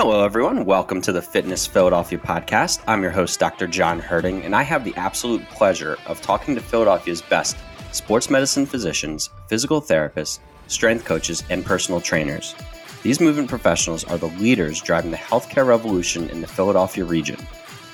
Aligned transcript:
Hello, 0.00 0.24
everyone. 0.24 0.64
Welcome 0.64 1.00
to 1.00 1.10
the 1.10 1.20
Fitness 1.20 1.66
Philadelphia 1.66 2.20
podcast. 2.20 2.80
I'm 2.86 3.02
your 3.02 3.10
host, 3.10 3.40
Dr. 3.40 3.66
John 3.66 3.98
Herding, 3.98 4.44
and 4.44 4.54
I 4.54 4.62
have 4.62 4.84
the 4.84 4.94
absolute 4.94 5.42
pleasure 5.48 5.98
of 6.06 6.22
talking 6.22 6.54
to 6.54 6.60
Philadelphia's 6.60 7.20
best 7.20 7.56
sports 7.90 8.30
medicine 8.30 8.64
physicians, 8.64 9.30
physical 9.48 9.82
therapists, 9.82 10.38
strength 10.68 11.04
coaches, 11.04 11.42
and 11.50 11.66
personal 11.66 12.00
trainers. 12.00 12.54
These 13.02 13.20
movement 13.20 13.48
professionals 13.48 14.04
are 14.04 14.18
the 14.18 14.26
leaders 14.26 14.80
driving 14.80 15.10
the 15.10 15.16
healthcare 15.16 15.66
revolution 15.66 16.30
in 16.30 16.42
the 16.42 16.46
Philadelphia 16.46 17.04
region. 17.04 17.44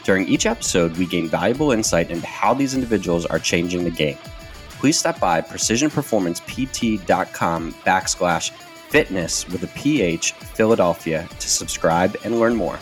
During 0.03 0.29
each 0.29 0.45
episode, 0.45 0.95
we 0.99 1.07
gain 1.07 1.27
valuable 1.27 1.73
insight 1.73 2.11
into 2.11 2.27
how 2.27 2.53
these 2.53 2.75
individuals 2.75 3.25
are 3.25 3.39
changing 3.39 3.83
the 3.83 3.91
game. 3.91 4.19
Please 4.73 4.99
stop 4.99 5.19
by 5.19 5.41
precisionperformancept.com 5.41 7.73
backslash 7.73 8.51
fitness 8.89 9.49
with 9.49 9.63
a 9.65 9.67
PH 9.79 10.33
Philadelphia 10.33 11.29
to 11.39 11.49
subscribe 11.49 12.17
and 12.25 12.39
learn 12.39 12.55
more. 12.55 12.79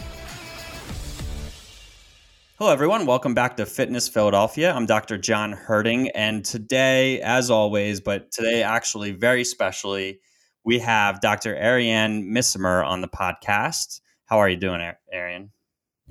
Hello, 2.58 2.70
everyone. 2.70 3.06
Welcome 3.06 3.34
back 3.34 3.56
to 3.56 3.66
Fitness 3.66 4.08
Philadelphia. 4.08 4.72
I'm 4.72 4.86
Dr. 4.86 5.18
John 5.18 5.52
Herding, 5.52 6.10
and 6.10 6.44
today, 6.44 7.20
as 7.20 7.50
always, 7.50 8.00
but 8.00 8.30
today 8.30 8.62
actually 8.62 9.10
very 9.10 9.42
specially, 9.42 10.20
we 10.64 10.78
have 10.78 11.20
Dr. 11.20 11.56
Ariane 11.56 12.24
Missimer 12.24 12.86
on 12.86 13.00
the 13.00 13.08
podcast. 13.08 14.00
How 14.26 14.38
are 14.38 14.48
you 14.48 14.56
doing, 14.56 14.80
Ariane? 15.12 15.50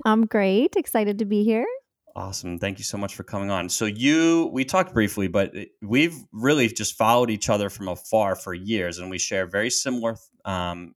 I'm 0.04 0.26
great. 0.26 0.76
Excited 0.76 1.20
to 1.20 1.24
be 1.24 1.42
here. 1.42 1.66
Awesome. 2.14 2.58
Thank 2.58 2.78
you 2.78 2.84
so 2.84 2.98
much 2.98 3.14
for 3.14 3.22
coming 3.22 3.50
on. 3.50 3.68
So 3.68 3.86
you 3.86 4.50
we 4.52 4.64
talked 4.64 4.92
briefly, 4.92 5.28
but 5.28 5.54
we've 5.80 6.16
really 6.32 6.68
just 6.68 6.96
followed 6.96 7.30
each 7.30 7.48
other 7.48 7.70
from 7.70 7.88
afar 7.88 8.36
for 8.36 8.52
years 8.52 8.98
and 8.98 9.08
we 9.08 9.18
share 9.18 9.46
very 9.46 9.70
similar 9.70 10.16
um, 10.44 10.94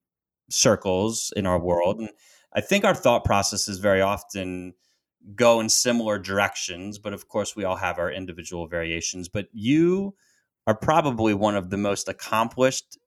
circles 0.50 1.32
in 1.34 1.46
our 1.46 1.58
world 1.58 2.00
and 2.00 2.10
I 2.56 2.62
think 2.62 2.84
our 2.86 2.94
thought 2.94 3.24
processes 3.24 3.78
very 3.78 4.00
often 4.00 4.72
go 5.34 5.60
in 5.60 5.68
similar 5.68 6.18
directions, 6.18 6.98
but 6.98 7.12
of 7.12 7.28
course 7.28 7.54
we 7.54 7.64
all 7.64 7.76
have 7.76 7.98
our 7.98 8.10
individual 8.10 8.66
variations, 8.66 9.28
but 9.28 9.48
you 9.52 10.14
are 10.66 10.74
probably 10.74 11.34
one 11.34 11.54
of 11.54 11.68
the 11.68 11.76
most 11.76 12.08
accomplished 12.08 12.98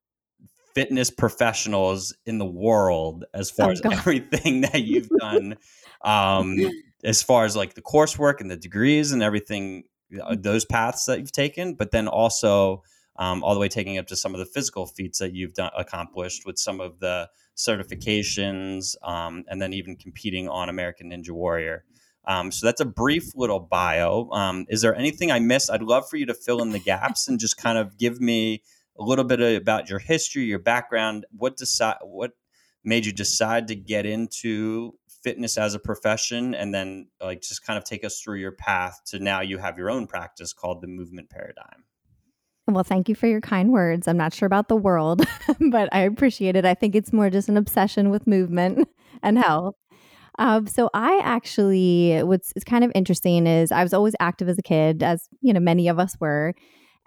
fitness 0.75 1.09
professionals 1.09 2.15
in 2.27 2.37
the 2.37 2.45
world 2.45 3.25
as 3.33 3.49
far 3.49 3.69
oh, 3.69 3.71
as 3.71 3.81
everything 3.83 4.61
that 4.61 4.83
you've 4.83 5.09
done 5.19 5.55
um, 6.03 6.55
as 7.03 7.21
far 7.21 7.45
as 7.45 7.55
like 7.55 7.73
the 7.73 7.81
coursework 7.81 8.41
and 8.41 8.51
the 8.51 8.57
degrees 8.57 9.11
and 9.11 9.23
everything, 9.23 9.83
uh, 10.21 10.31
mm. 10.31 10.43
those 10.43 10.65
paths 10.65 11.05
that 11.05 11.19
you've 11.19 11.31
taken, 11.31 11.75
but 11.75 11.91
then 11.91 12.07
also 12.07 12.83
um, 13.17 13.43
all 13.43 13.53
the 13.53 13.59
way 13.59 13.67
taking 13.67 13.97
up 13.97 14.07
to 14.07 14.15
some 14.15 14.33
of 14.33 14.39
the 14.39 14.45
physical 14.45 14.85
feats 14.85 15.19
that 15.19 15.33
you've 15.33 15.53
done 15.53 15.71
accomplished 15.77 16.45
with 16.45 16.57
some 16.57 16.79
of 16.79 16.99
the 16.99 17.29
certifications, 17.57 18.95
um, 19.03 19.43
and 19.49 19.61
then 19.61 19.73
even 19.73 19.95
competing 19.95 20.47
on 20.47 20.69
American 20.69 21.11
Ninja 21.11 21.31
Warrior. 21.31 21.83
Um, 22.25 22.51
so 22.51 22.65
that's 22.65 22.79
a 22.79 22.85
brief 22.85 23.35
little 23.35 23.59
bio. 23.59 24.29
Um, 24.31 24.65
is 24.69 24.81
there 24.81 24.95
anything 24.95 25.31
I 25.31 25.39
missed? 25.39 25.71
I'd 25.71 25.81
love 25.81 26.07
for 26.09 26.17
you 26.17 26.25
to 26.27 26.33
fill 26.33 26.61
in 26.61 26.71
the 26.71 26.79
gaps 26.79 27.27
and 27.27 27.39
just 27.39 27.57
kind 27.57 27.77
of 27.77 27.97
give 27.97 28.21
me 28.21 28.61
a 28.99 29.03
little 29.03 29.25
bit 29.25 29.41
about 29.41 29.89
your 29.89 29.99
history, 29.99 30.43
your 30.43 30.59
background. 30.59 31.25
What 31.31 31.57
decide 31.57 31.97
what 32.01 32.31
made 32.83 33.05
you 33.05 33.11
decide 33.11 33.67
to 33.69 33.75
get 33.75 34.05
into 34.05 34.98
fitness 35.23 35.57
as 35.57 35.73
a 35.73 35.79
profession 35.79 36.53
and 36.53 36.73
then 36.73 37.07
like 37.21 37.41
just 37.41 37.65
kind 37.65 37.77
of 37.77 37.83
take 37.83 38.03
us 38.03 38.21
through 38.21 38.37
your 38.37 38.51
path 38.51 39.01
to 39.05 39.19
now 39.19 39.41
you 39.41 39.57
have 39.57 39.77
your 39.77 39.89
own 39.89 40.07
practice 40.07 40.53
called 40.53 40.81
the 40.81 40.87
movement 40.87 41.29
paradigm. 41.29 41.83
Well 42.67 42.83
thank 42.83 43.09
you 43.09 43.15
for 43.15 43.27
your 43.27 43.41
kind 43.41 43.71
words. 43.71 44.07
I'm 44.07 44.17
not 44.17 44.33
sure 44.33 44.45
about 44.45 44.67
the 44.67 44.75
world 44.75 45.25
but 45.71 45.89
i 45.91 46.01
appreciate 46.01 46.55
it. 46.55 46.65
I 46.65 46.73
think 46.73 46.95
it's 46.95 47.13
more 47.13 47.29
just 47.29 47.49
an 47.49 47.57
obsession 47.57 48.09
with 48.09 48.27
movement 48.27 48.87
and 49.23 49.37
health. 49.37 49.75
Um, 50.37 50.67
so 50.67 50.89
I 50.93 51.19
actually, 51.21 52.21
what's 52.23 52.53
kind 52.65 52.85
of 52.85 52.91
interesting 52.95 53.45
is 53.45 53.73
I 53.73 53.83
was 53.83 53.93
always 53.93 54.15
active 54.21 54.47
as 54.47 54.57
a 54.57 54.61
kid, 54.61 55.03
as 55.03 55.27
you 55.41 55.51
know, 55.51 55.59
many 55.59 55.89
of 55.89 55.99
us 55.99 56.15
were. 56.19 56.53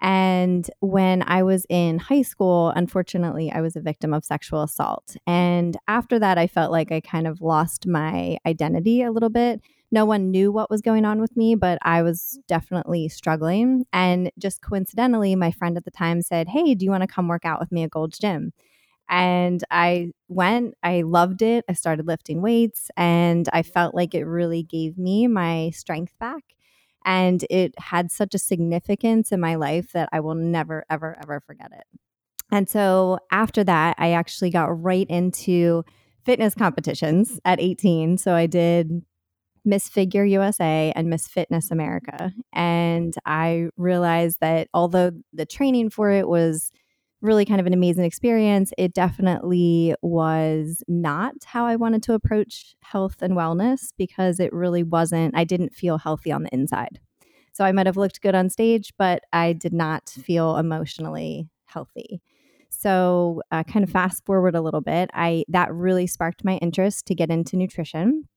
And 0.03 0.69
when 0.81 1.23
I 1.27 1.43
was 1.43 1.65
in 1.69 1.97
high 1.97 2.23
school, 2.23 2.73
unfortunately, 2.75 3.51
I 3.51 3.61
was 3.61 3.77
a 3.77 3.81
victim 3.81 4.13
of 4.13 4.25
sexual 4.25 4.61
assault. 4.63 5.15
And 5.25 5.77
after 5.87 6.19
that, 6.19 6.37
I 6.37 6.47
felt 6.47 6.73
like 6.73 6.91
I 6.91 6.99
kind 6.99 7.25
of 7.25 7.41
lost 7.41 7.87
my 7.87 8.37
identity 8.45 9.01
a 9.01 9.11
little 9.11 9.29
bit. 9.29 9.61
No 9.91 10.05
one 10.05 10.29
knew 10.29 10.51
what 10.51 10.69
was 10.69 10.81
going 10.81 11.05
on 11.05 11.21
with 11.21 11.37
me, 11.37 11.55
but 11.55 11.77
I 11.83 12.01
was 12.01 12.37
definitely 12.49 13.07
struggling. 13.07 13.85
And 13.93 14.29
just 14.37 14.61
coincidentally, 14.61 15.35
my 15.37 15.51
friend 15.51 15.77
at 15.77 15.85
the 15.85 15.91
time 15.91 16.21
said, 16.21 16.49
Hey, 16.49 16.75
do 16.75 16.83
you 16.83 16.91
want 16.91 17.03
to 17.03 17.07
come 17.07 17.29
work 17.29 17.45
out 17.45 17.61
with 17.61 17.71
me 17.71 17.83
at 17.83 17.91
Gold's 17.91 18.19
Gym? 18.19 18.51
And 19.09 19.63
I 19.71 20.11
went, 20.29 20.75
I 20.83 21.03
loved 21.03 21.41
it. 21.41 21.65
I 21.69 21.73
started 21.73 22.07
lifting 22.07 22.41
weights, 22.41 22.91
and 22.97 23.49
I 23.53 23.63
felt 23.63 23.95
like 23.95 24.15
it 24.15 24.25
really 24.25 24.63
gave 24.63 24.97
me 24.97 25.27
my 25.27 25.71
strength 25.71 26.13
back. 26.19 26.43
And 27.05 27.43
it 27.49 27.73
had 27.77 28.11
such 28.11 28.33
a 28.33 28.39
significance 28.39 29.31
in 29.31 29.39
my 29.39 29.55
life 29.55 29.91
that 29.93 30.09
I 30.11 30.19
will 30.19 30.35
never, 30.35 30.85
ever, 30.89 31.17
ever 31.21 31.41
forget 31.45 31.71
it. 31.71 31.85
And 32.51 32.69
so 32.69 33.19
after 33.31 33.63
that, 33.63 33.95
I 33.97 34.11
actually 34.11 34.51
got 34.51 34.81
right 34.81 35.07
into 35.09 35.83
fitness 36.25 36.53
competitions 36.55 37.39
at 37.45 37.59
18. 37.59 38.17
So 38.17 38.33
I 38.33 38.45
did 38.45 39.03
Miss 39.65 39.89
Figure 39.89 40.25
USA 40.25 40.91
and 40.95 41.09
Miss 41.09 41.27
Fitness 41.27 41.71
America. 41.71 42.31
And 42.53 43.15
I 43.25 43.69
realized 43.77 44.37
that 44.41 44.67
although 44.73 45.11
the 45.31 45.45
training 45.45 45.89
for 45.89 46.11
it 46.11 46.27
was 46.27 46.71
really 47.23 47.45
kind 47.45 47.61
of 47.61 47.65
an 47.65 47.73
amazing 47.73 48.03
experience. 48.03 48.73
It 48.77 48.93
definitely 48.93 49.95
was 50.01 50.83
not 50.87 51.33
how 51.45 51.65
I 51.65 51.77
wanted 51.77 52.03
to 52.03 52.13
approach 52.13 52.75
health 52.81 53.21
and 53.21 53.33
wellness 53.33 53.91
because 53.97 54.39
it 54.39 54.51
really 54.53 54.83
wasn't, 54.83 55.35
I 55.35 55.45
didn't 55.45 55.73
feel 55.73 55.97
healthy 55.97 56.31
on 56.31 56.43
the 56.43 56.53
inside. 56.53 56.99
So 57.53 57.63
I 57.63 57.71
might 57.71 57.85
have 57.85 57.97
looked 57.97 58.21
good 58.21 58.35
on 58.35 58.49
stage, 58.49 58.93
but 58.97 59.23
I 59.31 59.53
did 59.53 59.73
not 59.73 60.09
feel 60.09 60.57
emotionally 60.57 61.47
healthy. 61.65 62.21
So, 62.69 63.41
uh, 63.51 63.63
kind 63.63 63.83
of 63.83 63.91
fast 63.91 64.25
forward 64.25 64.55
a 64.55 64.61
little 64.61 64.81
bit, 64.81 65.09
I 65.13 65.45
that 65.47 65.71
really 65.73 66.07
sparked 66.07 66.43
my 66.43 66.57
interest 66.57 67.05
to 67.05 67.15
get 67.15 67.29
into 67.29 67.55
nutrition 67.55 68.27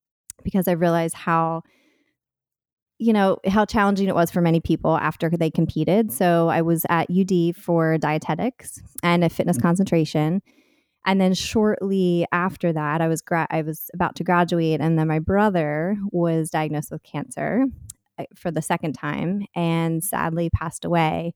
because 0.45 0.69
I 0.69 0.73
realized 0.73 1.15
how 1.15 1.63
you 2.99 3.13
know, 3.13 3.39
how 3.47 3.65
challenging 3.65 4.09
it 4.09 4.15
was 4.15 4.31
for 4.31 4.41
many 4.41 4.61
people 4.61 4.97
after 4.97 5.29
they 5.31 5.51
competed. 5.51 6.13
So 6.13 6.49
I 6.49 6.63
was 6.63 6.87
at 6.89 7.11
UD 7.11 7.55
for 7.57 7.99
dietetics 7.99 8.81
and 9.03 9.23
a 9.23 9.29
fitness 9.29 9.59
mm-hmm. 9.59 9.67
concentration. 9.67 10.43
And 11.05 11.21
then 11.21 11.35
shortly 11.35 12.27
after 12.33 12.73
that, 12.73 13.01
I 13.01 13.09
was 13.09 13.23
gra- 13.23 13.47
I 13.51 13.63
was 13.63 13.91
about 13.95 14.17
to 14.17 14.25
graduate, 14.25 14.81
and 14.81 14.99
then 14.99 15.07
my 15.07 15.21
brother 15.21 15.97
was 16.11 16.51
diagnosed 16.51 16.91
with 16.91 17.05
cancer 17.05 17.67
uh, 18.19 18.25
for 18.35 18.51
the 18.51 18.61
second 18.61 18.95
time, 18.95 19.47
and 19.55 20.03
sadly 20.03 20.51
passed 20.51 20.85
away. 20.85 21.33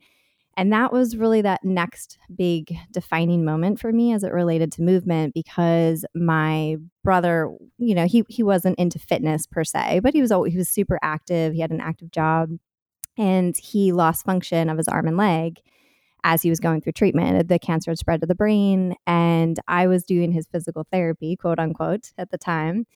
And 0.56 0.72
that 0.72 0.92
was 0.92 1.16
really 1.16 1.42
that 1.42 1.64
next 1.64 2.18
big 2.34 2.76
defining 2.90 3.44
moment 3.44 3.80
for 3.80 3.92
me 3.92 4.12
as 4.12 4.24
it 4.24 4.32
related 4.32 4.72
to 4.72 4.82
movement 4.82 5.32
because 5.32 6.04
my 6.14 6.76
brother, 7.02 7.50
you 7.78 7.94
know, 7.94 8.06
he 8.06 8.24
he 8.28 8.42
wasn't 8.42 8.78
into 8.78 8.98
fitness 8.98 9.46
per 9.46 9.64
se, 9.64 10.00
but 10.02 10.12
he 10.12 10.20
was 10.20 10.32
always, 10.32 10.52
he 10.52 10.58
was 10.58 10.68
super 10.68 10.98
active. 11.02 11.54
He 11.54 11.60
had 11.60 11.70
an 11.70 11.80
active 11.80 12.10
job 12.10 12.50
and 13.16 13.56
he 13.56 13.92
lost 13.92 14.24
function 14.24 14.68
of 14.68 14.76
his 14.76 14.88
arm 14.88 15.06
and 15.06 15.16
leg 15.16 15.60
as 16.24 16.42
he 16.42 16.50
was 16.50 16.60
going 16.60 16.80
through 16.80 16.92
treatment. 16.92 17.48
The 17.48 17.58
cancer 17.58 17.90
had 17.90 17.98
spread 17.98 18.20
to 18.20 18.26
the 18.26 18.34
brain 18.34 18.94
and 19.06 19.58
I 19.68 19.86
was 19.86 20.04
doing 20.04 20.32
his 20.32 20.46
physical 20.46 20.86
therapy, 20.92 21.36
quote 21.36 21.58
unquote, 21.58 22.12
at 22.18 22.30
the 22.30 22.38
time. 22.38 22.86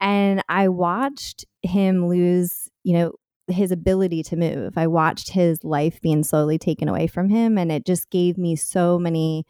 And 0.00 0.42
I 0.48 0.68
watched 0.68 1.44
him 1.62 2.06
lose, 2.08 2.68
you 2.84 2.92
know, 2.94 3.12
his 3.48 3.70
ability 3.72 4.22
to 4.24 4.36
move. 4.36 4.76
I 4.76 4.86
watched 4.86 5.30
his 5.30 5.64
life 5.64 6.00
being 6.00 6.22
slowly 6.22 6.58
taken 6.58 6.88
away 6.88 7.06
from 7.06 7.28
him 7.28 7.58
and 7.58 7.72
it 7.72 7.86
just 7.86 8.10
gave 8.10 8.38
me 8.38 8.56
so 8.56 8.98
many 8.98 9.46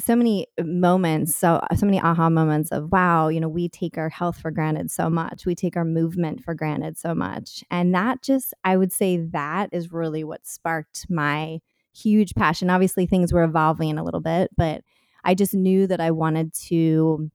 so 0.00 0.14
many 0.14 0.46
moments 0.60 1.34
so 1.34 1.60
so 1.74 1.84
many 1.84 2.00
aha 2.00 2.30
moments 2.30 2.70
of 2.70 2.92
wow 2.92 3.26
you 3.26 3.40
know 3.40 3.48
we 3.48 3.68
take 3.68 3.98
our 3.98 4.08
health 4.08 4.38
for 4.38 4.50
granted 4.52 4.90
so 4.92 5.10
much. 5.10 5.44
We 5.44 5.56
take 5.56 5.76
our 5.76 5.84
movement 5.84 6.44
for 6.44 6.54
granted 6.54 6.96
so 6.96 7.14
much. 7.16 7.64
And 7.70 7.94
that 7.94 8.22
just 8.22 8.54
i 8.64 8.76
would 8.76 8.92
say 8.92 9.16
that 9.16 9.70
is 9.72 9.92
really 9.92 10.22
what 10.24 10.46
sparked 10.46 11.06
my 11.10 11.58
huge 11.94 12.34
passion. 12.34 12.70
Obviously 12.70 13.06
things 13.06 13.32
were 13.32 13.42
evolving 13.42 13.98
a 13.98 14.04
little 14.04 14.20
bit 14.20 14.50
but 14.56 14.82
i 15.24 15.34
just 15.34 15.54
knew 15.54 15.86
that 15.86 16.00
i 16.00 16.10
wanted 16.10 16.54
to 16.54 17.30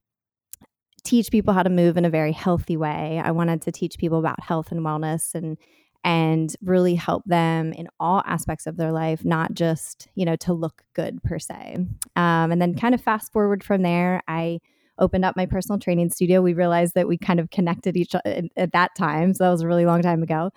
teach 1.04 1.32
people 1.32 1.54
how 1.54 1.64
to 1.64 1.70
move 1.70 1.98
in 1.98 2.06
a 2.06 2.10
very 2.10 2.32
healthy 2.32 2.78
way. 2.78 3.22
I 3.24 3.32
wanted 3.32 3.62
to 3.64 3.72
teach 3.72 3.98
people 3.98 4.20
about 4.20 4.42
health 4.42 4.72
and 4.72 4.82
wellness 4.82 5.36
and 5.36 5.58
and 6.06 6.54
really 6.62 6.96
help 6.96 7.24
them 7.26 7.72
in 7.72 7.88
all 7.98 8.22
aspects 8.26 8.68
of 8.68 8.76
their 8.76 8.92
life, 8.92 9.24
not 9.24 9.54
just 9.54 10.08
you 10.16 10.26
know 10.26 10.36
to 10.38 10.54
look 10.54 10.84
good 10.94 11.22
per 11.24 11.40
se. 11.40 11.78
Um, 12.16 12.52
and 12.52 12.62
then 12.62 12.76
kind 12.76 12.94
of 12.94 13.02
fast 13.02 13.32
forward 13.32 13.64
from 13.64 13.82
there, 13.82 14.22
I 14.28 14.60
opened 15.00 15.26
up 15.26 15.36
my 15.36 15.46
personal 15.46 15.80
training 15.80 16.10
studio. 16.10 16.42
We 16.42 16.54
realized 16.54 16.94
that 16.96 17.08
we 17.08 17.18
kind 17.18 17.40
of 17.40 17.50
connected 17.50 17.98
each 17.98 18.16
other 18.16 18.44
at 18.58 18.74
that 18.74 18.96
time, 18.96 19.34
so 19.34 19.46
that 19.46 19.52
was 19.52 19.62
a 19.62 19.68
really 19.68 19.86
long 19.86 20.02
time 20.02 20.24
ago. 20.24 20.52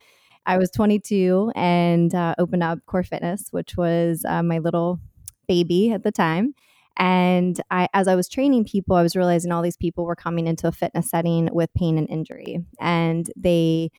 I 0.48 0.58
was 0.58 0.70
22 0.70 1.52
and 1.56 2.14
uh, 2.14 2.36
opened 2.38 2.62
up 2.62 2.78
Core 2.86 3.02
Fitness, 3.02 3.48
which 3.50 3.76
was 3.76 4.24
uh, 4.28 4.44
my 4.44 4.58
little 4.58 5.00
baby 5.48 5.90
at 5.90 6.04
the 6.04 6.12
time 6.12 6.54
And 6.98 7.60
I, 7.70 7.88
as 7.92 8.08
I 8.08 8.14
was 8.14 8.28
training 8.28 8.64
people, 8.64 8.96
I 8.96 9.02
was 9.02 9.16
realizing 9.16 9.52
all 9.52 9.62
these 9.62 9.76
people 9.76 10.04
were 10.04 10.16
coming 10.16 10.46
into 10.46 10.66
a 10.68 10.72
fitness 10.72 11.10
setting 11.10 11.48
with 11.52 11.72
pain 11.74 11.98
and 11.98 12.08
injury, 12.08 12.64
and 12.80 13.30
they 13.36 13.90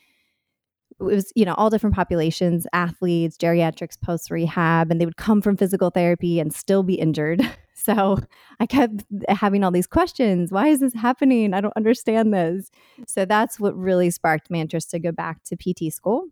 it 0.99 1.03
was 1.03 1.31
you 1.35 1.45
know 1.45 1.53
all 1.55 1.69
different 1.69 1.95
populations 1.95 2.65
athletes 2.73 3.37
geriatrics 3.37 3.99
post 4.01 4.31
rehab 4.31 4.89
and 4.89 4.99
they 4.99 5.05
would 5.05 5.17
come 5.17 5.41
from 5.41 5.57
physical 5.57 5.89
therapy 5.89 6.39
and 6.39 6.53
still 6.53 6.83
be 6.83 6.95
injured. 6.95 7.41
So 7.79 8.17
i 8.59 8.65
kept 8.65 9.05
having 9.29 9.63
all 9.63 9.71
these 9.71 9.87
questions. 9.87 10.51
Why 10.51 10.67
is 10.67 10.79
this 10.79 10.95
happening? 10.95 11.53
I 11.53 11.61
don't 11.61 11.77
understand 11.77 12.33
this. 12.33 12.69
So 13.05 13.23
that's 13.23 13.61
what 13.61 13.77
really 13.77 14.09
sparked 14.09 14.49
my 14.49 14.57
interest 14.57 14.89
to 14.91 14.99
go 14.99 15.11
back 15.11 15.43
to 15.45 15.55
pt 15.55 15.93
school. 15.93 16.25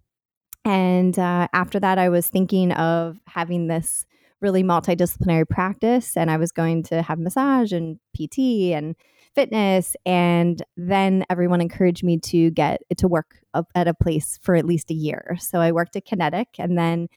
And 0.66 1.18
uh, 1.18 1.48
after 1.54 1.80
that 1.80 1.98
i 2.00 2.10
was 2.10 2.28
thinking 2.28 2.72
of 2.74 3.20
having 3.28 3.68
this 3.68 4.06
really 4.45 4.63
multidisciplinary 4.63 5.50
practice 5.50 6.15
and 6.15 6.30
I 6.30 6.38
was 6.38 6.51
going 6.51 6.83
to 6.83 7.01
have 7.01 7.18
massage 7.18 7.71
and 7.71 7.97
PT 8.15 8.74
and 8.75 8.95
fitness 9.33 9.95
and 10.06 10.62
then 10.77 11.25
everyone 11.31 11.62
encouraged 11.62 12.03
me 12.03 12.19
to 12.19 12.51
get 12.51 12.83
to 12.97 13.07
work 13.07 13.42
at 13.74 13.88
a 13.88 13.94
place 13.95 14.38
for 14.44 14.53
at 14.56 14.68
least 14.68 14.92
a 14.92 14.94
year. 14.94 15.36
So 15.39 15.59
I 15.59 15.71
worked 15.71 15.95
at 15.95 16.06
Kinetic 16.06 16.50
and 16.59 16.77
then 16.77 17.07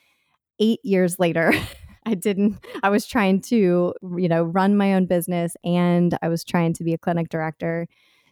8 0.59 0.81
years 0.83 1.19
later 1.19 1.53
I 2.07 2.15
didn't 2.15 2.65
I 2.83 2.89
was 2.89 3.05
trying 3.05 3.43
to, 3.43 3.93
you 4.17 4.29
know, 4.29 4.43
run 4.43 4.75
my 4.75 4.95
own 4.95 5.05
business 5.05 5.55
and 5.63 6.17
I 6.23 6.29
was 6.29 6.45
trying 6.45 6.73
to 6.75 6.85
be 6.85 6.95
a 6.95 6.99
clinic 6.99 7.29
director. 7.29 7.87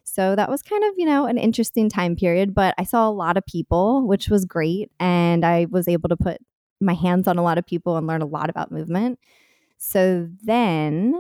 So 0.05 0.35
that 0.37 0.49
was 0.49 0.63
kind 0.63 0.85
of, 0.85 0.95
you 0.97 1.05
know, 1.05 1.27
an 1.27 1.37
interesting 1.37 1.91
time 1.91 2.17
period, 2.17 2.55
but 2.55 2.75
I 2.79 2.85
saw 2.85 3.07
a 3.07 3.11
lot 3.11 3.37
of 3.37 3.45
people, 3.45 4.07
which 4.07 4.31
was 4.31 4.47
great. 4.47 4.91
And 4.99 5.45
I 5.45 5.67
was 5.69 5.87
able 5.87 6.09
to 6.09 6.17
put 6.17 6.39
my 6.81 6.95
hands 6.95 7.29
on 7.29 7.39
a 7.39 7.43
lot 7.43 7.59
of 7.59 7.67
people 7.67 7.97
and 7.97 8.07
learn 8.07 8.23
a 8.23 8.27
lot 8.27 8.51
about 8.51 8.71
movement. 8.71 9.19
So 9.79 10.29
then 10.43 11.15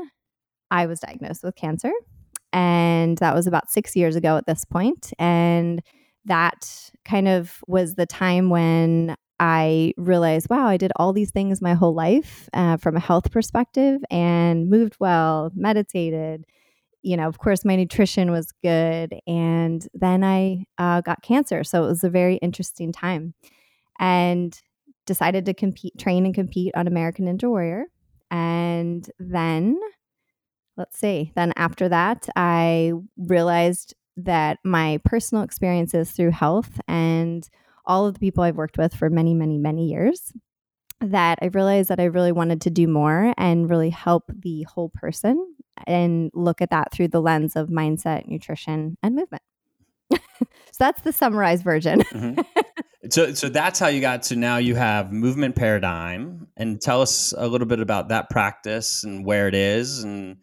I 0.71 0.87
was 0.87 1.01
diagnosed 1.01 1.45
with 1.45 1.57
cancer. 1.57 1.93
And 2.53 3.19
that 3.19 3.35
was 3.35 3.47
about 3.47 3.71
six 3.71 3.95
years 3.95 4.17
ago 4.17 4.37
at 4.37 4.47
this 4.47 4.65
point. 4.65 5.13
And 5.19 5.83
that 6.25 6.91
kind 7.05 7.29
of 7.29 7.61
was 7.67 7.95
the 7.95 8.07
time 8.07 8.51
when 8.51 9.15
I 9.39 9.93
realized, 9.97 10.49
wow, 10.49 10.67
I 10.67 10.77
did 10.77 10.93
all 10.97 11.13
these 11.13 11.31
things 11.31 11.61
my 11.61 11.75
whole 11.75 11.95
life 11.95 12.49
uh, 12.55 12.79
from 12.79 12.97
a 12.97 13.01
health 13.01 13.31
perspective 13.31 14.01
and 14.11 14.71
moved 14.71 14.97
well, 14.99 15.53
meditated. 15.55 16.45
You 17.03 17.17
know, 17.17 17.29
of 17.29 17.39
course, 17.39 17.65
my 17.65 17.77
nutrition 17.77 18.31
was 18.31 18.53
good. 18.63 19.15
And 19.27 19.87
then 19.93 20.25
I 20.25 20.65
uh, 20.79 21.03
got 21.03 21.23
cancer. 21.23 21.63
So 21.63 21.85
it 21.85 21.89
was 21.89 22.05
a 22.05 22.11
very 22.11 22.37
interesting 22.37 22.93
time. 22.93 23.35
And 23.99 24.59
decided 25.07 25.47
to 25.47 25.55
compete, 25.55 25.99
train 25.99 26.27
and 26.27 26.35
compete 26.35 26.75
on 26.77 26.87
American 26.87 27.27
Ninja 27.27 27.49
Warrior. 27.49 27.85
And 28.31 29.09
then, 29.19 29.79
let's 30.77 30.99
see, 30.99 31.33
then 31.35 31.53
after 31.57 31.89
that, 31.89 32.29
I 32.37 32.93
realized 33.17 33.95
that 34.17 34.59
my 34.65 35.01
personal 35.05 35.45
experiences 35.45 36.11
through 36.11 36.31
health 36.31 36.81
and 36.89 37.49
all 37.85 38.07
of 38.07 38.15
the 38.15 38.21
people 38.21 38.43
I've 38.43 38.57
worked 38.57 38.79
with 38.79 38.95
for 38.95 39.09
many, 39.09 39.35
many, 39.35 39.59
many 39.59 39.87
years, 39.87 40.33
that 41.01 41.39
I 41.43 41.47
realized 41.47 41.91
that 41.91 42.01
I 42.01 42.05
really 42.05 42.33
wanted 42.33 42.63
to 42.63 42.71
do 42.71 42.89
more 42.89 43.35
and 43.37 43.69
really 43.69 43.91
help 43.91 44.25
the 44.29 44.63
whole 44.63 44.89
person 44.89 45.55
and 45.87 46.31
look 46.35 46.63
at 46.63 46.71
that 46.71 46.93
through 46.93 47.09
the 47.09 47.21
lens 47.21 47.55
of 47.55 47.69
mindset, 47.69 48.27
nutrition, 48.27 48.97
and 49.03 49.15
movement. 49.15 49.43
so 50.11 50.19
that's 50.79 51.03
the 51.03 51.13
summarized 51.13 51.63
version. 51.63 52.01
mm-hmm. 52.01 52.41
So, 53.11 53.35
so 53.35 53.49
that's 53.49 53.79
how 53.79 53.89
you 53.89 54.01
got 54.01 54.23
to 54.25 54.37
now 54.37 54.57
you 54.57 54.75
have 54.75 55.13
movement 55.13 55.57
paradigm, 55.57 56.49
and 56.57 56.81
tell 56.81 57.03
us 57.03 57.35
a 57.37 57.47
little 57.47 57.67
bit 57.67 57.81
about 57.81 58.09
that 58.09 58.31
practice 58.31 59.05
and 59.05 59.25
where 59.25 59.49
it 59.49 59.55
is, 59.55 60.03
and 60.03 60.39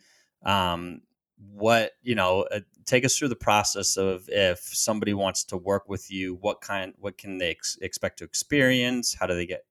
um, 0.46 1.02
what 1.38 1.92
you 2.02 2.16
know. 2.16 2.48
Uh, 2.52 2.60
take 2.86 3.06
us 3.06 3.18
through 3.18 3.30
the 3.30 3.36
process 3.36 3.98
of 3.98 4.26
if 4.28 4.60
somebody 4.60 5.14
wants 5.14 5.44
to 5.46 5.58
work 5.58 5.88
with 5.88 6.12
you, 6.12 6.38
what 6.42 6.62
kind, 6.62 6.94
what 6.98 7.18
can 7.18 7.38
they 7.38 7.52
ex- 7.52 7.78
expect 7.82 8.20
to 8.20 8.26
experience? 8.26 9.16
How 9.18 9.26
do 9.26 9.36
they 9.36 9.46
get? 9.46 9.66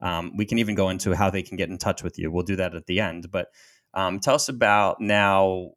Um, 0.00 0.36
we 0.36 0.44
can 0.44 0.58
even 0.58 0.74
go 0.74 0.88
into 0.88 1.14
how 1.14 1.30
they 1.30 1.42
can 1.42 1.56
get 1.56 1.70
in 1.70 1.78
touch 1.78 2.02
with 2.02 2.18
you. 2.18 2.30
We'll 2.30 2.42
do 2.42 2.56
that 2.56 2.74
at 2.74 2.86
the 2.86 3.00
end, 3.00 3.30
but 3.30 3.48
um, 3.94 4.20
tell 4.20 4.34
us 4.34 4.48
about 4.48 5.00
now 5.00 5.70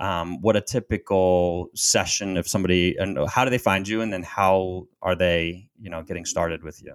um, 0.00 0.40
what 0.40 0.56
a 0.56 0.60
typical 0.60 1.70
session 1.74 2.36
if 2.36 2.48
somebody 2.48 2.96
and 2.98 3.18
how 3.28 3.44
do 3.44 3.50
they 3.50 3.58
find 3.58 3.88
you 3.88 4.00
and 4.00 4.12
then 4.12 4.22
how 4.22 4.86
are 5.02 5.14
they 5.14 5.68
you 5.80 5.90
know 5.90 6.02
getting 6.02 6.24
started 6.24 6.62
with 6.62 6.82
you? 6.82 6.94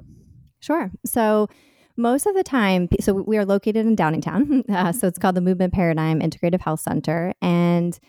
Sure. 0.60 0.92
So 1.06 1.50
most 1.98 2.26
of 2.26 2.36
the 2.36 2.44
time 2.44 2.88
so 3.00 3.14
we 3.14 3.38
are 3.38 3.46
located 3.46 3.86
in 3.86 3.96
downingtown 3.96 4.68
uh, 4.70 4.92
so 4.92 5.08
it's 5.08 5.20
called 5.20 5.36
the 5.36 5.42
movement 5.42 5.74
paradigm 5.74 6.20
integrative 6.20 6.62
health 6.62 6.80
center 6.80 7.34
and 7.42 8.00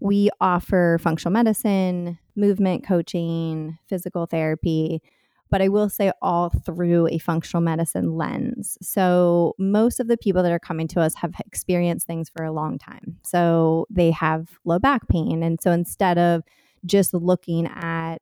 we 0.00 0.30
offer 0.40 0.98
functional 1.00 1.32
medicine 1.32 2.18
movement 2.36 2.84
coaching 2.84 3.78
physical 3.88 4.26
therapy 4.26 5.02
but 5.50 5.62
I 5.62 5.68
will 5.68 5.88
say 5.88 6.12
all 6.22 6.50
through 6.50 7.08
a 7.08 7.18
functional 7.18 7.62
medicine 7.62 8.16
lens. 8.16 8.78
So, 8.82 9.54
most 9.58 10.00
of 10.00 10.08
the 10.08 10.16
people 10.16 10.42
that 10.42 10.52
are 10.52 10.58
coming 10.58 10.88
to 10.88 11.00
us 11.00 11.14
have 11.16 11.34
experienced 11.46 12.06
things 12.06 12.28
for 12.28 12.44
a 12.44 12.52
long 12.52 12.78
time. 12.78 13.18
So, 13.24 13.86
they 13.90 14.10
have 14.12 14.58
low 14.64 14.78
back 14.78 15.08
pain. 15.08 15.42
And 15.42 15.60
so, 15.60 15.72
instead 15.72 16.18
of 16.18 16.42
just 16.84 17.14
looking 17.14 17.66
at 17.66 18.18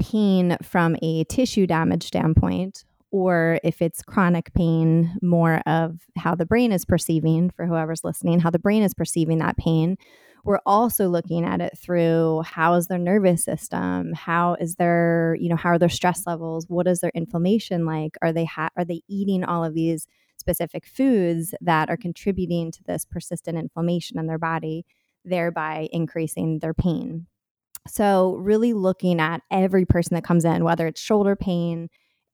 pain 0.00 0.56
from 0.62 0.96
a 1.02 1.24
tissue 1.24 1.66
damage 1.66 2.04
standpoint, 2.04 2.84
or 3.10 3.58
if 3.64 3.82
it's 3.82 4.02
chronic 4.02 4.52
pain, 4.54 5.16
more 5.20 5.62
of 5.66 5.98
how 6.16 6.34
the 6.34 6.46
brain 6.46 6.72
is 6.72 6.84
perceiving 6.84 7.50
for 7.50 7.66
whoever's 7.66 8.04
listening, 8.04 8.40
how 8.40 8.50
the 8.50 8.58
brain 8.58 8.82
is 8.82 8.94
perceiving 8.94 9.38
that 9.38 9.56
pain 9.56 9.96
we're 10.44 10.60
also 10.66 11.08
looking 11.08 11.44
at 11.44 11.60
it 11.60 11.78
through 11.78 12.42
how 12.44 12.74
is 12.74 12.86
their 12.86 12.98
nervous 12.98 13.44
system? 13.44 14.12
How 14.14 14.54
is 14.60 14.76
their 14.76 15.36
you 15.40 15.48
know 15.48 15.56
how 15.56 15.70
are 15.70 15.78
their 15.78 15.88
stress 15.88 16.26
levels? 16.26 16.66
What 16.68 16.86
is 16.86 17.00
their 17.00 17.12
inflammation 17.14 17.86
like? 17.86 18.16
Are 18.22 18.32
they 18.32 18.44
ha- 18.44 18.70
are 18.76 18.84
they 18.84 19.02
eating 19.08 19.44
all 19.44 19.64
of 19.64 19.74
these 19.74 20.06
specific 20.38 20.86
foods 20.86 21.54
that 21.60 21.90
are 21.90 21.96
contributing 21.96 22.72
to 22.72 22.82
this 22.84 23.04
persistent 23.04 23.58
inflammation 23.58 24.18
in 24.18 24.26
their 24.26 24.38
body 24.38 24.84
thereby 25.24 25.88
increasing 25.92 26.60
their 26.60 26.74
pain? 26.74 27.26
So 27.88 28.36
really 28.36 28.72
looking 28.72 29.20
at 29.20 29.42
every 29.50 29.86
person 29.86 30.14
that 30.14 30.24
comes 30.24 30.44
in 30.44 30.64
whether 30.64 30.86
it's 30.86 31.00
shoulder 31.00 31.36
pain 31.36 31.88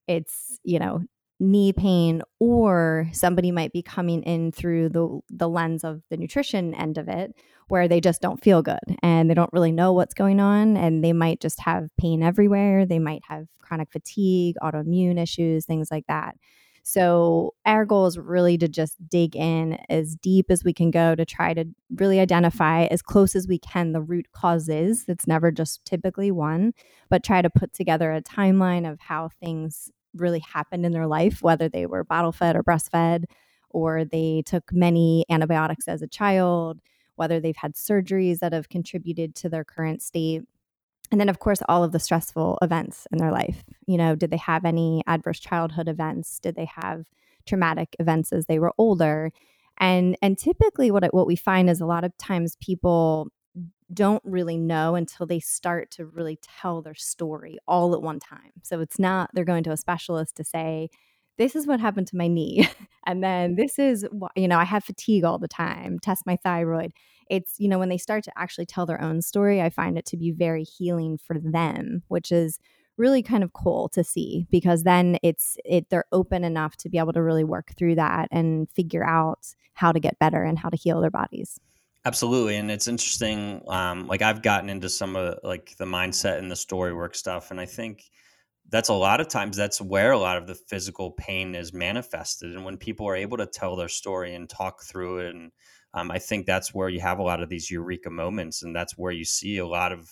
it's 0.08 0.58
you 0.64 0.78
know 0.78 1.02
knee 1.38 1.72
pain 1.72 2.22
or 2.38 3.08
somebody 3.12 3.50
might 3.50 3.72
be 3.72 3.82
coming 3.82 4.22
in 4.22 4.52
through 4.52 4.88
the 4.88 5.20
the 5.28 5.48
lens 5.48 5.84
of 5.84 6.02
the 6.10 6.16
nutrition 6.16 6.74
end 6.74 6.96
of 6.96 7.08
it 7.08 7.34
where 7.68 7.88
they 7.88 8.00
just 8.00 8.22
don't 8.22 8.42
feel 8.42 8.62
good 8.62 8.78
and 9.02 9.28
they 9.28 9.34
don't 9.34 9.52
really 9.52 9.72
know 9.72 9.92
what's 9.92 10.14
going 10.14 10.40
on 10.40 10.76
and 10.76 11.02
they 11.02 11.12
might 11.12 11.40
just 11.40 11.60
have 11.60 11.88
pain 11.98 12.22
everywhere. 12.22 12.86
They 12.86 13.00
might 13.00 13.22
have 13.28 13.46
chronic 13.60 13.90
fatigue 13.90 14.56
autoimmune 14.62 15.20
issues 15.20 15.66
things 15.66 15.90
like 15.90 16.06
that. 16.06 16.36
So 16.84 17.54
our 17.66 17.84
goal 17.84 18.06
is 18.06 18.16
really 18.16 18.56
to 18.58 18.68
just 18.68 18.96
dig 19.08 19.34
in 19.34 19.76
as 19.90 20.14
deep 20.14 20.46
as 20.50 20.62
we 20.62 20.72
can 20.72 20.92
go 20.92 21.16
to 21.16 21.24
try 21.24 21.52
to 21.52 21.64
really 21.96 22.20
identify 22.20 22.84
as 22.84 23.02
close 23.02 23.34
as 23.34 23.48
we 23.48 23.58
can 23.58 23.90
the 23.90 24.00
root 24.00 24.26
causes. 24.30 25.04
It's 25.08 25.26
never 25.26 25.50
just 25.50 25.84
typically 25.84 26.30
one 26.30 26.72
but 27.08 27.24
try 27.24 27.42
to 27.42 27.50
put 27.50 27.72
together 27.72 28.12
a 28.12 28.22
timeline 28.22 28.90
of 28.90 29.00
how 29.00 29.30
things 29.40 29.90
really 30.20 30.40
happened 30.40 30.86
in 30.86 30.92
their 30.92 31.06
life, 31.06 31.42
whether 31.42 31.68
they 31.68 31.86
were 31.86 32.04
bottle 32.04 32.32
fed 32.32 32.56
or 32.56 32.62
breastfed, 32.62 33.24
or 33.70 34.04
they 34.04 34.42
took 34.44 34.72
many 34.72 35.24
antibiotics 35.28 35.88
as 35.88 36.02
a 36.02 36.08
child, 36.08 36.80
whether 37.16 37.40
they've 37.40 37.56
had 37.56 37.74
surgeries 37.74 38.38
that 38.38 38.52
have 38.52 38.68
contributed 38.68 39.34
to 39.36 39.48
their 39.48 39.64
current 39.64 40.02
state. 40.02 40.42
And 41.10 41.20
then, 41.20 41.28
of 41.28 41.38
course, 41.38 41.60
all 41.68 41.84
of 41.84 41.92
the 41.92 42.00
stressful 42.00 42.58
events 42.62 43.06
in 43.12 43.18
their 43.18 43.30
life. 43.30 43.62
You 43.86 43.96
know, 43.96 44.16
did 44.16 44.30
they 44.30 44.38
have 44.38 44.64
any 44.64 45.02
adverse 45.06 45.38
childhood 45.38 45.88
events? 45.88 46.40
Did 46.40 46.56
they 46.56 46.68
have 46.74 47.06
traumatic 47.46 47.94
events 48.00 48.32
as 48.32 48.46
they 48.46 48.58
were 48.58 48.72
older? 48.76 49.30
And 49.78 50.16
and 50.22 50.38
typically, 50.38 50.90
what 50.90 51.04
what 51.14 51.26
we 51.26 51.36
find 51.36 51.70
is 51.70 51.80
a 51.80 51.86
lot 51.86 52.04
of 52.04 52.16
times 52.18 52.56
people 52.60 53.28
don't 53.92 54.22
really 54.24 54.56
know 54.56 54.94
until 54.94 55.26
they 55.26 55.40
start 55.40 55.90
to 55.92 56.06
really 56.06 56.38
tell 56.42 56.82
their 56.82 56.94
story 56.94 57.58
all 57.68 57.94
at 57.94 58.02
one 58.02 58.18
time. 58.18 58.52
So 58.62 58.80
it's 58.80 58.98
not 58.98 59.30
they're 59.32 59.44
going 59.44 59.64
to 59.64 59.72
a 59.72 59.76
specialist 59.76 60.36
to 60.36 60.44
say, 60.44 60.88
this 61.38 61.54
is 61.54 61.66
what 61.66 61.80
happened 61.80 62.06
to 62.08 62.16
my 62.16 62.28
knee. 62.28 62.68
and 63.06 63.22
then 63.22 63.56
this 63.56 63.78
is, 63.78 64.06
you 64.34 64.48
know, 64.48 64.58
I 64.58 64.64
have 64.64 64.84
fatigue 64.84 65.24
all 65.24 65.38
the 65.38 65.48
time, 65.48 65.98
test 65.98 66.26
my 66.26 66.36
thyroid. 66.36 66.92
It's, 67.28 67.54
you 67.58 67.68
know, 67.68 67.78
when 67.78 67.88
they 67.88 67.98
start 67.98 68.24
to 68.24 68.32
actually 68.36 68.66
tell 68.66 68.86
their 68.86 69.00
own 69.00 69.20
story, 69.22 69.60
I 69.60 69.70
find 69.70 69.98
it 69.98 70.06
to 70.06 70.16
be 70.16 70.30
very 70.30 70.64
healing 70.64 71.18
for 71.18 71.36
them, 71.38 72.02
which 72.08 72.32
is 72.32 72.58
really 72.96 73.22
kind 73.22 73.44
of 73.44 73.52
cool 73.52 73.88
to 73.90 74.02
see 74.02 74.46
because 74.50 74.84
then 74.84 75.18
it's 75.22 75.58
it 75.64 75.90
they're 75.90 76.06
open 76.12 76.44
enough 76.44 76.76
to 76.78 76.88
be 76.88 76.96
able 76.96 77.12
to 77.12 77.22
really 77.22 77.44
work 77.44 77.72
through 77.76 77.94
that 77.94 78.26
and 78.30 78.70
figure 78.70 79.04
out 79.04 79.54
how 79.74 79.92
to 79.92 80.00
get 80.00 80.18
better 80.18 80.42
and 80.42 80.58
how 80.58 80.70
to 80.70 80.76
heal 80.76 81.00
their 81.00 81.10
bodies. 81.10 81.60
Absolutely, 82.06 82.56
and 82.56 82.70
it's 82.70 82.86
interesting. 82.88 83.62
Um, 83.68 84.06
like 84.06 84.22
I've 84.22 84.40
gotten 84.42 84.70
into 84.70 84.88
some 84.88 85.16
of 85.16 85.40
like 85.42 85.76
the 85.76 85.84
mindset 85.86 86.38
and 86.38 86.50
the 86.50 86.56
story 86.56 86.94
work 86.94 87.16
stuff, 87.16 87.50
and 87.50 87.60
I 87.60 87.66
think 87.66 88.04
that's 88.70 88.90
a 88.90 88.94
lot 88.94 89.20
of 89.22 89.28
times 89.28 89.56
that's 89.56 89.80
where 89.80 90.12
a 90.12 90.18
lot 90.18 90.36
of 90.38 90.46
the 90.46 90.54
physical 90.56 91.12
pain 91.12 91.56
is 91.56 91.72
manifested 91.74 92.52
and 92.54 92.66
when 92.66 92.76
people 92.76 93.08
are 93.08 93.16
able 93.16 93.38
to 93.38 93.46
tell 93.46 93.76
their 93.76 93.88
story 93.88 94.34
and 94.36 94.50
talk 94.50 94.84
through 94.84 95.20
it 95.20 95.34
and 95.34 95.52
um, 95.94 96.12
i 96.12 96.20
think 96.20 96.46
that's 96.46 96.74
where 96.74 96.90
you 96.90 97.00
have 97.00 97.18
a 97.18 97.24
lot 97.24 97.42
of 97.42 97.48
these 97.48 97.72
eureka 97.72 98.10
moments 98.10 98.62
and 98.62 98.76
that's 98.76 98.98
where 98.98 99.12
you 99.12 99.24
see 99.24 99.58
a 99.58 99.66
lot 99.66 99.90
of 99.92 100.10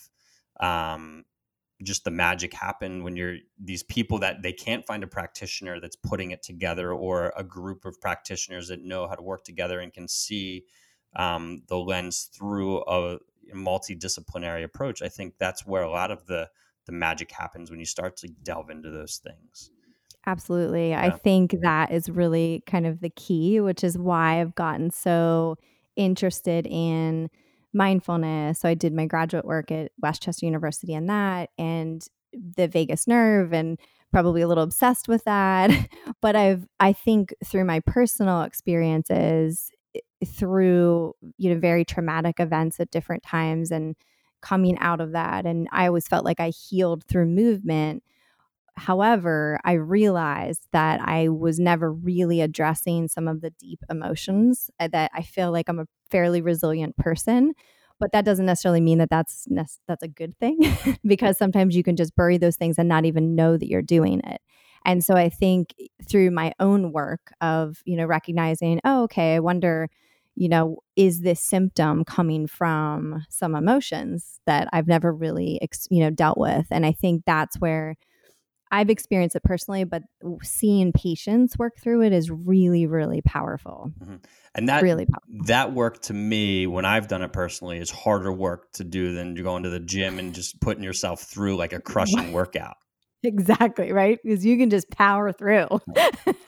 um, 0.59 1.23
just 1.83 2.05
the 2.05 2.11
magic 2.11 2.53
happen 2.53 3.03
when 3.03 3.15
you're 3.15 3.35
these 3.61 3.83
people 3.83 4.19
that 4.19 4.41
they 4.41 4.53
can't 4.53 4.85
find 4.85 5.03
a 5.03 5.07
practitioner 5.07 5.79
that's 5.79 5.97
putting 5.97 6.31
it 6.31 6.41
together 6.41 6.93
or 6.93 7.33
a 7.37 7.43
group 7.43 7.83
of 7.85 7.99
practitioners 7.99 8.69
that 8.69 8.81
know 8.83 9.07
how 9.07 9.15
to 9.15 9.21
work 9.21 9.43
together 9.43 9.79
and 9.81 9.91
can 9.93 10.07
see 10.07 10.63
um, 11.15 11.63
the 11.67 11.77
lens 11.77 12.29
through 12.37 12.83
a 12.87 13.17
multidisciplinary 13.53 14.63
approach 14.63 15.01
i 15.01 15.07
think 15.07 15.35
that's 15.37 15.65
where 15.65 15.83
a 15.83 15.89
lot 15.89 16.11
of 16.11 16.25
the 16.25 16.49
the 16.85 16.91
magic 16.91 17.31
happens 17.31 17.69
when 17.69 17.79
you 17.79 17.85
start 17.85 18.17
to 18.17 18.27
delve 18.27 18.69
into 18.69 18.89
those 18.89 19.17
things. 19.23 19.71
Absolutely. 20.27 20.89
Yeah. 20.89 21.03
I 21.03 21.11
think 21.11 21.55
that 21.61 21.91
is 21.91 22.09
really 22.09 22.63
kind 22.65 22.87
of 22.87 23.01
the 23.01 23.11
key, 23.11 23.59
which 23.59 23.83
is 23.83 23.97
why 23.97 24.41
I've 24.41 24.55
gotten 24.55 24.89
so 24.89 25.57
interested 25.95 26.65
in 26.65 27.29
mindfulness. 27.73 28.59
So 28.59 28.69
I 28.69 28.73
did 28.73 28.93
my 28.93 29.05
graduate 29.05 29.45
work 29.45 29.71
at 29.71 29.91
West 30.01 30.23
Chester 30.23 30.45
University 30.45 30.93
in 30.93 31.07
that 31.07 31.49
and 31.57 32.05
the 32.33 32.67
vagus 32.67 33.07
nerve 33.07 33.53
and 33.53 33.79
probably 34.11 34.41
a 34.41 34.47
little 34.47 34.63
obsessed 34.63 35.07
with 35.07 35.23
that. 35.25 35.69
but 36.21 36.35
I've 36.35 36.67
I 36.79 36.93
think 36.93 37.33
through 37.43 37.65
my 37.65 37.81
personal 37.81 38.41
experiences 38.41 39.69
through 40.25 41.13
you 41.37 41.53
know 41.53 41.59
very 41.59 41.85
traumatic 41.85 42.39
events 42.39 42.79
at 42.79 42.91
different 42.91 43.23
times 43.23 43.71
and 43.71 43.95
coming 44.41 44.77
out 44.79 45.01
of 45.01 45.13
that. 45.13 45.45
And 45.45 45.67
I 45.71 45.87
always 45.87 46.07
felt 46.07 46.25
like 46.25 46.39
I 46.39 46.49
healed 46.49 47.03
through 47.05 47.25
movement. 47.25 48.03
However, 48.77 49.59
I 49.63 49.73
realized 49.73 50.67
that 50.73 50.99
I 51.01 51.29
was 51.29 51.59
never 51.59 51.91
really 51.91 52.41
addressing 52.41 53.07
some 53.07 53.27
of 53.27 53.41
the 53.41 53.51
deep 53.51 53.79
emotions 53.89 54.69
uh, 54.79 54.89
that 54.89 55.11
I 55.13 55.21
feel 55.23 55.51
like 55.51 55.69
I'm 55.69 55.79
a 55.79 55.87
fairly 56.11 56.41
resilient 56.41 56.97
person, 56.97 57.53
but 57.99 58.11
that 58.11 58.25
doesn't 58.25 58.45
necessarily 58.45 58.81
mean 58.81 58.97
that 58.97 59.09
that's 59.09 59.47
that's 59.49 60.03
a 60.03 60.07
good 60.09 60.37
thing 60.37 60.59
because 61.05 61.37
sometimes 61.37 61.75
you 61.75 61.83
can 61.83 61.95
just 61.95 62.15
bury 62.15 62.37
those 62.37 62.57
things 62.57 62.77
and 62.77 62.89
not 62.89 63.05
even 63.05 63.33
know 63.35 63.57
that 63.57 63.69
you're 63.69 63.81
doing 63.81 64.21
it. 64.25 64.41
And 64.85 65.03
so 65.03 65.15
I 65.15 65.29
think 65.29 65.73
through 66.07 66.31
my 66.31 66.53
own 66.59 66.91
work 66.91 67.31
of, 67.41 67.81
you 67.85 67.95
know, 67.95 68.05
recognizing, 68.05 68.79
oh, 68.83 69.03
okay, 69.03 69.35
I 69.35 69.39
wonder 69.39 69.89
you 70.35 70.49
know, 70.49 70.79
is 70.95 71.21
this 71.21 71.39
symptom 71.39 72.03
coming 72.03 72.47
from 72.47 73.25
some 73.29 73.55
emotions 73.55 74.39
that 74.45 74.67
I've 74.73 74.87
never 74.87 75.13
really, 75.13 75.59
ex- 75.61 75.87
you 75.89 76.01
know, 76.01 76.09
dealt 76.09 76.37
with? 76.37 76.67
And 76.71 76.85
I 76.85 76.91
think 76.91 77.23
that's 77.25 77.57
where 77.57 77.95
I've 78.71 78.89
experienced 78.89 79.35
it 79.35 79.43
personally, 79.43 79.83
but 79.83 80.03
seeing 80.43 80.91
patients 80.91 81.57
work 81.57 81.77
through 81.79 82.03
it 82.03 82.11
is 82.11 82.29
really, 82.29 82.87
really 82.87 83.21
powerful. 83.21 83.91
Mm-hmm. 84.01 84.15
And 84.55 84.69
that 84.69 84.83
really 84.83 85.05
powerful. 85.05 85.45
that 85.45 85.73
work 85.73 86.01
to 86.03 86.13
me, 86.13 86.67
when 86.67 86.83
I've 86.83 87.07
done 87.07 87.21
it 87.21 87.31
personally, 87.31 87.77
is 87.77 87.89
harder 87.89 88.33
work 88.33 88.71
to 88.73 88.83
do 88.83 89.13
than 89.13 89.35
going 89.35 89.63
to 89.63 89.69
the 89.69 89.79
gym 89.79 90.19
and 90.19 90.33
just 90.33 90.59
putting 90.59 90.83
yourself 90.83 91.21
through 91.21 91.55
like 91.55 91.73
a 91.73 91.79
crushing 91.79 92.31
workout. 92.33 92.75
Exactly 93.23 93.91
right, 93.91 94.19
because 94.23 94.45
you 94.45 94.57
can 94.57 94.69
just 94.69 94.89
power 94.91 95.31
through. 95.31 95.67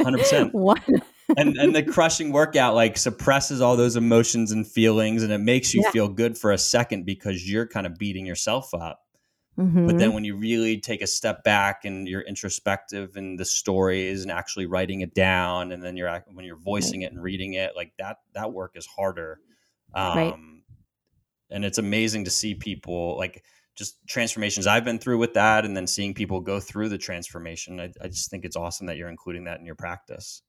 Hundred 0.01 0.19
percent. 0.19 0.53
and 1.35 1.57
and 1.57 1.75
the 1.75 1.83
crushing 1.83 2.31
workout 2.31 2.75
like 2.75 2.97
suppresses 2.97 3.59
all 3.61 3.75
those 3.75 3.95
emotions 3.95 4.51
and 4.51 4.67
feelings 4.67 5.23
and 5.23 5.31
it 5.31 5.39
makes 5.39 5.73
you 5.73 5.81
yeah. 5.83 5.91
feel 5.91 6.07
good 6.07 6.37
for 6.37 6.51
a 6.51 6.57
second 6.57 7.05
because 7.05 7.49
you're 7.49 7.67
kind 7.67 7.85
of 7.85 7.97
beating 7.97 8.25
yourself 8.25 8.73
up 8.73 9.01
mm-hmm. 9.59 9.87
but 9.87 9.97
then 9.97 10.13
when 10.13 10.23
you 10.23 10.37
really 10.37 10.79
take 10.79 11.01
a 11.01 11.07
step 11.07 11.43
back 11.43 11.83
and 11.83 12.07
you're 12.07 12.21
introspective 12.21 13.17
in 13.17 13.35
the 13.35 13.45
stories 13.45 14.21
and 14.21 14.31
actually 14.31 14.65
writing 14.65 15.01
it 15.01 15.13
down 15.13 15.71
and 15.71 15.83
then 15.83 15.97
you're 15.97 16.23
when 16.31 16.45
you're 16.45 16.55
voicing 16.55 17.01
right. 17.01 17.07
it 17.07 17.13
and 17.13 17.21
reading 17.21 17.53
it 17.53 17.75
like 17.75 17.91
that 17.97 18.17
that 18.33 18.53
work 18.53 18.73
is 18.75 18.85
harder 18.85 19.39
um, 19.93 20.17
right. 20.17 20.35
and 21.49 21.65
it's 21.65 21.77
amazing 21.77 22.25
to 22.25 22.31
see 22.31 22.53
people 22.53 23.17
like 23.17 23.43
just 23.77 23.95
transformations 24.07 24.65
I've 24.65 24.83
been 24.83 24.97
through 24.97 25.19
with 25.19 25.35
that, 25.35 25.63
and 25.63 25.77
then 25.77 25.85
seeing 25.85 26.15
people 26.15 26.41
go 26.41 26.59
through 26.59 26.89
the 26.89 26.97
transformation. 26.97 27.79
I, 27.79 27.93
I 28.01 28.07
just 28.07 28.31
think 28.31 28.43
it's 28.43 28.55
awesome 28.55 28.87
that 28.87 28.97
you're 28.97 29.07
including 29.07 29.43
that 29.43 29.59
in 29.59 29.65
your 29.65 29.75
practice. 29.75 30.41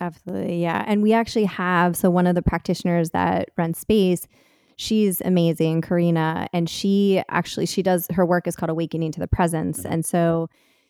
Absolutely. 0.00 0.62
Yeah. 0.62 0.84
And 0.86 1.02
we 1.02 1.12
actually 1.12 1.46
have, 1.46 1.96
so 1.96 2.10
one 2.10 2.26
of 2.26 2.34
the 2.34 2.42
practitioners 2.42 3.10
that 3.10 3.50
runs 3.56 3.78
space, 3.78 4.26
she's 4.76 5.20
amazing, 5.22 5.80
Karina, 5.80 6.48
and 6.52 6.68
she 6.68 7.22
actually, 7.28 7.66
she 7.66 7.82
does, 7.82 8.06
her 8.12 8.26
work 8.26 8.46
is 8.46 8.56
called 8.56 8.70
Awakening 8.70 9.12
to 9.12 9.20
the 9.20 9.28
Presence. 9.28 9.80
Mm-hmm. 9.80 9.92
And 9.92 10.04
so 10.04 10.48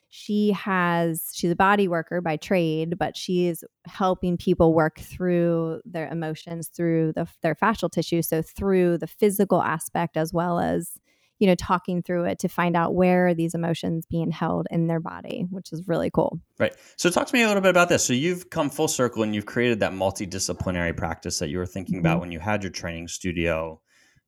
she 0.08 0.52
has, 0.52 1.30
she's 1.34 1.50
a 1.50 1.56
body 1.56 1.88
worker 1.88 2.20
by 2.20 2.36
trade, 2.36 2.98
but 2.98 3.16
she's 3.16 3.62
helping 3.86 4.36
people 4.36 4.72
work 4.72 4.98
through 4.98 5.82
their 5.84 6.08
emotions 6.08 6.68
through 6.68 7.12
the, 7.14 7.26
their 7.42 7.54
fascial 7.54 7.90
tissue. 7.90 8.22
So 8.22 8.42
through 8.42 8.98
the 8.98 9.06
physical 9.06 9.62
aspect 9.62 10.16
as 10.16 10.32
well 10.32 10.58
as 10.58 10.92
you 11.38 11.46
know, 11.46 11.54
talking 11.54 12.02
through 12.02 12.24
it 12.24 12.38
to 12.38 12.48
find 12.48 12.76
out 12.76 12.94
where 12.94 13.28
are 13.28 13.34
these 13.34 13.54
emotions 13.54 14.06
being 14.06 14.30
held 14.30 14.66
in 14.70 14.86
their 14.86 15.00
body, 15.00 15.46
which 15.50 15.72
is 15.72 15.86
really 15.86 16.10
cool. 16.10 16.40
Right. 16.58 16.74
So 16.96 17.10
talk 17.10 17.26
to 17.26 17.34
me 17.34 17.42
a 17.42 17.46
little 17.46 17.62
bit 17.62 17.70
about 17.70 17.88
this. 17.88 18.04
So 18.04 18.12
you've 18.12 18.48
come 18.50 18.70
full 18.70 18.88
circle 18.88 19.22
and 19.22 19.34
you've 19.34 19.46
created 19.46 19.80
that 19.80 19.92
multidisciplinary 19.92 20.96
practice 20.96 21.38
that 21.38 21.48
you 21.48 21.58
were 21.58 21.66
thinking 21.66 21.96
mm-hmm. 21.96 22.06
about 22.06 22.20
when 22.20 22.32
you 22.32 22.40
had 22.40 22.62
your 22.62 22.72
training 22.72 23.08
studio 23.08 23.80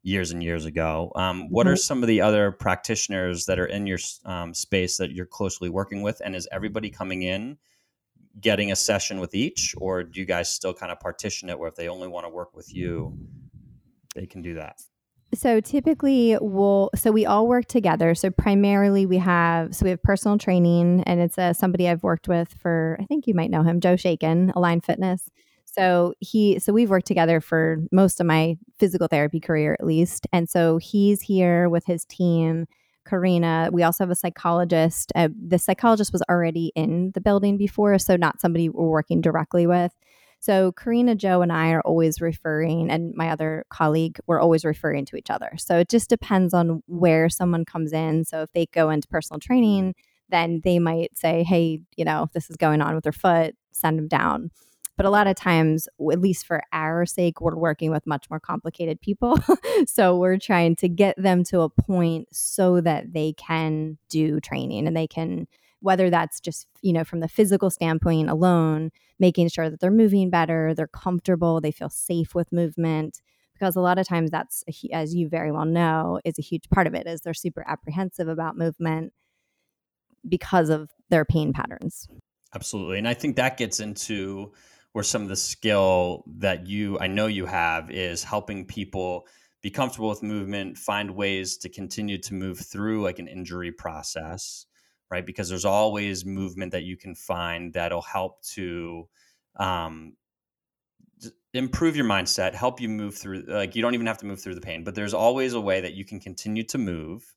years 0.02 0.30
and 0.30 0.42
years 0.42 0.64
ago. 0.64 1.12
Um, 1.16 1.48
what 1.50 1.66
mm-hmm. 1.66 1.72
are 1.72 1.76
some 1.76 2.02
of 2.02 2.08
the 2.08 2.20
other 2.20 2.52
practitioners 2.52 3.46
that 3.46 3.58
are 3.58 3.66
in 3.66 3.86
your 3.86 3.98
um, 4.24 4.54
space 4.54 4.96
that 4.98 5.12
you're 5.12 5.26
closely 5.26 5.68
working 5.68 6.02
with? 6.02 6.20
And 6.24 6.36
is 6.36 6.48
everybody 6.52 6.90
coming 6.90 7.22
in 7.22 7.58
getting 8.40 8.70
a 8.70 8.76
session 8.76 9.18
with 9.18 9.34
each, 9.34 9.74
or 9.78 10.04
do 10.04 10.20
you 10.20 10.26
guys 10.26 10.48
still 10.48 10.74
kind 10.74 10.92
of 10.92 11.00
partition 11.00 11.48
it 11.48 11.58
where 11.58 11.68
if 11.68 11.74
they 11.74 11.88
only 11.88 12.08
want 12.08 12.24
to 12.24 12.30
work 12.30 12.54
with 12.54 12.72
you, 12.72 13.18
they 14.14 14.26
can 14.26 14.42
do 14.42 14.54
that? 14.54 14.76
So 15.34 15.60
typically 15.60 16.38
we'll 16.40 16.90
so 16.94 17.12
we 17.12 17.26
all 17.26 17.46
work 17.46 17.66
together. 17.66 18.14
So 18.14 18.30
primarily 18.30 19.04
we 19.04 19.18
have 19.18 19.74
so 19.74 19.84
we 19.84 19.90
have 19.90 20.02
personal 20.02 20.38
training 20.38 21.02
and 21.04 21.20
it's 21.20 21.36
a, 21.36 21.52
somebody 21.52 21.88
I've 21.88 22.02
worked 22.02 22.28
with 22.28 22.54
for 22.60 22.96
I 23.00 23.04
think 23.04 23.26
you 23.26 23.34
might 23.34 23.50
know 23.50 23.62
him, 23.62 23.80
Joe 23.80 23.96
Shaken, 23.96 24.52
Align 24.56 24.80
Fitness. 24.80 25.28
So 25.66 26.14
he 26.18 26.58
so 26.58 26.72
we've 26.72 26.88
worked 26.88 27.06
together 27.06 27.40
for 27.42 27.76
most 27.92 28.20
of 28.20 28.26
my 28.26 28.56
physical 28.78 29.06
therapy 29.06 29.38
career 29.38 29.76
at 29.78 29.86
least. 29.86 30.26
And 30.32 30.48
so 30.48 30.78
he's 30.78 31.20
here 31.20 31.68
with 31.68 31.84
his 31.84 32.06
team, 32.06 32.66
Karina. 33.06 33.68
We 33.70 33.82
also 33.82 34.04
have 34.04 34.10
a 34.10 34.14
psychologist. 34.14 35.12
Uh, 35.14 35.28
the 35.46 35.58
psychologist 35.58 36.10
was 36.10 36.22
already 36.30 36.72
in 36.74 37.12
the 37.14 37.20
building 37.20 37.58
before, 37.58 37.98
so 37.98 38.16
not 38.16 38.40
somebody 38.40 38.70
we're 38.70 38.88
working 38.88 39.20
directly 39.20 39.66
with. 39.66 39.92
So 40.40 40.72
Karina, 40.72 41.14
Joe, 41.14 41.42
and 41.42 41.52
I 41.52 41.70
are 41.70 41.80
always 41.80 42.20
referring, 42.20 42.90
and 42.90 43.12
my 43.14 43.30
other 43.30 43.64
colleague, 43.70 44.18
we're 44.26 44.40
always 44.40 44.64
referring 44.64 45.04
to 45.06 45.16
each 45.16 45.30
other. 45.30 45.50
So 45.56 45.78
it 45.78 45.88
just 45.88 46.08
depends 46.08 46.54
on 46.54 46.82
where 46.86 47.28
someone 47.28 47.64
comes 47.64 47.92
in. 47.92 48.24
So 48.24 48.42
if 48.42 48.52
they 48.52 48.66
go 48.66 48.90
into 48.90 49.08
personal 49.08 49.40
training, 49.40 49.94
then 50.28 50.60
they 50.62 50.78
might 50.78 51.16
say, 51.16 51.42
hey, 51.42 51.80
you 51.96 52.04
know, 52.04 52.28
this 52.34 52.50
is 52.50 52.56
going 52.56 52.80
on 52.80 52.94
with 52.94 53.04
their 53.04 53.12
foot, 53.12 53.56
send 53.72 53.98
them 53.98 54.08
down. 54.08 54.50
But 54.96 55.06
a 55.06 55.10
lot 55.10 55.28
of 55.28 55.36
times, 55.36 55.88
at 56.10 56.20
least 56.20 56.44
for 56.44 56.60
our 56.72 57.06
sake, 57.06 57.40
we're 57.40 57.54
working 57.56 57.92
with 57.92 58.04
much 58.06 58.28
more 58.28 58.40
complicated 58.40 59.00
people. 59.00 59.38
so 59.86 60.16
we're 60.16 60.38
trying 60.38 60.74
to 60.76 60.88
get 60.88 61.14
them 61.16 61.44
to 61.44 61.60
a 61.60 61.70
point 61.70 62.26
so 62.32 62.80
that 62.80 63.12
they 63.12 63.32
can 63.34 63.96
do 64.08 64.40
training 64.40 64.88
and 64.88 64.96
they 64.96 65.06
can 65.06 65.46
whether 65.80 66.10
that's 66.10 66.40
just, 66.40 66.66
you 66.82 66.92
know, 66.92 67.04
from 67.04 67.20
the 67.20 67.28
physical 67.28 67.70
standpoint 67.70 68.28
alone, 68.28 68.90
making 69.18 69.48
sure 69.48 69.70
that 69.70 69.80
they're 69.80 69.90
moving 69.90 70.30
better, 70.30 70.74
they're 70.74 70.86
comfortable, 70.86 71.60
they 71.60 71.70
feel 71.70 71.90
safe 71.90 72.34
with 72.34 72.52
movement. 72.52 73.20
Because 73.52 73.74
a 73.74 73.80
lot 73.80 73.98
of 73.98 74.06
times 74.06 74.30
that's, 74.30 74.62
as 74.92 75.14
you 75.14 75.28
very 75.28 75.50
well 75.50 75.64
know, 75.64 76.20
is 76.24 76.38
a 76.38 76.42
huge 76.42 76.68
part 76.70 76.86
of 76.86 76.94
it 76.94 77.06
is 77.08 77.22
they're 77.22 77.34
super 77.34 77.64
apprehensive 77.66 78.28
about 78.28 78.56
movement 78.56 79.12
because 80.28 80.68
of 80.68 80.90
their 81.10 81.24
pain 81.24 81.52
patterns. 81.52 82.06
Absolutely. 82.54 82.98
And 82.98 83.08
I 83.08 83.14
think 83.14 83.36
that 83.36 83.56
gets 83.56 83.80
into 83.80 84.52
where 84.92 85.04
some 85.04 85.22
of 85.22 85.28
the 85.28 85.36
skill 85.36 86.24
that 86.38 86.66
you, 86.66 86.98
I 87.00 87.08
know 87.08 87.26
you 87.26 87.46
have, 87.46 87.90
is 87.90 88.22
helping 88.22 88.64
people 88.64 89.26
be 89.60 89.70
comfortable 89.70 90.08
with 90.08 90.22
movement, 90.22 90.78
find 90.78 91.10
ways 91.10 91.56
to 91.58 91.68
continue 91.68 92.18
to 92.18 92.34
move 92.34 92.60
through 92.60 93.02
like 93.02 93.18
an 93.18 93.26
injury 93.26 93.72
process 93.72 94.66
right? 95.10 95.24
Because 95.24 95.48
there's 95.48 95.64
always 95.64 96.24
movement 96.24 96.72
that 96.72 96.84
you 96.84 96.96
can 96.96 97.14
find 97.14 97.72
that'll 97.72 98.02
help 98.02 98.42
to 98.54 99.08
um, 99.56 100.14
improve 101.54 101.96
your 101.96 102.04
mindset, 102.04 102.54
help 102.54 102.80
you 102.80 102.88
move 102.88 103.16
through. 103.16 103.44
Like 103.46 103.74
you 103.74 103.82
don't 103.82 103.94
even 103.94 104.06
have 104.06 104.18
to 104.18 104.26
move 104.26 104.40
through 104.40 104.54
the 104.54 104.60
pain, 104.60 104.84
but 104.84 104.94
there's 104.94 105.14
always 105.14 105.54
a 105.54 105.60
way 105.60 105.80
that 105.80 105.94
you 105.94 106.04
can 106.04 106.20
continue 106.20 106.64
to 106.64 106.78
move 106.78 107.34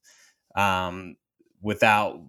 um, 0.56 1.16
without, 1.62 2.22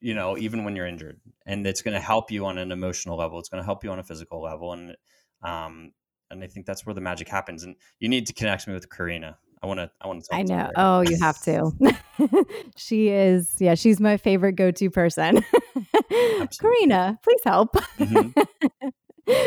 you 0.00 0.14
know, 0.14 0.36
even 0.38 0.64
when 0.64 0.76
you're 0.76 0.86
injured, 0.86 1.20
and 1.46 1.66
it's 1.66 1.82
going 1.82 1.94
to 1.94 2.00
help 2.00 2.30
you 2.30 2.46
on 2.46 2.58
an 2.58 2.72
emotional 2.72 3.16
level. 3.16 3.38
It's 3.38 3.48
going 3.48 3.62
to 3.62 3.66
help 3.66 3.84
you 3.84 3.90
on 3.90 3.98
a 3.98 4.04
physical 4.04 4.42
level, 4.42 4.72
and 4.72 4.96
um, 5.42 5.92
and 6.30 6.44
I 6.44 6.46
think 6.46 6.66
that's 6.66 6.86
where 6.86 6.94
the 6.94 7.00
magic 7.00 7.28
happens. 7.28 7.64
And 7.64 7.76
you 7.98 8.08
need 8.08 8.26
to 8.26 8.32
connect 8.32 8.68
me 8.68 8.74
with 8.74 8.88
Karina. 8.88 9.38
I 9.62 9.66
want 9.66 9.78
to. 9.78 9.90
I 10.00 10.06
want 10.06 10.24
to. 10.24 10.34
I 10.34 10.42
know. 10.42 10.70
Oh, 10.74 11.00
you 11.02 11.18
have 11.20 11.40
to. 11.42 11.72
she 12.76 13.08
is. 13.08 13.56
Yeah, 13.58 13.74
she's 13.74 14.00
my 14.00 14.16
favorite 14.16 14.52
go-to 14.52 14.88
person. 14.90 15.44
Karina, 16.60 17.18
please 17.22 17.40
help. 17.44 17.74
Mm-hmm. 17.98 18.88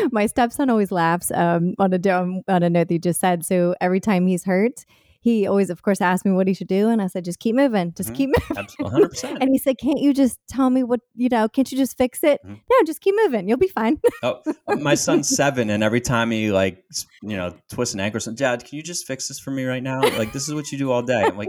my 0.12 0.26
stepson 0.26 0.70
always 0.70 0.92
laughs 0.92 1.30
um, 1.32 1.74
on 1.78 1.92
a 1.92 2.10
on 2.48 2.62
a 2.62 2.70
note 2.70 2.88
that 2.88 2.94
you 2.94 2.98
just 3.00 3.20
said. 3.20 3.44
So 3.44 3.74
every 3.80 4.00
time 4.00 4.26
he's 4.26 4.44
hurt, 4.44 4.84
he 5.24 5.46
always, 5.46 5.70
of 5.70 5.80
course, 5.80 6.02
asked 6.02 6.26
me 6.26 6.32
what 6.32 6.46
he 6.46 6.52
should 6.52 6.68
do. 6.68 6.90
And 6.90 7.00
I 7.00 7.06
said, 7.06 7.24
just 7.24 7.38
keep 7.38 7.56
moving, 7.56 7.94
just 7.96 8.10
mm-hmm. 8.10 8.16
keep 8.16 8.28
moving. 8.50 8.58
Absolutely, 8.58 9.06
100%. 9.08 9.38
and 9.40 9.48
he 9.50 9.56
said, 9.56 9.78
can't 9.78 9.98
you 9.98 10.12
just 10.12 10.38
tell 10.50 10.68
me 10.68 10.82
what, 10.82 11.00
you 11.14 11.30
know, 11.30 11.48
can't 11.48 11.72
you 11.72 11.78
just 11.78 11.96
fix 11.96 12.22
it? 12.22 12.42
Mm-hmm. 12.44 12.56
No, 12.70 12.76
just 12.84 13.00
keep 13.00 13.14
moving. 13.16 13.48
You'll 13.48 13.56
be 13.56 13.68
fine. 13.68 13.98
oh, 14.22 14.42
my 14.78 14.94
son's 14.94 15.34
seven. 15.34 15.70
And 15.70 15.82
every 15.82 16.02
time 16.02 16.30
he 16.30 16.52
like, 16.52 16.84
you 17.22 17.38
know, 17.38 17.56
twists 17.72 17.94
an 17.94 18.00
ankle 18.00 18.18
or 18.18 18.20
something, 18.20 18.36
Dad, 18.36 18.66
can 18.66 18.76
you 18.76 18.82
just 18.82 19.06
fix 19.06 19.28
this 19.28 19.38
for 19.38 19.50
me 19.50 19.64
right 19.64 19.82
now? 19.82 20.02
Like, 20.02 20.34
this 20.34 20.46
is 20.46 20.52
what 20.52 20.70
you 20.70 20.76
do 20.76 20.92
all 20.92 21.00
day. 21.00 21.22
I'm 21.22 21.38
like, 21.38 21.48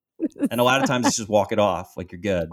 and 0.52 0.60
a 0.60 0.64
lot 0.64 0.80
of 0.80 0.86
times 0.86 1.08
it's 1.08 1.16
just 1.16 1.28
walk 1.28 1.50
it 1.50 1.58
off. 1.58 1.96
Like 1.96 2.12
you're 2.12 2.20
good. 2.20 2.48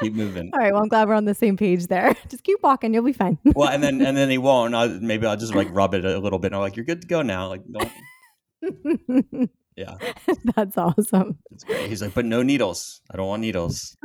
Keep 0.00 0.14
moving. 0.14 0.50
All 0.52 0.60
right. 0.60 0.72
Well, 0.72 0.82
I'm 0.82 0.88
glad 0.88 1.08
we're 1.08 1.14
on 1.14 1.24
the 1.24 1.34
same 1.34 1.56
page 1.56 1.88
there. 1.88 2.14
Just 2.28 2.44
keep 2.44 2.60
walking. 2.62 2.94
You'll 2.94 3.04
be 3.04 3.12
fine. 3.12 3.38
well, 3.44 3.70
and 3.70 3.82
then 3.82 4.00
and 4.02 4.16
then 4.16 4.30
he 4.30 4.38
won't. 4.38 4.74
I'll, 4.74 4.88
maybe 4.88 5.26
I'll 5.26 5.36
just 5.36 5.54
like 5.54 5.68
rub 5.72 5.94
it 5.94 6.04
a 6.04 6.18
little 6.18 6.38
bit. 6.38 6.48
And 6.48 6.54
I'm 6.54 6.60
like, 6.60 6.76
you're 6.76 6.84
good 6.84 7.00
to 7.00 7.08
go 7.08 7.22
now. 7.22 7.48
Like, 7.48 7.62
don't. 7.68 9.50
Yeah. 9.76 9.96
That's 10.56 10.78
awesome. 10.78 11.38
It's 11.50 11.64
great. 11.64 11.88
He's 11.88 12.02
like, 12.02 12.14
but 12.14 12.24
no 12.24 12.42
needles. 12.42 13.00
I 13.10 13.16
don't 13.16 13.26
want 13.26 13.42
needles. 13.42 13.96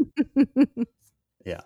yeah. 1.45 1.61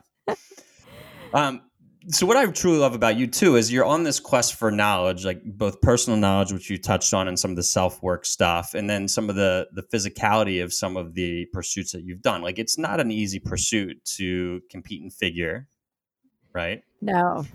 Um, 1.33 1.61
so 2.09 2.25
what 2.25 2.35
I 2.35 2.45
truly 2.47 2.79
love 2.79 2.95
about 2.95 3.15
you 3.15 3.27
too 3.27 3.55
is 3.55 3.71
you're 3.71 3.85
on 3.85 4.03
this 4.03 4.19
quest 4.19 4.55
for 4.55 4.71
knowledge, 4.71 5.23
like 5.23 5.41
both 5.43 5.81
personal 5.81 6.19
knowledge, 6.19 6.51
which 6.51 6.69
you 6.69 6.77
touched 6.77 7.13
on, 7.13 7.27
and 7.27 7.39
some 7.39 7.51
of 7.51 7.57
the 7.57 7.63
self 7.63 8.01
work 8.03 8.25
stuff, 8.25 8.73
and 8.73 8.89
then 8.89 9.07
some 9.07 9.29
of 9.29 9.35
the 9.35 9.67
the 9.73 9.83
physicality 9.83 10.61
of 10.61 10.73
some 10.73 10.97
of 10.97 11.13
the 11.13 11.45
pursuits 11.53 11.93
that 11.93 12.03
you've 12.03 12.21
done. 12.21 12.41
Like 12.41 12.59
it's 12.59 12.77
not 12.77 12.99
an 12.99 13.09
easy 13.11 13.39
pursuit 13.39 14.03
to 14.17 14.61
compete 14.69 15.01
in 15.01 15.11
figure, 15.11 15.67
right? 16.53 16.83
No, 17.01 17.45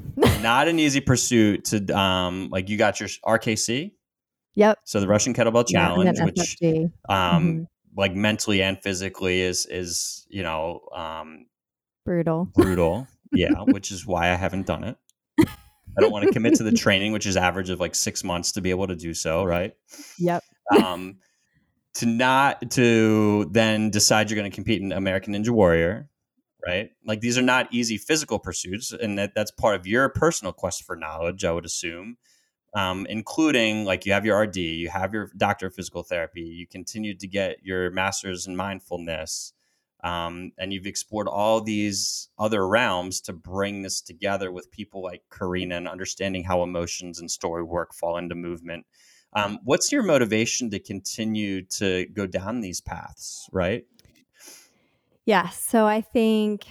not 0.40 0.66
an 0.68 0.78
easy 0.78 1.00
pursuit 1.00 1.66
to 1.66 1.98
um 1.98 2.48
like 2.50 2.70
you 2.70 2.78
got 2.78 3.00
your 3.00 3.08
RKC. 3.26 3.92
Yep. 4.54 4.78
So 4.84 5.00
the 5.00 5.08
Russian 5.08 5.34
Kettlebell 5.34 5.68
Challenge, 5.68 6.20
which 6.20 6.56
um, 7.08 7.16
mm-hmm. 7.16 7.62
like 7.96 8.14
mentally 8.14 8.62
and 8.62 8.80
physically 8.82 9.40
is 9.40 9.66
is 9.66 10.26
you 10.28 10.42
know 10.42 10.80
um, 10.94 11.46
brutal. 12.04 12.48
Brutal. 12.54 13.06
Yeah, 13.30 13.60
which 13.64 13.92
is 13.92 14.06
why 14.06 14.30
I 14.30 14.36
haven't 14.36 14.64
done 14.64 14.84
it. 14.84 14.96
I 15.38 16.00
don't 16.00 16.10
want 16.10 16.26
to 16.26 16.32
commit 16.32 16.54
to 16.54 16.62
the 16.62 16.72
training, 16.84 17.12
which 17.12 17.26
is 17.26 17.36
average 17.36 17.68
of 17.68 17.78
like 17.78 17.94
six 17.94 18.24
months 18.24 18.52
to 18.52 18.62
be 18.62 18.70
able 18.70 18.86
to 18.86 18.96
do 18.96 19.12
so. 19.12 19.44
Right. 19.44 19.74
Yep. 20.18 20.42
Um, 20.82 21.18
to 21.96 22.06
not 22.06 22.70
to 22.70 23.44
then 23.50 23.90
decide 23.90 24.30
you're 24.30 24.38
going 24.38 24.50
to 24.50 24.54
compete 24.54 24.80
in 24.80 24.92
American 24.92 25.34
Ninja 25.34 25.50
Warrior, 25.50 26.08
right? 26.66 26.88
Like 27.04 27.20
these 27.20 27.36
are 27.36 27.42
not 27.42 27.68
easy 27.70 27.98
physical 27.98 28.38
pursuits, 28.38 28.92
and 28.92 29.18
that, 29.18 29.34
that's 29.34 29.50
part 29.50 29.74
of 29.74 29.86
your 29.86 30.08
personal 30.08 30.54
quest 30.54 30.84
for 30.84 30.96
knowledge, 30.96 31.44
I 31.44 31.52
would 31.52 31.66
assume 31.66 32.16
um, 32.74 33.06
including 33.08 33.84
like 33.84 34.06
you 34.06 34.12
have 34.12 34.24
your 34.24 34.40
RD, 34.40 34.56
you 34.56 34.88
have 34.88 35.12
your 35.12 35.30
doctor 35.36 35.66
of 35.66 35.74
physical 35.74 36.02
therapy, 36.02 36.42
you 36.42 36.66
continue 36.66 37.14
to 37.14 37.26
get 37.26 37.58
your 37.62 37.90
master's 37.90 38.46
in 38.46 38.56
mindfulness, 38.56 39.52
um, 40.04 40.52
and 40.58 40.72
you've 40.72 40.86
explored 40.86 41.28
all 41.28 41.60
these 41.60 42.28
other 42.38 42.66
realms 42.66 43.20
to 43.22 43.32
bring 43.32 43.82
this 43.82 44.00
together 44.00 44.52
with 44.52 44.70
people 44.70 45.02
like 45.02 45.22
Karina 45.30 45.76
and 45.76 45.88
understanding 45.88 46.44
how 46.44 46.62
emotions 46.62 47.18
and 47.18 47.30
story 47.30 47.62
work 47.62 47.94
fall 47.94 48.16
into 48.16 48.34
movement. 48.34 48.86
Um, 49.32 49.58
what's 49.64 49.92
your 49.92 50.02
motivation 50.02 50.70
to 50.70 50.78
continue 50.78 51.62
to 51.62 52.06
go 52.06 52.26
down 52.26 52.60
these 52.60 52.80
paths, 52.80 53.48
right? 53.52 53.84
Yeah, 55.26 55.50
so 55.50 55.84
I 55.86 56.00
think 56.00 56.66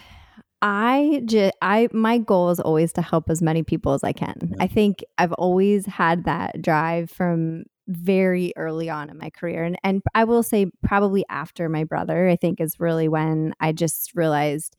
I 0.62 1.22
just 1.26 1.54
I 1.62 1.88
my 1.92 2.18
goal 2.18 2.50
is 2.50 2.60
always 2.60 2.94
to 2.94 3.02
help 3.02 3.30
as 3.30 3.42
many 3.42 3.64
people 3.64 3.94
as 3.94 4.04
I 4.04 4.12
can. 4.12 4.56
I 4.60 4.68
think 4.68 5.04
I've 5.18 5.34
always 5.34 5.86
had 5.86 6.26
that 6.26 6.62
drive 6.62 7.12
from 7.12 7.66
very 7.88 8.54
early 8.58 8.90
on 8.90 9.10
in 9.10 9.18
my 9.18 9.30
career 9.30 9.64
and 9.64 9.78
and 9.84 10.02
I 10.14 10.26
will 10.26 10.44
say 10.44 10.68
probably 10.84 11.24
after 11.30 11.70
my 11.70 11.84
brother 11.86 12.28
I 12.28 12.36
think 12.36 12.60
is 12.60 12.80
really 12.80 13.08
when 13.08 13.54
I 13.60 13.72
just 13.72 14.12
realized 14.14 14.76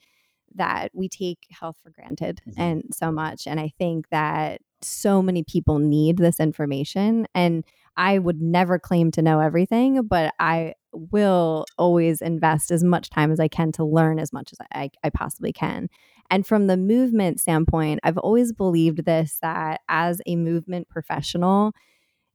that 0.56 0.90
we 0.92 1.08
take 1.08 1.38
health 1.50 1.76
for 1.82 1.90
granted 1.90 2.42
mm-hmm. 2.46 2.60
and 2.60 2.84
so 2.92 3.10
much 3.10 3.46
and 3.46 3.58
I 3.58 3.72
think 3.78 4.10
that 4.10 4.60
so 4.82 5.22
many 5.22 5.42
people 5.42 5.78
need 5.78 6.18
this 6.18 6.38
information 6.38 7.26
and 7.34 7.64
I 7.98 8.18
would 8.18 8.40
never 8.40 8.78
claim 8.78 9.10
to 9.12 9.22
know 9.22 9.40
everything 9.40 10.02
but 10.04 10.32
I 10.38 10.74
will 10.92 11.66
always 11.76 12.22
invest 12.22 12.70
as 12.70 12.82
much 12.82 13.10
time 13.10 13.30
as 13.30 13.40
I 13.40 13.48
can 13.48 13.72
to 13.72 13.84
learn 13.84 14.18
as 14.18 14.32
much 14.32 14.52
as 14.52 14.58
I, 14.72 14.90
I 15.04 15.10
possibly 15.10 15.52
can. 15.52 15.88
And 16.30 16.46
from 16.46 16.66
the 16.66 16.76
movement 16.76 17.40
standpoint, 17.40 18.00
I've 18.02 18.18
always 18.18 18.52
believed 18.52 19.04
this 19.04 19.38
that 19.42 19.80
as 19.88 20.20
a 20.26 20.36
movement 20.36 20.88
professional, 20.88 21.72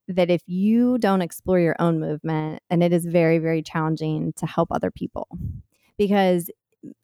that 0.08 0.30
if 0.30 0.42
you 0.48 0.98
don't 0.98 1.22
explore 1.22 1.60
your 1.60 1.76
own 1.80 2.00
movement, 2.00 2.62
and 2.70 2.84
it 2.84 2.92
is 2.92 3.06
very, 3.06 3.38
very 3.38 3.62
challenging 3.62 4.34
to 4.34 4.46
help 4.46 4.70
other 4.72 4.92
people. 4.92 5.28
Because 5.98 6.50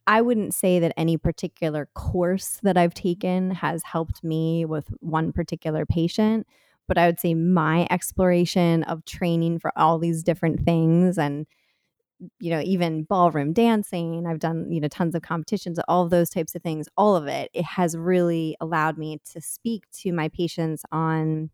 I 0.07 0.21
wouldn't 0.21 0.53
say 0.53 0.79
that 0.79 0.93
any 0.97 1.15
particular 1.15 1.87
course 1.93 2.59
that 2.63 2.77
I've 2.77 2.93
taken 2.93 3.51
has 3.51 3.83
helped 3.83 4.23
me 4.23 4.65
with 4.65 4.89
one 4.99 5.31
particular 5.31 5.85
patient, 5.85 6.47
but 6.89 6.97
I 6.97 7.05
would 7.05 7.19
say 7.19 7.33
my 7.33 7.87
exploration 7.89 8.83
of 8.83 9.05
training 9.05 9.59
for 9.59 9.71
all 9.77 9.97
these 9.97 10.23
different 10.23 10.65
things 10.65 11.17
and 11.17 11.45
you 12.41 12.49
know 12.51 12.59
even 12.65 13.03
ballroom 13.03 13.53
dancing 13.53 14.27
i've 14.27 14.39
done 14.39 14.69
you 14.69 14.81
know 14.81 14.89
tons 14.89 15.15
of 15.15 15.21
competitions 15.21 15.79
all 15.87 16.03
of 16.03 16.09
those 16.09 16.29
types 16.29 16.53
of 16.53 16.61
things 16.61 16.89
all 16.97 17.15
of 17.15 17.27
it 17.27 17.49
it 17.53 17.63
has 17.63 17.95
really 17.95 18.57
allowed 18.59 18.97
me 18.97 19.21
to 19.23 19.39
speak 19.39 19.85
to 19.93 20.11
my 20.11 20.27
patients 20.27 20.83
on 20.91 21.49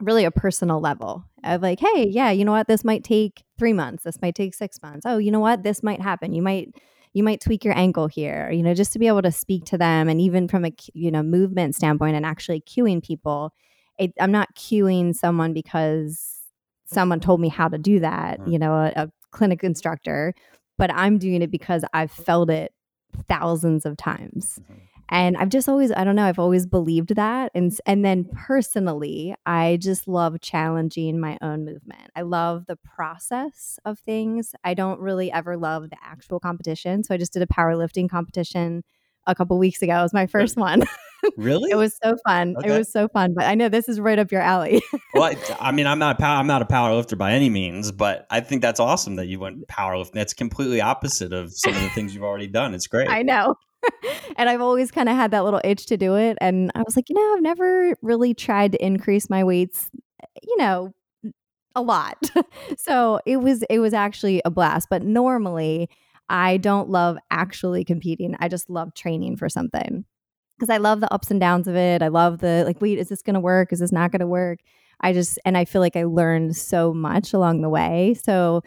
really 0.00 0.24
a 0.24 0.30
personal 0.30 0.80
level 0.80 1.24
of 1.44 1.62
like 1.62 1.78
hey 1.80 2.06
yeah 2.08 2.30
you 2.30 2.44
know 2.44 2.52
what? 2.52 2.66
This 2.66 2.84
might 2.84 3.04
take 3.04 3.44
three 3.58 3.72
months. 3.72 4.04
This 4.04 4.20
might 4.22 4.34
take 4.34 4.54
six 4.54 4.82
months. 4.82 5.04
Oh 5.06 5.18
you 5.18 5.30
know 5.30 5.40
what? 5.40 5.62
This 5.62 5.82
might 5.82 6.00
happen. 6.00 6.32
You 6.32 6.42
might 6.42 6.74
you 7.12 7.22
might 7.22 7.40
tweak 7.40 7.64
your 7.64 7.76
ankle 7.76 8.06
here 8.06 8.50
you 8.52 8.62
know 8.62 8.72
just 8.72 8.92
to 8.92 8.98
be 8.98 9.08
able 9.08 9.22
to 9.22 9.32
speak 9.32 9.64
to 9.64 9.76
them 9.76 10.08
and 10.08 10.20
even 10.20 10.46
from 10.46 10.64
a 10.64 10.72
you 10.94 11.10
know 11.10 11.22
movement 11.22 11.74
standpoint 11.74 12.16
and 12.16 12.24
actually 12.24 12.60
cueing 12.60 13.04
people 13.04 13.52
it, 14.00 14.12
I'm 14.18 14.32
not 14.32 14.54
cueing 14.56 15.14
someone 15.14 15.52
because 15.52 16.40
someone 16.86 17.20
told 17.20 17.40
me 17.40 17.48
how 17.48 17.68
to 17.68 17.78
do 17.78 18.00
that, 18.00 18.40
you 18.48 18.58
know, 18.58 18.74
a, 18.74 18.92
a 18.96 19.12
clinic 19.30 19.62
instructor, 19.62 20.34
but 20.76 20.92
I'm 20.92 21.18
doing 21.18 21.42
it 21.42 21.50
because 21.50 21.84
I've 21.92 22.10
felt 22.10 22.50
it 22.50 22.72
thousands 23.28 23.86
of 23.86 23.96
times. 23.96 24.58
Mm-hmm. 24.62 24.74
And 25.12 25.36
I've 25.36 25.48
just 25.48 25.68
always, 25.68 25.90
I 25.90 26.04
don't 26.04 26.14
know, 26.14 26.24
I've 26.24 26.38
always 26.38 26.66
believed 26.66 27.16
that. 27.16 27.50
And, 27.52 27.76
and 27.84 28.04
then 28.04 28.24
personally, 28.32 29.34
I 29.44 29.76
just 29.80 30.06
love 30.06 30.40
challenging 30.40 31.18
my 31.18 31.36
own 31.42 31.64
movement. 31.64 32.10
I 32.14 32.22
love 32.22 32.66
the 32.66 32.76
process 32.76 33.78
of 33.84 33.98
things. 33.98 34.54
I 34.62 34.74
don't 34.74 35.00
really 35.00 35.32
ever 35.32 35.56
love 35.56 35.90
the 35.90 35.96
actual 36.02 36.38
competition. 36.38 37.02
So 37.02 37.12
I 37.12 37.18
just 37.18 37.32
did 37.32 37.42
a 37.42 37.46
powerlifting 37.46 38.08
competition 38.08 38.84
a 39.26 39.34
couple 39.34 39.58
weeks 39.58 39.82
ago. 39.82 39.98
It 39.98 40.02
was 40.02 40.14
my 40.14 40.28
first 40.28 40.56
one. 40.56 40.84
Really? 41.36 41.70
it 41.70 41.76
was 41.76 41.96
so 42.02 42.16
fun. 42.26 42.56
Okay. 42.56 42.68
It 42.68 42.78
was 42.78 42.90
so 42.90 43.08
fun. 43.08 43.34
But 43.34 43.44
I 43.44 43.54
know 43.54 43.68
this 43.68 43.88
is 43.88 44.00
right 44.00 44.18
up 44.18 44.30
your 44.32 44.40
alley. 44.40 44.82
well, 45.14 45.34
I 45.58 45.72
mean, 45.72 45.86
I'm 45.86 45.98
not 45.98 46.16
a 46.16 46.18
power, 46.18 46.36
I'm 46.36 46.46
not 46.46 46.62
a 46.62 46.66
power 46.66 46.94
lifter 46.94 47.16
by 47.16 47.32
any 47.32 47.48
means, 47.48 47.92
but 47.92 48.26
I 48.30 48.40
think 48.40 48.62
that's 48.62 48.80
awesome 48.80 49.16
that 49.16 49.26
you 49.26 49.40
went 49.40 49.66
powerlifting. 49.68 50.12
That's 50.12 50.34
completely 50.34 50.80
opposite 50.80 51.32
of 51.32 51.52
some 51.52 51.74
of 51.74 51.82
the 51.82 51.90
things 51.90 52.14
you've 52.14 52.24
already 52.24 52.46
done. 52.46 52.74
It's 52.74 52.86
great. 52.86 53.08
I 53.08 53.22
know. 53.22 53.54
and 54.36 54.48
I've 54.48 54.60
always 54.60 54.90
kind 54.90 55.08
of 55.08 55.16
had 55.16 55.30
that 55.30 55.44
little 55.44 55.60
itch 55.64 55.86
to 55.86 55.96
do 55.96 56.16
it. 56.16 56.36
And 56.40 56.70
I 56.74 56.80
was 56.80 56.96
like, 56.96 57.08
you 57.08 57.14
know, 57.14 57.34
I've 57.36 57.42
never 57.42 57.96
really 58.02 58.34
tried 58.34 58.72
to 58.72 58.84
increase 58.84 59.30
my 59.30 59.44
weights, 59.44 59.90
you 60.42 60.56
know, 60.58 60.92
a 61.74 61.82
lot. 61.82 62.30
so 62.78 63.20
it 63.26 63.38
was 63.38 63.62
it 63.70 63.78
was 63.78 63.94
actually 63.94 64.42
a 64.44 64.50
blast. 64.50 64.88
But 64.90 65.02
normally 65.02 65.88
I 66.28 66.56
don't 66.58 66.88
love 66.90 67.18
actually 67.30 67.84
competing. 67.84 68.36
I 68.38 68.48
just 68.48 68.70
love 68.70 68.94
training 68.94 69.36
for 69.36 69.48
something 69.48 70.04
because 70.60 70.72
I 70.72 70.76
love 70.76 71.00
the 71.00 71.12
ups 71.12 71.30
and 71.30 71.40
downs 71.40 71.66
of 71.66 71.74
it. 71.74 72.02
I 72.02 72.08
love 72.08 72.38
the 72.38 72.64
like, 72.66 72.82
wait, 72.82 72.98
is 72.98 73.08
this 73.08 73.22
going 73.22 73.34
to 73.34 73.40
work? 73.40 73.72
Is 73.72 73.78
this 73.78 73.90
not 73.90 74.12
going 74.12 74.20
to 74.20 74.26
work? 74.26 74.58
I 75.00 75.14
just, 75.14 75.38
and 75.46 75.56
I 75.56 75.64
feel 75.64 75.80
like 75.80 75.96
I 75.96 76.04
learned 76.04 76.54
so 76.54 76.92
much 76.92 77.32
along 77.32 77.62
the 77.62 77.70
way. 77.70 78.14
So 78.22 78.62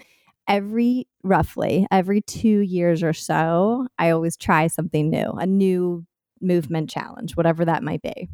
every 0.47 1.08
roughly 1.23 1.88
every 1.91 2.21
two 2.21 2.60
years 2.60 3.03
or 3.03 3.13
so, 3.13 3.88
I 3.99 4.10
always 4.10 4.36
try 4.36 4.65
something 4.67 5.12
new, 5.12 5.34
a 5.38 5.45
new 5.45 6.03
movement 6.41 6.89
challenge, 6.89 7.38
whatever 7.38 7.63
that 7.65 7.84
might 7.84 8.01
be. 8.01 8.27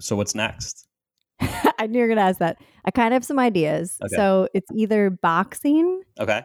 So 0.00 0.16
what's 0.16 0.34
next? 0.34 0.88
I 1.40 1.86
knew 1.86 1.98
you 1.98 2.04
were 2.04 2.08
going 2.08 2.16
to 2.16 2.22
ask 2.22 2.38
that. 2.38 2.56
I 2.86 2.90
kind 2.90 3.08
of 3.08 3.16
have 3.16 3.24
some 3.24 3.38
ideas. 3.38 3.98
Okay. 4.02 4.16
So 4.16 4.48
it's 4.54 4.70
either 4.74 5.10
boxing. 5.10 6.02
Okay 6.18 6.42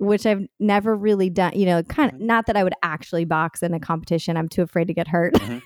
which 0.00 0.26
I've 0.26 0.46
never 0.60 0.94
really 0.94 1.28
done, 1.28 1.58
you 1.58 1.66
know, 1.66 1.82
kind 1.82 2.12
of 2.12 2.18
mm-hmm. 2.18 2.26
not 2.26 2.46
that 2.46 2.56
I 2.56 2.62
would 2.62 2.74
actually 2.84 3.24
box 3.24 3.64
in 3.64 3.74
a 3.74 3.80
competition. 3.80 4.36
I'm 4.36 4.48
too 4.48 4.62
afraid 4.62 4.86
to 4.86 4.94
get 4.94 5.08
hurt. 5.08 5.34
Mm-hmm. 5.34 5.58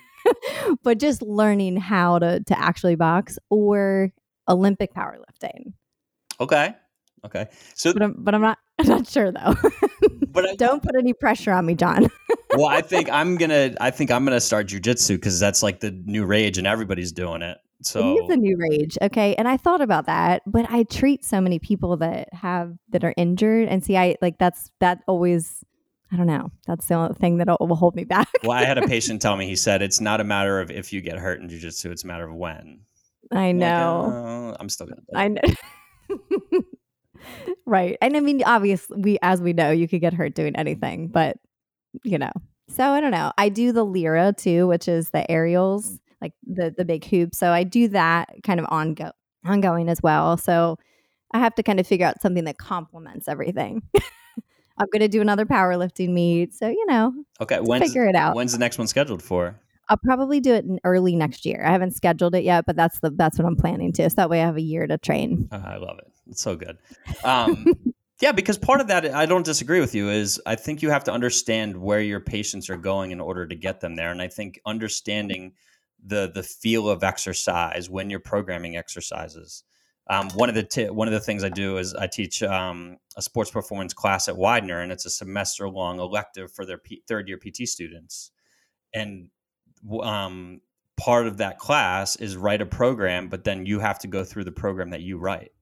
But 0.82 0.98
just 0.98 1.22
learning 1.22 1.76
how 1.76 2.18
to 2.18 2.42
to 2.44 2.58
actually 2.58 2.94
box 2.94 3.38
or 3.50 4.12
Olympic 4.48 4.94
powerlifting. 4.94 5.72
Okay. 6.40 6.74
Okay. 7.24 7.46
So, 7.74 7.92
but 7.92 8.02
I'm, 8.02 8.14
but 8.18 8.34
I'm 8.34 8.40
not 8.40 8.58
I'm 8.78 8.86
not 8.86 9.06
sure 9.06 9.30
though. 9.30 9.54
but 10.28 10.48
I, 10.48 10.54
don't 10.56 10.82
put 10.82 10.96
any 10.96 11.12
pressure 11.12 11.52
on 11.52 11.66
me, 11.66 11.74
John. 11.74 12.08
well, 12.54 12.66
I 12.66 12.80
think 12.80 13.10
I'm 13.10 13.36
gonna. 13.36 13.74
I 13.80 13.90
think 13.90 14.10
I'm 14.10 14.24
gonna 14.24 14.40
start 14.40 14.68
jujitsu 14.68 15.16
because 15.16 15.38
that's 15.38 15.62
like 15.62 15.80
the 15.80 15.90
new 16.04 16.24
rage, 16.24 16.58
and 16.58 16.66
everybody's 16.66 17.12
doing 17.12 17.42
it. 17.42 17.58
So 17.82 18.16
it 18.16 18.24
is 18.24 18.30
a 18.30 18.36
new 18.36 18.56
rage, 18.58 18.96
okay. 19.02 19.34
And 19.34 19.48
I 19.48 19.56
thought 19.56 19.80
about 19.80 20.06
that, 20.06 20.42
but 20.46 20.66
I 20.70 20.84
treat 20.84 21.24
so 21.24 21.40
many 21.40 21.58
people 21.58 21.96
that 21.96 22.32
have 22.32 22.74
that 22.90 23.04
are 23.04 23.14
injured, 23.16 23.68
and 23.68 23.84
see, 23.84 23.96
I 23.96 24.16
like 24.22 24.38
that's 24.38 24.70
that 24.80 25.00
always. 25.06 25.64
I 26.12 26.16
don't 26.16 26.26
know. 26.26 26.50
That's 26.66 26.86
the 26.86 26.94
only 26.94 27.14
thing 27.14 27.38
that 27.38 27.48
will 27.58 27.74
hold 27.74 27.96
me 27.96 28.04
back. 28.04 28.28
well, 28.42 28.52
I 28.52 28.64
had 28.64 28.76
a 28.76 28.82
patient 28.86 29.22
tell 29.22 29.36
me. 29.36 29.46
He 29.46 29.56
said 29.56 29.80
it's 29.80 30.00
not 30.00 30.20
a 30.20 30.24
matter 30.24 30.60
of 30.60 30.70
if 30.70 30.92
you 30.92 31.00
get 31.00 31.16
hurt 31.16 31.40
in 31.40 31.48
jujitsu; 31.48 31.86
it's 31.86 32.04
a 32.04 32.06
matter 32.06 32.28
of 32.28 32.34
when. 32.34 32.80
I 33.30 33.52
know. 33.52 34.04
Like, 34.04 34.14
oh, 34.14 34.56
I'm 34.60 34.68
still 34.68 34.88
gonna. 34.88 35.02
I 35.14 35.28
know. 35.28 36.60
right. 37.66 37.96
And 38.02 38.16
I 38.16 38.20
mean, 38.20 38.42
obviously, 38.44 38.98
we 39.00 39.18
as 39.22 39.40
we 39.40 39.54
know, 39.54 39.70
you 39.70 39.88
could 39.88 40.02
get 40.02 40.12
hurt 40.12 40.34
doing 40.34 40.54
anything, 40.54 41.04
mm-hmm. 41.04 41.12
but 41.12 41.38
you 42.04 42.18
know. 42.18 42.32
So 42.68 42.90
I 42.90 43.00
don't 43.00 43.10
know. 43.10 43.32
I 43.38 43.48
do 43.48 43.72
the 43.72 43.84
Lyra 43.84 44.34
too, 44.36 44.66
which 44.66 44.88
is 44.88 45.10
the 45.10 45.28
aerials, 45.30 45.86
mm-hmm. 45.86 45.96
like 46.20 46.32
the 46.46 46.74
the 46.76 46.84
big 46.84 47.06
hoop. 47.06 47.34
So 47.34 47.52
I 47.52 47.64
do 47.64 47.88
that 47.88 48.28
kind 48.42 48.60
of 48.60 48.66
ongo- 48.66 49.12
ongoing 49.46 49.88
as 49.88 50.02
well. 50.02 50.36
So 50.36 50.78
I 51.32 51.38
have 51.38 51.54
to 51.54 51.62
kind 51.62 51.80
of 51.80 51.86
figure 51.86 52.06
out 52.06 52.20
something 52.20 52.44
that 52.44 52.58
complements 52.58 53.28
everything. 53.28 53.82
I'm 54.82 54.88
going 54.92 55.00
to 55.00 55.08
do 55.08 55.20
another 55.20 55.46
powerlifting 55.46 56.10
meet, 56.10 56.54
so 56.54 56.68
you 56.68 56.84
know. 56.86 57.12
Okay, 57.40 57.60
when's, 57.60 57.84
figure 57.84 58.06
it 58.06 58.14
out. 58.14 58.34
When's 58.34 58.52
the 58.52 58.58
next 58.58 58.78
one 58.78 58.86
scheduled 58.86 59.22
for? 59.22 59.58
I'll 59.88 59.98
probably 59.98 60.40
do 60.40 60.54
it 60.54 60.64
in 60.64 60.80
early 60.84 61.16
next 61.16 61.44
year. 61.44 61.62
I 61.64 61.70
haven't 61.70 61.94
scheduled 61.94 62.34
it 62.34 62.44
yet, 62.44 62.64
but 62.66 62.76
that's 62.76 63.00
the 63.00 63.10
that's 63.10 63.38
what 63.38 63.46
I'm 63.46 63.56
planning 63.56 63.92
to. 63.92 64.08
So 64.08 64.14
that 64.16 64.30
way 64.30 64.42
I 64.42 64.46
have 64.46 64.56
a 64.56 64.62
year 64.62 64.86
to 64.86 64.98
train. 64.98 65.48
Uh, 65.52 65.60
I 65.64 65.76
love 65.76 65.98
it. 65.98 66.10
It's 66.30 66.42
so 66.42 66.56
good. 66.56 66.78
Um, 67.24 67.66
yeah, 68.20 68.32
because 68.32 68.58
part 68.58 68.80
of 68.80 68.88
that 68.88 69.14
I 69.14 69.26
don't 69.26 69.44
disagree 69.44 69.80
with 69.80 69.94
you 69.94 70.08
is 70.08 70.40
I 70.46 70.54
think 70.54 70.82
you 70.82 70.90
have 70.90 71.04
to 71.04 71.12
understand 71.12 71.76
where 71.76 72.00
your 72.00 72.20
patients 72.20 72.70
are 72.70 72.76
going 72.76 73.10
in 73.10 73.20
order 73.20 73.46
to 73.46 73.54
get 73.54 73.80
them 73.80 73.96
there, 73.96 74.10
and 74.10 74.22
I 74.22 74.28
think 74.28 74.60
understanding 74.64 75.52
the 76.04 76.30
the 76.32 76.42
feel 76.42 76.88
of 76.88 77.04
exercise 77.04 77.90
when 77.90 78.10
you're 78.10 78.20
programming 78.20 78.76
exercises. 78.76 79.64
Um, 80.08 80.30
one 80.30 80.48
of 80.48 80.54
the 80.54 80.64
t- 80.64 80.90
one 80.90 81.08
of 81.08 81.14
the 81.14 81.20
things 81.20 81.44
I 81.44 81.48
do 81.48 81.78
is 81.78 81.94
I 81.94 82.06
teach 82.06 82.42
um, 82.42 82.96
a 83.16 83.22
sports 83.22 83.50
performance 83.50 83.94
class 83.94 84.28
at 84.28 84.36
Widener, 84.36 84.80
and 84.80 84.90
it's 84.90 85.06
a 85.06 85.10
semester 85.10 85.68
long 85.68 86.00
elective 86.00 86.52
for 86.52 86.66
their 86.66 86.78
P- 86.78 87.02
third 87.06 87.28
year 87.28 87.38
PT 87.38 87.68
students. 87.68 88.32
And 88.92 89.28
um, 90.02 90.60
part 90.96 91.26
of 91.26 91.38
that 91.38 91.58
class 91.58 92.16
is 92.16 92.36
write 92.36 92.60
a 92.60 92.66
program, 92.66 93.28
but 93.28 93.44
then 93.44 93.64
you 93.64 93.78
have 93.78 93.98
to 94.00 94.08
go 94.08 94.24
through 94.24 94.44
the 94.44 94.52
program 94.52 94.90
that 94.90 95.02
you 95.02 95.18
write. 95.18 95.52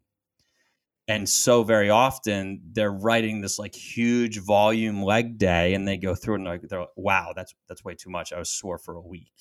And 1.07 1.29
so 1.29 1.63
very 1.65 1.91
often 1.91 2.61
they're 2.73 2.93
writing 2.93 3.41
this 3.41 3.59
like 3.59 3.75
huge 3.75 4.39
volume 4.39 5.03
leg 5.03 5.39
day, 5.39 5.75
and 5.75 5.87
they 5.87 5.97
go 5.97 6.15
through 6.15 6.37
it 6.37 6.49
and 6.49 6.61
they're 6.69 6.81
like, 6.81 6.89
"Wow, 6.97 7.33
that's 7.37 7.55
that's 7.69 7.85
way 7.85 7.95
too 7.95 8.11
much. 8.11 8.33
I 8.33 8.39
was 8.39 8.51
sore 8.51 8.79
for 8.79 8.95
a 8.95 9.01
week." 9.03 9.33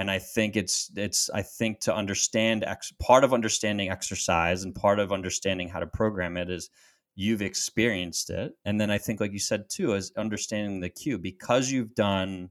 And 0.00 0.10
I 0.10 0.18
think 0.18 0.56
it's 0.56 0.90
it's 0.96 1.28
I 1.28 1.42
think 1.42 1.80
to 1.80 1.94
understand 1.94 2.64
ex- 2.64 2.90
part 3.02 3.22
of 3.22 3.34
understanding 3.34 3.90
exercise 3.90 4.64
and 4.64 4.74
part 4.74 4.98
of 4.98 5.12
understanding 5.12 5.68
how 5.68 5.78
to 5.78 5.86
program 5.86 6.38
it 6.38 6.48
is 6.48 6.70
you've 7.16 7.42
experienced 7.42 8.30
it, 8.30 8.54
and 8.64 8.80
then 8.80 8.90
I 8.90 8.96
think 8.96 9.20
like 9.20 9.34
you 9.34 9.38
said 9.38 9.68
too 9.68 9.92
is 9.92 10.10
understanding 10.16 10.80
the 10.80 10.88
cue. 10.88 11.18
Because 11.18 11.70
you've 11.70 11.94
done 11.94 12.48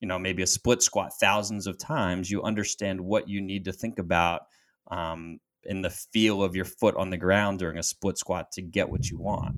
you 0.00 0.08
know 0.08 0.18
maybe 0.18 0.42
a 0.42 0.46
split 0.46 0.82
squat 0.82 1.14
thousands 1.18 1.66
of 1.66 1.78
times 1.78 2.30
you 2.30 2.42
understand 2.42 3.00
what 3.00 3.30
you 3.30 3.40
need 3.40 3.64
to 3.64 3.72
think 3.72 3.98
about 3.98 4.42
um, 4.90 5.40
in 5.62 5.80
the 5.80 5.88
feel 5.88 6.42
of 6.42 6.54
your 6.54 6.66
foot 6.66 6.96
on 6.96 7.08
the 7.08 7.16
ground 7.16 7.60
during 7.60 7.78
a 7.78 7.82
split 7.82 8.18
squat 8.18 8.52
to 8.52 8.60
get 8.60 8.90
what 8.90 9.08
you 9.08 9.16
want. 9.16 9.56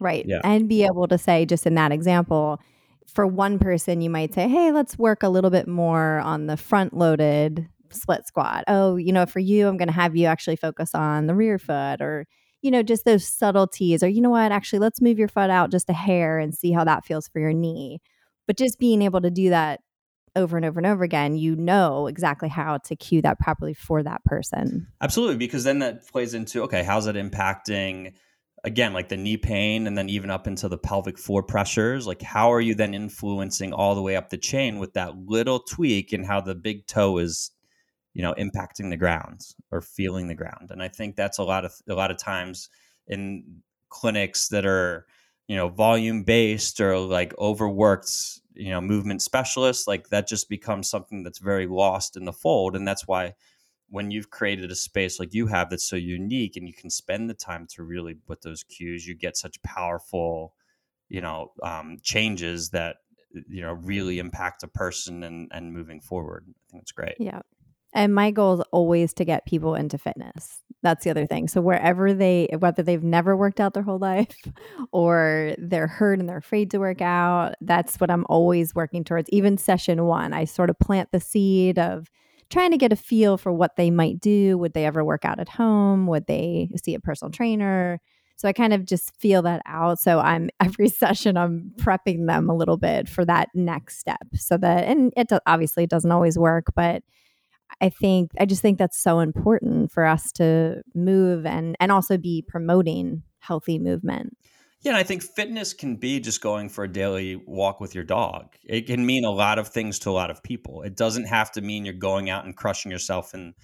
Right. 0.00 0.26
Yeah. 0.28 0.42
and 0.44 0.68
be 0.68 0.84
able 0.84 1.08
to 1.08 1.16
say 1.16 1.46
just 1.46 1.66
in 1.66 1.76
that 1.76 1.92
example 1.92 2.60
for 3.08 3.26
one 3.26 3.58
person 3.58 4.00
you 4.00 4.10
might 4.10 4.32
say 4.34 4.48
hey 4.48 4.72
let's 4.72 4.98
work 4.98 5.22
a 5.22 5.28
little 5.28 5.50
bit 5.50 5.68
more 5.68 6.20
on 6.20 6.46
the 6.46 6.56
front 6.56 6.94
loaded 6.94 7.68
split 7.90 8.26
squat. 8.26 8.64
Oh 8.68 8.96
you 8.96 9.12
know 9.12 9.26
for 9.26 9.38
you 9.38 9.68
i'm 9.68 9.76
going 9.76 9.88
to 9.88 9.94
have 9.94 10.16
you 10.16 10.26
actually 10.26 10.56
focus 10.56 10.94
on 10.94 11.26
the 11.26 11.34
rear 11.34 11.58
foot 11.58 12.00
or 12.00 12.26
you 12.62 12.70
know 12.70 12.82
just 12.82 13.04
those 13.04 13.26
subtleties 13.26 14.02
or 14.02 14.08
you 14.08 14.20
know 14.20 14.30
what? 14.30 14.52
Actually 14.52 14.78
let's 14.78 15.00
move 15.00 15.18
your 15.18 15.28
foot 15.28 15.50
out 15.50 15.70
just 15.70 15.90
a 15.90 15.94
hair 15.94 16.38
and 16.38 16.54
see 16.54 16.72
how 16.72 16.84
that 16.84 17.04
feels 17.04 17.28
for 17.28 17.40
your 17.40 17.52
knee. 17.52 18.00
But 18.46 18.56
just 18.56 18.78
being 18.78 19.02
able 19.02 19.20
to 19.20 19.30
do 19.30 19.50
that 19.50 19.80
over 20.34 20.56
and 20.56 20.64
over 20.64 20.80
and 20.80 20.86
over 20.86 21.04
again, 21.04 21.36
you 21.36 21.54
know 21.56 22.06
exactly 22.06 22.48
how 22.48 22.78
to 22.78 22.96
cue 22.96 23.20
that 23.22 23.38
properly 23.38 23.74
for 23.74 24.02
that 24.02 24.24
person. 24.24 24.86
Absolutely, 25.00 25.36
because 25.36 25.64
then 25.64 25.80
that 25.80 26.06
plays 26.08 26.34
into 26.34 26.62
okay, 26.62 26.82
how's 26.82 27.06
it 27.06 27.16
impacting 27.16 28.14
again 28.64 28.92
like 28.92 29.08
the 29.08 29.16
knee 29.16 29.36
pain 29.36 29.86
and 29.86 29.96
then 29.98 30.08
even 30.08 30.30
up 30.30 30.46
into 30.46 30.68
the 30.68 30.78
pelvic 30.78 31.18
floor 31.18 31.42
pressures? 31.42 32.06
Like 32.06 32.22
how 32.22 32.52
are 32.52 32.60
you 32.60 32.74
then 32.74 32.94
influencing 32.94 33.72
all 33.72 33.94
the 33.94 34.02
way 34.02 34.16
up 34.16 34.30
the 34.30 34.38
chain 34.38 34.78
with 34.78 34.94
that 34.94 35.16
little 35.16 35.60
tweak 35.60 36.12
and 36.12 36.26
how 36.26 36.40
the 36.40 36.54
big 36.54 36.86
toe 36.86 37.18
is 37.18 37.50
you 38.14 38.22
know 38.22 38.34
impacting 38.34 38.90
the 38.90 38.96
ground 38.96 39.40
or 39.70 39.80
feeling 39.80 40.28
the 40.28 40.34
ground. 40.34 40.70
And 40.70 40.82
I 40.82 40.88
think 40.88 41.16
that's 41.16 41.38
a 41.38 41.44
lot 41.44 41.64
of 41.64 41.72
a 41.88 41.94
lot 41.94 42.10
of 42.10 42.18
times 42.18 42.68
in 43.06 43.62
clinics 43.88 44.48
that 44.48 44.66
are 44.66 45.06
you 45.48 45.56
know 45.56 45.68
volume 45.68 46.22
based 46.24 46.80
or 46.80 46.98
like 46.98 47.34
overworked 47.38 48.40
you 48.54 48.70
know 48.70 48.80
movement 48.80 49.22
specialists 49.22 49.86
like 49.86 50.08
that 50.08 50.28
just 50.28 50.48
becomes 50.48 50.88
something 50.88 51.22
that's 51.22 51.38
very 51.38 51.66
lost 51.66 52.16
in 52.16 52.24
the 52.24 52.32
fold 52.32 52.76
and 52.76 52.86
that's 52.86 53.06
why 53.06 53.34
when 53.92 54.10
you've 54.10 54.30
created 54.30 54.70
a 54.70 54.74
space 54.74 55.20
like 55.20 55.34
you 55.34 55.46
have 55.46 55.68
that's 55.68 55.88
so 55.88 55.96
unique 55.96 56.56
and 56.56 56.66
you 56.66 56.72
can 56.72 56.88
spend 56.88 57.28
the 57.28 57.34
time 57.34 57.66
to 57.68 57.82
really 57.82 58.14
put 58.14 58.40
those 58.42 58.64
cues 58.64 59.06
you 59.06 59.14
get 59.14 59.36
such 59.36 59.62
powerful 59.62 60.54
you 61.08 61.20
know 61.20 61.52
um, 61.62 61.98
changes 62.02 62.70
that 62.70 62.96
you 63.48 63.60
know 63.60 63.74
really 63.74 64.18
impact 64.18 64.62
a 64.62 64.68
person 64.68 65.22
and 65.22 65.50
and 65.52 65.72
moving 65.72 66.00
forward 66.00 66.44
i 66.48 66.70
think 66.70 66.82
it's 66.82 66.92
great 66.92 67.14
yeah 67.18 67.40
and 67.92 68.14
my 68.14 68.30
goal 68.30 68.54
is 68.54 68.66
always 68.72 69.12
to 69.14 69.24
get 69.24 69.46
people 69.46 69.74
into 69.74 69.98
fitness. 69.98 70.62
That's 70.82 71.04
the 71.04 71.10
other 71.10 71.26
thing. 71.26 71.46
So 71.46 71.60
wherever 71.60 72.14
they, 72.14 72.48
whether 72.58 72.82
they've 72.82 73.02
never 73.02 73.36
worked 73.36 73.60
out 73.60 73.74
their 73.74 73.82
whole 73.82 73.98
life 74.00 74.34
or 74.92 75.54
they're 75.58 75.86
hurt 75.86 76.18
and 76.18 76.28
they're 76.28 76.38
afraid 76.38 76.70
to 76.70 76.78
work 76.78 77.02
out, 77.02 77.54
that's 77.60 78.00
what 78.00 78.10
I'm 78.10 78.24
always 78.28 78.74
working 78.74 79.04
towards. 79.04 79.28
Even 79.30 79.58
session 79.58 80.04
one, 80.04 80.32
I 80.32 80.44
sort 80.44 80.70
of 80.70 80.78
plant 80.78 81.10
the 81.12 81.20
seed 81.20 81.78
of 81.78 82.10
trying 82.52 82.70
to 82.70 82.76
get 82.76 82.92
a 82.92 82.96
feel 82.96 83.38
for 83.38 83.52
what 83.52 83.76
they 83.76 83.90
might 83.90 84.20
do. 84.20 84.58
Would 84.58 84.74
they 84.74 84.84
ever 84.84 85.04
work 85.04 85.24
out 85.24 85.40
at 85.40 85.48
home? 85.48 86.06
Would 86.06 86.26
they 86.26 86.70
see 86.82 86.94
a 86.94 87.00
personal 87.00 87.32
trainer? 87.32 87.98
So 88.36 88.48
I 88.48 88.52
kind 88.52 88.72
of 88.72 88.84
just 88.84 89.16
feel 89.16 89.42
that 89.42 89.62
out. 89.66 89.98
So 89.98 90.20
I'm 90.20 90.50
every 90.60 90.88
session 90.88 91.36
I'm 91.36 91.72
prepping 91.76 92.26
them 92.26 92.50
a 92.50 92.56
little 92.56 92.76
bit 92.76 93.08
for 93.08 93.24
that 93.24 93.48
next 93.54 93.98
step. 93.98 94.26
So 94.34 94.56
that 94.58 94.84
and 94.84 95.12
it 95.16 95.32
obviously 95.46 95.84
it 95.84 95.90
doesn't 95.90 96.12
always 96.12 96.38
work, 96.38 96.66
but 96.76 97.02
I 97.80 97.88
think 97.88 98.32
I 98.38 98.44
just 98.44 98.60
think 98.60 98.78
that's 98.78 98.98
so 98.98 99.20
important 99.20 99.90
for 99.90 100.04
us 100.04 100.30
to 100.32 100.82
move 100.94 101.46
and 101.46 101.76
and 101.80 101.90
also 101.90 102.18
be 102.18 102.44
promoting 102.46 103.22
healthy 103.38 103.78
movement. 103.78 104.36
Yeah, 104.82 104.90
and 104.90 104.96
I 104.96 105.04
think 105.04 105.22
fitness 105.22 105.74
can 105.74 105.96
be 105.96 106.18
just 106.18 106.40
going 106.40 106.68
for 106.68 106.84
a 106.84 106.92
daily 106.92 107.36
walk 107.36 107.80
with 107.80 107.94
your 107.94 108.02
dog. 108.02 108.56
It 108.64 108.88
can 108.88 109.06
mean 109.06 109.24
a 109.24 109.30
lot 109.30 109.58
of 109.58 109.68
things 109.68 110.00
to 110.00 110.10
a 110.10 110.12
lot 110.12 110.30
of 110.30 110.42
people. 110.42 110.82
It 110.82 110.96
doesn't 110.96 111.26
have 111.26 111.52
to 111.52 111.60
mean 111.60 111.84
you're 111.84 111.94
going 111.94 112.30
out 112.30 112.44
and 112.44 112.56
crushing 112.56 112.90
yourself 112.90 113.32
and 113.32 113.54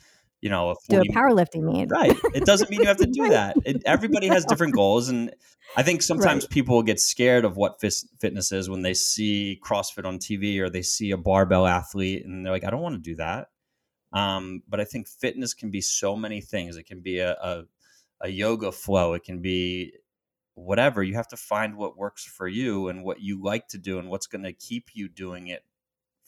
you 0.41 0.51
know, 0.51 0.71
a 0.71 0.75
do 0.89 1.01
a 1.01 1.05
powerlifting 1.13 1.63
meet. 1.63 1.91
Right. 1.91 2.17
It 2.33 2.45
doesn't 2.45 2.71
mean 2.71 2.81
you 2.81 2.87
have 2.87 2.99
to 2.99 3.07
do 3.07 3.29
that. 3.31 3.57
It, 3.65 3.83
everybody 3.87 4.29
has 4.29 4.45
different 4.45 4.75
goals, 4.75 5.09
and 5.09 5.35
I 5.77 5.83
think 5.83 6.03
sometimes 6.03 6.45
right. 6.45 6.51
people 6.51 6.83
get 6.83 7.01
scared 7.01 7.45
of 7.45 7.57
what 7.57 7.81
fitness 7.81 8.53
is 8.53 8.71
when 8.71 8.83
they 8.83 8.95
see 8.95 9.61
CrossFit 9.65 10.05
on 10.05 10.19
TV 10.19 10.61
or 10.61 10.71
they 10.71 10.83
see 10.83 11.11
a 11.11 11.17
barbell 11.17 11.67
athlete, 11.67 12.25
and 12.25 12.45
they're 12.45 12.53
like, 12.53 12.65
"I 12.65 12.71
don't 12.71 12.83
want 12.83 12.95
to 12.95 13.01
do 13.01 13.17
that." 13.17 13.49
Um, 14.13 14.63
but 14.69 14.81
I 14.81 14.85
think 14.85 15.09
fitness 15.09 15.55
can 15.55 15.71
be 15.71 15.81
so 15.81 16.15
many 16.15 16.41
things. 16.41 16.77
It 16.77 16.87
can 16.87 17.01
be 17.01 17.19
a, 17.19 17.33
a, 17.33 17.65
a 18.21 18.29
yoga 18.29 18.71
flow. 18.71 19.15
It 19.15 19.25
can 19.25 19.41
be 19.41 19.93
whatever. 20.59 21.03
You 21.03 21.15
have 21.15 21.29
to 21.29 21.37
find 21.37 21.77
what 21.77 21.97
works 21.97 22.25
for 22.25 22.49
you 22.49 22.89
and 22.89 23.05
what 23.05 23.21
you 23.21 23.43
like 23.43 23.69
to 23.69 23.79
do 23.79 23.99
and 23.99 24.09
what's 24.09 24.27
going 24.27 24.45
to 24.45 24.53
keep 24.53 24.91
you 24.95 25.09
doing 25.09 25.49
it 25.49 25.65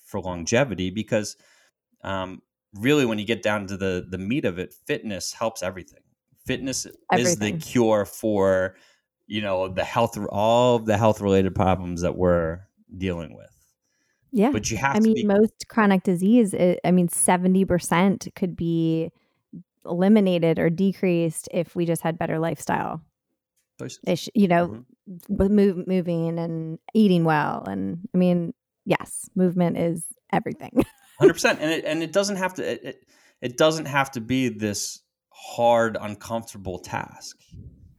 for 0.04 0.20
longevity. 0.20 0.90
Because 0.90 1.36
um, 2.02 2.42
really, 2.74 3.06
when 3.06 3.18
you 3.18 3.24
get 3.24 3.42
down 3.42 3.66
to 3.68 3.76
the 3.76 4.06
the 4.08 4.18
meat 4.18 4.44
of 4.44 4.58
it, 4.58 4.74
fitness 4.86 5.32
helps 5.32 5.62
everything. 5.62 6.02
Fitness 6.46 6.86
everything. 7.12 7.56
is 7.56 7.60
the 7.62 7.70
cure 7.70 8.04
for 8.04 8.76
you 9.26 9.42
know 9.42 9.68
the 9.68 9.84
health, 9.84 10.18
all 10.30 10.76
of 10.76 10.86
the 10.86 10.96
health 10.96 11.20
related 11.20 11.54
problems 11.54 12.02
that 12.02 12.16
we're 12.16 12.60
dealing 12.96 13.34
with. 13.36 13.50
Yeah. 14.32 14.50
But 14.50 14.70
you 14.70 14.76
have 14.76 14.96
I 14.96 15.00
mean, 15.00 15.14
be- 15.14 15.24
most 15.24 15.66
chronic 15.68 16.02
disease, 16.02 16.54
it, 16.54 16.78
I 16.84 16.92
mean, 16.92 17.08
70% 17.08 18.34
could 18.34 18.56
be 18.56 19.10
eliminated 19.84 20.58
or 20.58 20.70
decreased 20.70 21.48
if 21.52 21.74
we 21.74 21.84
just 21.84 22.02
had 22.02 22.18
better 22.18 22.38
lifestyle. 22.38 23.02
Ish, 24.06 24.28
you 24.34 24.48
know, 24.48 24.84
mm-hmm. 25.08 25.54
move, 25.54 25.86
moving 25.86 26.38
and 26.38 26.78
eating 26.94 27.24
well. 27.24 27.64
And 27.66 28.08
I 28.14 28.18
mean, 28.18 28.54
yes, 28.84 29.28
movement 29.34 29.78
is 29.78 30.04
everything. 30.32 30.84
100%. 31.20 31.58
And 31.60 31.70
it, 31.70 31.84
and 31.84 32.02
it 32.02 32.12
doesn't 32.12 32.36
have 32.36 32.54
to, 32.54 32.88
it, 32.88 33.04
it 33.40 33.56
doesn't 33.56 33.86
have 33.86 34.10
to 34.12 34.20
be 34.20 34.48
this 34.48 35.00
hard, 35.30 35.96
uncomfortable 36.00 36.78
task. 36.78 37.36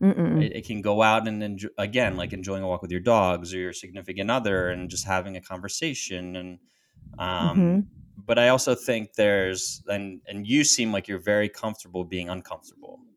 It, 0.04 0.56
it, 0.56 0.66
can 0.66 0.82
go 0.82 1.00
out 1.00 1.28
and 1.28 1.44
enjoy, 1.44 1.68
again, 1.78 2.16
like 2.16 2.32
enjoying 2.32 2.64
a 2.64 2.66
walk 2.66 2.82
with 2.82 2.90
your 2.90 3.00
dogs 3.00 3.54
or 3.54 3.58
your 3.58 3.72
significant 3.72 4.32
other, 4.32 4.68
and 4.68 4.90
just 4.90 5.06
having 5.06 5.36
a 5.36 5.40
conversation. 5.40 6.34
And 6.34 6.58
um, 7.18 7.28
mm-hmm. 7.28 7.80
but 8.26 8.36
I 8.36 8.48
also 8.48 8.74
think 8.74 9.12
there's 9.14 9.80
and 9.86 10.20
and 10.26 10.44
you 10.44 10.64
seem 10.64 10.90
like 10.90 11.06
you're 11.06 11.20
very 11.20 11.48
comfortable 11.48 12.04
being 12.04 12.28
uncomfortable. 12.28 13.00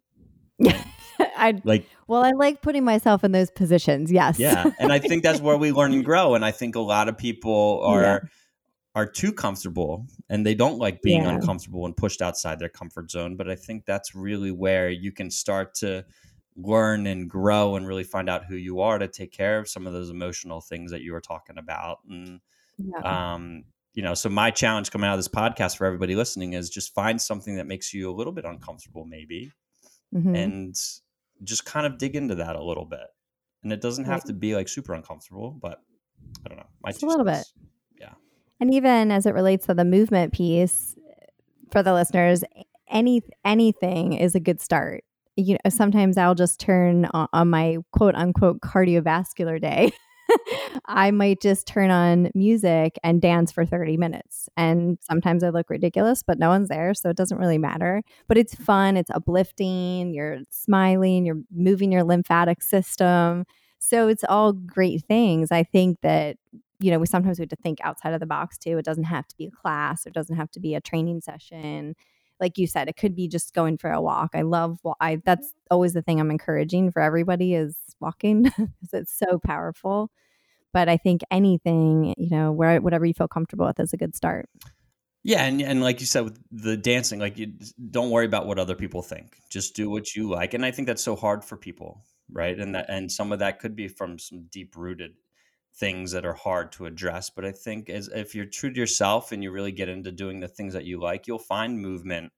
Yeah. 0.58 0.82
I 1.38 1.62
like 1.64 1.88
well, 2.08 2.24
I 2.24 2.32
like 2.32 2.62
putting 2.62 2.84
myself 2.84 3.24
in 3.24 3.32
those 3.32 3.50
positions. 3.50 4.12
Yes. 4.12 4.40
Yeah. 4.40 4.72
And 4.80 4.92
I 4.92 5.00
think 5.00 5.24
that's 5.24 5.42
where 5.42 5.58
we 5.58 5.72
learn 5.72 5.94
and 5.94 6.06
grow. 6.12 6.36
And 6.36 6.46
I 6.46 6.52
think 6.52 6.76
a 6.76 6.82
lot 6.82 7.10
of 7.10 7.18
people 7.18 7.82
are 7.84 8.02
yeah. 8.02 8.20
are 8.94 9.06
too 9.06 9.34
comfortable 9.34 10.06
and 10.30 10.46
they 10.46 10.56
don't 10.56 10.78
like 10.78 11.02
being 11.02 11.24
yeah. 11.24 11.36
uncomfortable 11.36 11.86
and 11.86 11.96
pushed 11.96 12.22
outside 12.22 12.60
their 12.60 12.70
comfort 12.70 13.12
zone. 13.12 13.36
But 13.36 13.50
I 13.50 13.56
think 13.56 13.86
that's 13.86 14.16
really 14.16 14.52
where 14.52 14.90
you 14.90 15.12
can 15.12 15.32
start 15.32 15.76
to 15.76 16.06
learn 16.56 17.06
and 17.06 17.30
grow 17.30 17.76
and 17.76 17.88
really 17.88 18.04
find 18.04 18.30
out 18.30 18.46
who 18.46 18.56
you 18.56 18.80
are 18.80 18.98
to 18.98 19.08
take 19.08 19.32
care 19.32 19.60
of 19.60 19.68
some 19.68 19.88
of 19.88 19.94
those 19.94 20.10
emotional 20.10 20.62
things 20.62 20.92
that 20.92 21.02
you 21.02 21.12
were 21.12 21.22
talking 21.22 21.58
about. 21.58 22.00
And 22.10 22.40
yeah. 22.78 23.34
um, 23.34 23.66
you 23.94 24.04
know, 24.04 24.14
so 24.14 24.30
my 24.30 24.52
challenge 24.52 24.92
coming 24.92 25.10
out 25.10 25.14
of 25.14 25.20
this 25.20 25.28
podcast 25.28 25.78
for 25.78 25.86
everybody 25.86 26.16
listening 26.16 26.54
is 26.54 26.70
just 26.70 26.94
find 26.94 27.22
something 27.22 27.56
that 27.56 27.66
makes 27.66 27.94
you 27.94 28.12
a 28.12 28.14
little 28.14 28.34
bit 28.34 28.46
uncomfortable, 28.46 29.06
maybe, 29.06 29.52
mm-hmm. 30.14 30.36
and 30.36 30.76
just 31.44 31.66
kind 31.66 31.86
of 31.86 31.98
dig 31.98 32.16
into 32.16 32.36
that 32.36 32.56
a 32.56 32.64
little 32.64 32.86
bit. 32.86 33.08
And 33.64 33.74
it 33.74 33.82
doesn't 33.82 34.06
have 34.06 34.22
right. 34.22 34.26
to 34.26 34.34
be 34.34 34.56
like 34.56 34.68
super 34.68 34.94
uncomfortable, 34.94 35.52
but 35.52 35.82
I 36.46 36.50
don't 36.50 36.58
know. 36.58 36.68
My 36.84 36.92
just 36.92 37.04
a 37.04 37.08
little 37.08 37.26
bit. 37.26 37.46
Yeah. 38.00 38.14
And 38.60 38.74
even 38.74 39.12
as 39.12 39.26
it 39.26 39.34
relates 39.34 39.66
to 39.68 39.74
the 39.74 39.86
movement 39.86 40.34
piece 40.34 40.96
for 41.72 41.82
the 41.82 41.94
listeners, 41.94 42.44
any 42.90 43.22
anything 43.44 44.14
is 44.14 44.36
a 44.36 44.40
good 44.40 44.62
start. 44.62 45.04
You 45.36 45.54
know, 45.56 45.70
sometimes 45.70 46.18
I'll 46.18 46.36
just 46.36 46.60
turn 46.60 47.06
on, 47.06 47.28
on 47.34 47.50
my 47.50 47.78
quote 47.92 48.16
unquote 48.16 48.62
cardiovascular 48.62 49.60
day 49.60 49.92
I 50.86 51.12
might 51.12 51.42
just 51.42 51.68
turn 51.68 51.90
on 51.92 52.32
music 52.36 52.98
and 53.04 53.22
dance 53.22 53.52
for 53.52 53.66
30 53.66 53.98
minutes. 53.98 54.50
And 54.58 54.98
sometimes 55.02 55.44
I 55.44 55.50
look 55.50 55.70
ridiculous, 55.70 56.24
but 56.24 56.40
no 56.40 56.50
one's 56.50 56.70
there. 56.70 56.94
So 56.94 57.10
it 57.10 57.18
doesn't 57.18 57.38
really 57.38 57.58
matter. 57.58 58.02
But 58.28 58.38
it's 58.38 58.56
fun, 58.56 58.98
it's 58.98 59.12
uplifting, 59.12 60.14
you're 60.14 60.40
smiling, 60.50 61.26
you're 61.26 61.42
moving 61.52 61.92
your 61.92 62.04
lymphatic 62.04 62.62
system. 62.62 63.46
So 63.80 64.08
it's 64.08 64.24
all 64.28 64.54
great 64.54 65.04
things. 65.06 65.52
I 65.52 65.64
think 65.64 66.00
that, 66.02 66.38
you 66.80 66.92
know, 66.92 67.00
we 67.00 67.06
sometimes 67.08 67.40
we 67.40 67.44
have 67.44 67.50
to 67.50 67.56
think 67.58 67.80
outside 67.84 68.14
of 68.14 68.20
the 68.20 68.26
box 68.26 68.58
too. 68.58 68.78
It 68.78 68.86
doesn't 68.86 69.04
have 69.06 69.28
to 69.28 69.38
be 69.38 69.46
a 69.48 69.52
class, 69.52 70.06
it 70.06 70.14
doesn't 70.14 70.36
have 70.36 70.52
to 70.52 70.60
be 70.60 70.76
a 70.76 70.82
training 70.82 71.22
session 71.22 71.96
like 72.40 72.58
you 72.58 72.68
said, 72.68 72.90
it 72.90 72.98
could 72.98 73.16
be 73.16 73.28
just 73.28 73.54
going 73.54 73.78
for 73.78 73.90
a 73.92 74.02
walk. 74.02 74.32
I 74.34 74.42
love 74.42 74.80
well, 74.84 74.98
I 75.00 75.22
that's 75.26 75.54
always 75.72 75.94
the 75.94 76.02
thing 76.02 76.20
I'm 76.20 76.32
encouraging 76.32 76.92
for 76.92 77.02
everybody 77.02 77.54
is 77.56 77.78
walking 78.00 78.44
because 78.44 78.94
it's 78.94 79.18
so 79.18 79.40
powerful. 79.40 80.12
But 80.76 80.90
I 80.90 80.98
think 80.98 81.22
anything, 81.32 82.14
you 82.18 82.30
know, 82.30 82.52
where 82.52 82.82
whatever 82.82 83.06
you 83.06 83.14
feel 83.14 83.30
comfortable 83.30 83.66
with 83.66 83.80
is 83.80 83.94
a 83.94 83.98
good 83.98 84.14
start. 84.14 84.50
Yeah, 85.24 85.46
and 85.46 85.62
and 85.62 85.82
like 85.82 86.02
you 86.02 86.06
said 86.06 86.26
with 86.26 86.38
the 86.52 86.76
dancing, 86.76 87.18
like 87.18 87.38
you 87.38 87.54
don't 87.92 88.10
worry 88.10 88.26
about 88.26 88.46
what 88.46 88.60
other 88.60 88.76
people 88.76 89.02
think. 89.02 89.38
Just 89.50 89.74
do 89.74 89.90
what 89.90 90.18
you 90.18 90.30
like. 90.30 90.54
And 90.54 90.66
I 90.66 90.72
think 90.72 90.90
that's 90.90 91.02
so 91.02 91.16
hard 91.16 91.46
for 91.46 91.56
people, 91.56 92.04
right? 92.30 92.60
And 92.60 92.76
that 92.76 92.88
and 92.90 93.10
some 93.10 93.32
of 93.32 93.40
that 93.40 93.60
could 93.60 93.74
be 93.78 93.88
from 93.88 94.20
some 94.20 94.48
deep 94.52 94.76
rooted 94.76 95.14
things 95.78 96.12
that 96.12 96.26
are 96.26 96.34
hard 96.34 96.74
to 96.74 96.88
address. 96.88 97.30
But 97.30 97.46
I 97.46 97.54
think 97.54 97.90
as 97.90 98.10
if 98.10 98.36
you're 98.36 98.44
true 98.44 98.74
to 98.74 98.78
yourself 98.78 99.32
and 99.32 99.42
you 99.42 99.52
really 99.52 99.72
get 99.72 99.88
into 99.88 100.12
doing 100.12 100.42
the 100.42 100.50
things 100.50 100.74
that 100.74 100.84
you 100.84 101.00
like, 101.00 101.26
you'll 101.26 101.40
find 101.40 101.80
movement 101.80 102.34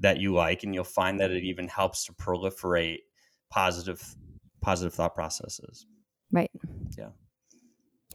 that 0.00 0.18
you 0.18 0.34
like, 0.34 0.64
and 0.64 0.74
you'll 0.74 0.82
find 0.82 1.20
that 1.20 1.30
it 1.30 1.44
even 1.44 1.68
helps 1.68 2.06
to 2.06 2.12
proliferate 2.12 3.02
positive 3.50 4.16
positive 4.60 4.92
thought 4.92 5.14
processes. 5.14 5.86
Right. 6.32 6.50
Yeah. 6.98 7.10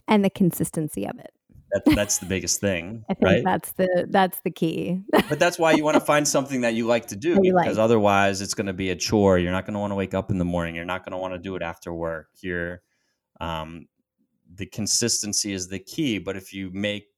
And 0.08 0.24
the 0.24 0.30
consistency 0.30 1.06
of 1.06 1.18
it. 1.18 1.32
That's 1.70 1.94
that's 1.94 2.18
the 2.18 2.26
biggest 2.26 2.60
thing. 2.60 3.04
I 3.10 3.14
think 3.14 3.24
right? 3.24 3.44
that's 3.44 3.72
the 3.72 4.06
that's 4.08 4.40
the 4.40 4.50
key. 4.50 5.02
but 5.28 5.38
that's 5.38 5.58
why 5.58 5.72
you 5.72 5.84
want 5.84 5.96
to 5.96 6.00
find 6.00 6.26
something 6.26 6.62
that 6.62 6.74
you 6.74 6.86
like 6.86 7.08
to 7.08 7.16
do 7.16 7.38
because 7.40 7.54
like. 7.54 7.78
otherwise 7.78 8.40
it's 8.40 8.54
going 8.54 8.68
to 8.68 8.72
be 8.72 8.90
a 8.90 8.96
chore. 8.96 9.38
You're 9.38 9.52
not 9.52 9.66
going 9.66 9.74
to 9.74 9.80
want 9.80 9.90
to 9.90 9.94
wake 9.94 10.14
up 10.14 10.30
in 10.30 10.38
the 10.38 10.44
morning. 10.44 10.74
You're 10.74 10.86
not 10.86 11.04
going 11.04 11.12
to 11.12 11.18
want 11.18 11.34
to 11.34 11.38
do 11.38 11.56
it 11.56 11.62
after 11.62 11.92
work. 11.92 12.28
You're 12.40 12.82
um, 13.40 13.86
the 14.54 14.66
consistency 14.66 15.52
is 15.52 15.68
the 15.68 15.78
key. 15.78 16.18
But 16.18 16.36
if 16.36 16.52
you 16.52 16.70
make, 16.72 17.08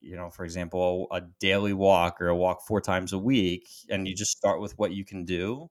you 0.00 0.16
know, 0.16 0.30
for 0.30 0.44
example, 0.44 1.06
a 1.12 1.22
daily 1.38 1.72
walk 1.72 2.20
or 2.20 2.28
a 2.28 2.36
walk 2.36 2.62
four 2.66 2.80
times 2.80 3.12
a 3.12 3.18
week, 3.18 3.68
and 3.90 4.08
you 4.08 4.14
just 4.14 4.36
start 4.36 4.60
with 4.60 4.78
what 4.78 4.92
you 4.92 5.04
can 5.04 5.24
do, 5.24 5.70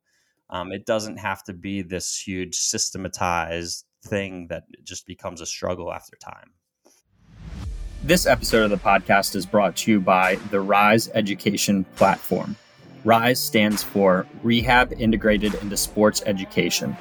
um, 0.50 0.72
it 0.72 0.86
doesn't 0.86 1.18
have 1.18 1.44
to 1.46 1.54
be 1.54 1.82
this 1.82 2.20
huge 2.20 2.56
systematized 2.56 3.86
thing 4.06 4.48
that 4.48 4.64
just 4.84 5.06
becomes 5.06 5.42
a 5.42 5.46
struggle 5.46 5.92
after 5.92 6.16
time. 6.18 6.52
This 8.04 8.26
episode 8.26 8.64
of 8.64 8.70
the 8.70 8.78
podcast 8.78 9.36
is 9.36 9.46
brought 9.46 9.76
to 9.78 9.92
you 9.92 10.00
by 10.00 10.36
the 10.52 10.62
Rise 10.62 11.10
Education 11.14 11.84
Platform. 11.96 12.56
RISE 13.04 13.40
stands 13.40 13.84
for 13.84 14.26
Rehab 14.44 14.94
Integrated 14.94 15.56
into 15.56 15.78
Sports 15.78 16.24
Education 16.26 16.96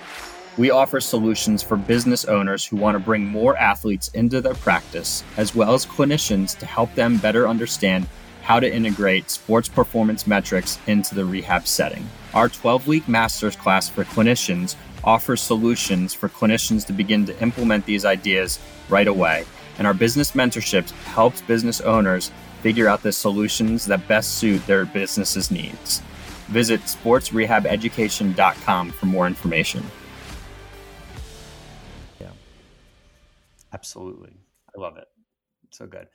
we 0.56 0.70
offer 0.70 1.00
solutions 1.00 1.62
for 1.62 1.76
business 1.76 2.24
owners 2.24 2.64
who 2.64 2.76
want 2.76 2.94
to 2.94 3.04
bring 3.04 3.26
more 3.26 3.56
athletes 3.56 4.08
into 4.08 4.40
their 4.40 4.54
practice, 4.54 5.22
as 5.36 5.54
well 5.54 5.74
as 5.74 5.84
clinicians 5.84 6.58
to 6.58 6.66
help 6.66 6.94
them 6.94 7.18
better 7.18 7.46
understand 7.46 8.06
how 8.42 8.58
to 8.58 8.72
integrate 8.72 9.28
sports 9.30 9.68
performance 9.68 10.26
metrics 10.26 10.78
into 10.86 11.14
the 11.14 11.24
rehab 11.24 11.66
setting. 11.66 12.08
Our 12.32 12.48
12 12.48 12.86
week 12.86 13.08
master's 13.08 13.56
class 13.56 13.88
for 13.88 14.04
clinicians 14.04 14.76
offers 15.04 15.42
solutions 15.42 16.14
for 16.14 16.28
clinicians 16.28 16.86
to 16.86 16.92
begin 16.92 17.26
to 17.26 17.42
implement 17.42 17.84
these 17.84 18.04
ideas 18.04 18.58
right 18.88 19.08
away. 19.08 19.44
And 19.78 19.86
our 19.86 19.94
business 19.94 20.32
mentorships 20.32 20.90
helps 20.90 21.40
business 21.42 21.80
owners 21.80 22.32
figure 22.62 22.88
out 22.88 23.02
the 23.02 23.12
solutions 23.12 23.86
that 23.86 24.08
best 24.08 24.38
suit 24.38 24.66
their 24.66 24.84
business's 24.84 25.50
needs. 25.50 26.00
Visit 26.48 26.80
sportsrehabeducation.com 26.82 28.90
for 28.90 29.06
more 29.06 29.26
information. 29.26 29.82
Yeah, 32.20 32.30
absolutely. 33.72 34.32
I 34.76 34.80
love 34.80 34.96
it. 34.96 35.06
So 35.70 35.86
good. 35.86 36.08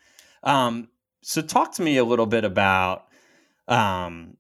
Um, 0.44 0.90
so 1.22 1.42
talk 1.42 1.76
to 1.76 1.82
me 1.82 1.98
a 1.98 2.04
little 2.04 2.26
bit 2.26 2.44
about 2.44 3.08
um, 3.68 4.38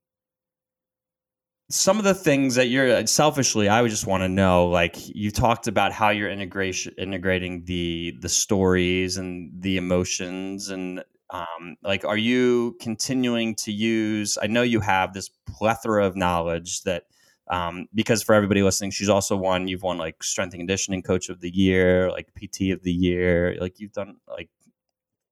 some 1.72 1.98
of 1.98 2.04
the 2.04 2.14
things 2.14 2.56
that 2.56 2.68
you're 2.68 2.92
uh, 2.92 3.06
selfishly 3.06 3.70
i 3.70 3.82
would 3.82 3.92
just 3.92 4.06
want 4.06 4.22
to 4.22 4.30
know 4.30 4.68
like 4.68 4.96
you 5.16 5.32
talked 5.32 5.68
about 5.68 5.92
how 5.92 6.10
you're 6.10 6.30
integration 6.30 6.94
integrating 6.98 7.64
the 7.66 8.16
the 8.20 8.30
stories 8.30 9.18
and 9.18 9.52
the 9.62 9.78
emotions 9.78 10.70
and 10.70 11.04
um, 11.30 11.78
like 11.82 12.04
are 12.04 12.18
you 12.18 12.76
continuing 12.82 13.56
to 13.56 13.72
use 13.72 14.38
i 14.42 14.48
know 14.48 14.62
you 14.64 14.82
have 14.82 15.14
this 15.14 15.30
plethora 15.48 16.06
of 16.06 16.16
knowledge 16.16 16.82
that 16.84 17.04
um, 17.52 17.88
because 17.94 18.24
for 18.24 18.34
everybody 18.34 18.64
listening, 18.64 18.92
she's 18.92 19.10
also 19.10 19.36
won. 19.36 19.68
You've 19.68 19.84
won 19.84 19.98
like 19.98 20.24
strength 20.24 20.54
and 20.54 20.62
conditioning 20.62 21.02
coach 21.04 21.28
of 21.28 21.42
the 21.42 21.54
year, 21.54 22.10
like 22.10 22.34
PT 22.34 22.72
of 22.72 22.82
the 22.82 22.94
year. 22.94 23.58
Like 23.60 23.78
you've 23.78 23.92
done 23.92 24.18
like 24.26 24.50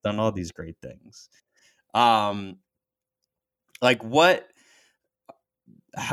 done 0.04 0.20
all 0.20 0.34
these 0.34 0.52
great 0.52 0.76
things. 0.82 1.30
Um, 1.94 2.58
like 3.82 4.04
what? 4.04 4.50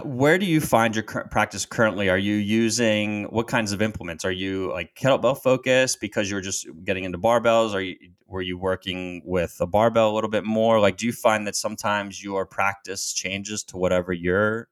Where 0.05 0.39
do 0.39 0.47
you 0.47 0.61
find 0.61 0.97
your 0.97 1.05
practice 1.05 1.67
currently? 1.67 2.09
Are 2.09 2.19
you 2.19 2.35
using 2.35 3.25
what 3.25 3.47
kinds 3.47 3.73
of 3.73 3.83
implements? 3.83 4.25
Are 4.25 4.33
you 4.33 4.71
like 4.73 4.95
kettlebell 4.95 5.41
focused 5.43 6.01
because 6.01 6.31
you're 6.31 6.41
just 6.41 6.67
getting 6.85 7.05
into 7.05 7.19
barbells? 7.19 7.75
Are 7.75 7.81
you 7.81 7.97
were 8.27 8.43
you 8.43 8.59
working 8.59 9.23
with 9.25 9.57
a 9.61 9.67
barbell 9.67 10.11
a 10.11 10.15
little 10.15 10.31
bit 10.31 10.45
more? 10.45 10.81
Like, 10.81 10.97
do 10.97 11.07
you 11.07 11.13
find 11.13 11.47
that 11.47 11.57
sometimes 11.57 12.25
your 12.25 12.47
practice 12.47 13.13
changes 13.13 13.63
to 13.65 13.77
whatever 13.77 14.13
you're 14.13 14.69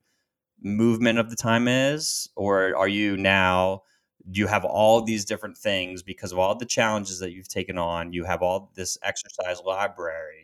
movement 0.62 1.18
of 1.18 1.30
the 1.30 1.36
time 1.36 1.68
is 1.68 2.28
or 2.36 2.74
are 2.76 2.88
you 2.88 3.16
now 3.16 3.82
do 4.30 4.40
you 4.40 4.46
have 4.46 4.64
all 4.64 5.02
these 5.02 5.24
different 5.24 5.58
things 5.58 6.02
because 6.02 6.32
of 6.32 6.38
all 6.38 6.54
the 6.54 6.64
challenges 6.64 7.18
that 7.18 7.32
you've 7.32 7.48
taken 7.48 7.76
on 7.76 8.12
you 8.12 8.24
have 8.24 8.40
all 8.42 8.70
this 8.74 8.96
exercise 9.02 9.60
library 9.66 10.43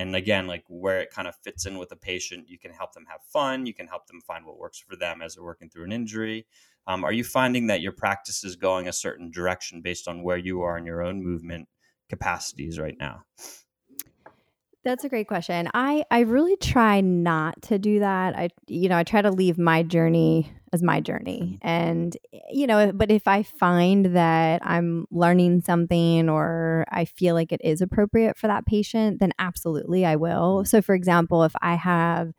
and 0.00 0.16
again 0.16 0.46
like 0.46 0.64
where 0.68 1.00
it 1.00 1.10
kind 1.10 1.28
of 1.28 1.36
fits 1.44 1.66
in 1.66 1.76
with 1.76 1.92
a 1.92 1.96
patient 1.96 2.48
you 2.48 2.58
can 2.58 2.72
help 2.72 2.94
them 2.94 3.04
have 3.06 3.20
fun 3.22 3.66
you 3.66 3.74
can 3.74 3.86
help 3.86 4.06
them 4.06 4.20
find 4.22 4.46
what 4.46 4.58
works 4.58 4.78
for 4.78 4.96
them 4.96 5.20
as 5.20 5.34
they're 5.34 5.44
working 5.44 5.68
through 5.68 5.84
an 5.84 5.92
injury. 5.92 6.46
Um, 6.86 7.04
are 7.04 7.12
you 7.12 7.22
finding 7.22 7.66
that 7.66 7.82
your 7.82 7.92
practice 7.92 8.42
is 8.42 8.56
going 8.56 8.88
a 8.88 8.92
certain 8.92 9.30
direction 9.30 9.82
based 9.82 10.08
on 10.08 10.22
where 10.22 10.38
you 10.38 10.62
are 10.62 10.78
in 10.78 10.86
your 10.86 11.02
own 11.02 11.22
movement 11.22 11.68
capacities 12.08 12.78
right 12.78 12.96
now 12.98 13.24
that's 14.84 15.04
a 15.04 15.08
great 15.08 15.28
question. 15.28 15.68
I 15.74 16.04
I 16.10 16.20
really 16.20 16.56
try 16.56 17.00
not 17.00 17.60
to 17.62 17.78
do 17.78 18.00
that. 18.00 18.36
I 18.36 18.48
you 18.66 18.88
know, 18.88 18.96
I 18.96 19.04
try 19.04 19.22
to 19.22 19.30
leave 19.30 19.58
my 19.58 19.82
journey 19.82 20.52
as 20.72 20.82
my 20.82 21.00
journey. 21.00 21.58
Mm-hmm. 21.62 21.68
And 21.68 22.16
you 22.50 22.66
know, 22.66 22.92
but 22.92 23.10
if 23.10 23.28
I 23.28 23.42
find 23.42 24.16
that 24.16 24.62
I'm 24.64 25.06
learning 25.10 25.62
something 25.62 26.28
or 26.28 26.86
I 26.90 27.04
feel 27.04 27.34
like 27.34 27.52
it 27.52 27.60
is 27.62 27.80
appropriate 27.80 28.38
for 28.38 28.46
that 28.46 28.66
patient, 28.66 29.20
then 29.20 29.32
absolutely 29.38 30.06
I 30.06 30.16
will. 30.16 30.64
So 30.64 30.80
for 30.80 30.94
example, 30.94 31.44
if 31.44 31.52
I 31.60 31.74
have 31.74 32.32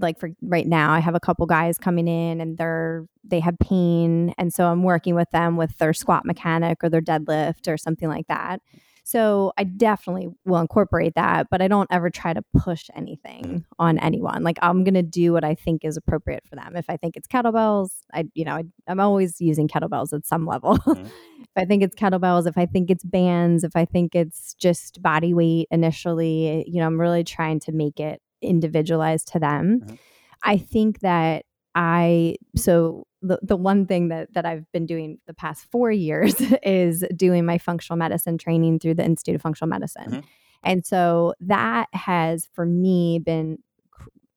like 0.00 0.18
for 0.18 0.30
right 0.42 0.66
now 0.66 0.92
i 0.92 0.98
have 0.98 1.14
a 1.14 1.20
couple 1.20 1.46
guys 1.46 1.78
coming 1.78 2.06
in 2.06 2.40
and 2.40 2.58
they're 2.58 3.06
they 3.24 3.40
have 3.40 3.58
pain 3.58 4.34
and 4.36 4.52
so 4.52 4.66
i'm 4.66 4.82
working 4.82 5.14
with 5.14 5.30
them 5.30 5.56
with 5.56 5.78
their 5.78 5.94
squat 5.94 6.26
mechanic 6.26 6.82
or 6.82 6.90
their 6.90 7.00
deadlift 7.00 7.66
or 7.66 7.78
something 7.78 8.08
like 8.08 8.26
that 8.26 8.60
so 9.04 9.52
i 9.56 9.64
definitely 9.64 10.28
will 10.44 10.60
incorporate 10.60 11.14
that 11.14 11.46
but 11.50 11.60
i 11.60 11.68
don't 11.68 11.88
ever 11.90 12.10
try 12.10 12.32
to 12.32 12.42
push 12.56 12.88
anything 12.94 13.64
on 13.78 13.98
anyone 13.98 14.42
like 14.42 14.58
i'm 14.62 14.84
going 14.84 14.94
to 14.94 15.02
do 15.02 15.32
what 15.32 15.44
i 15.44 15.54
think 15.54 15.84
is 15.84 15.96
appropriate 15.96 16.44
for 16.48 16.56
them 16.56 16.76
if 16.76 16.86
i 16.88 16.96
think 16.96 17.16
it's 17.16 17.28
kettlebells 17.28 17.90
i 18.14 18.24
you 18.34 18.44
know 18.44 18.54
I, 18.54 18.64
am 18.88 19.00
always 19.00 19.40
using 19.40 19.68
kettlebells 19.68 20.12
at 20.12 20.26
some 20.26 20.46
level 20.46 20.76
mm-hmm. 20.78 21.04
if 21.04 21.48
i 21.56 21.64
think 21.64 21.82
it's 21.82 21.96
kettlebells 21.96 22.46
if 22.46 22.56
i 22.56 22.66
think 22.66 22.90
it's 22.90 23.04
bands 23.04 23.64
if 23.64 23.76
i 23.76 23.84
think 23.84 24.14
it's 24.14 24.54
just 24.54 25.02
body 25.02 25.34
weight 25.34 25.68
initially 25.70 26.64
you 26.66 26.80
know 26.80 26.86
i'm 26.86 27.00
really 27.00 27.24
trying 27.24 27.60
to 27.60 27.72
make 27.72 28.00
it 28.00 28.20
individualized 28.42 29.28
to 29.32 29.38
them. 29.38 29.80
Mm-hmm. 29.80 29.94
I 30.42 30.56
think 30.56 31.00
that 31.00 31.44
I 31.74 32.36
so 32.56 33.06
the 33.22 33.38
the 33.42 33.56
one 33.56 33.86
thing 33.86 34.08
that 34.08 34.32
that 34.34 34.46
I've 34.46 34.70
been 34.72 34.86
doing 34.86 35.18
the 35.26 35.34
past 35.34 35.66
4 35.70 35.92
years 35.92 36.34
is 36.62 37.04
doing 37.14 37.44
my 37.44 37.58
functional 37.58 37.98
medicine 37.98 38.38
training 38.38 38.78
through 38.78 38.94
the 38.94 39.04
Institute 39.04 39.36
of 39.36 39.42
Functional 39.42 39.68
Medicine. 39.68 40.10
Mm-hmm. 40.10 40.20
And 40.62 40.84
so 40.84 41.34
that 41.40 41.88
has 41.92 42.48
for 42.52 42.66
me 42.66 43.18
been 43.18 43.58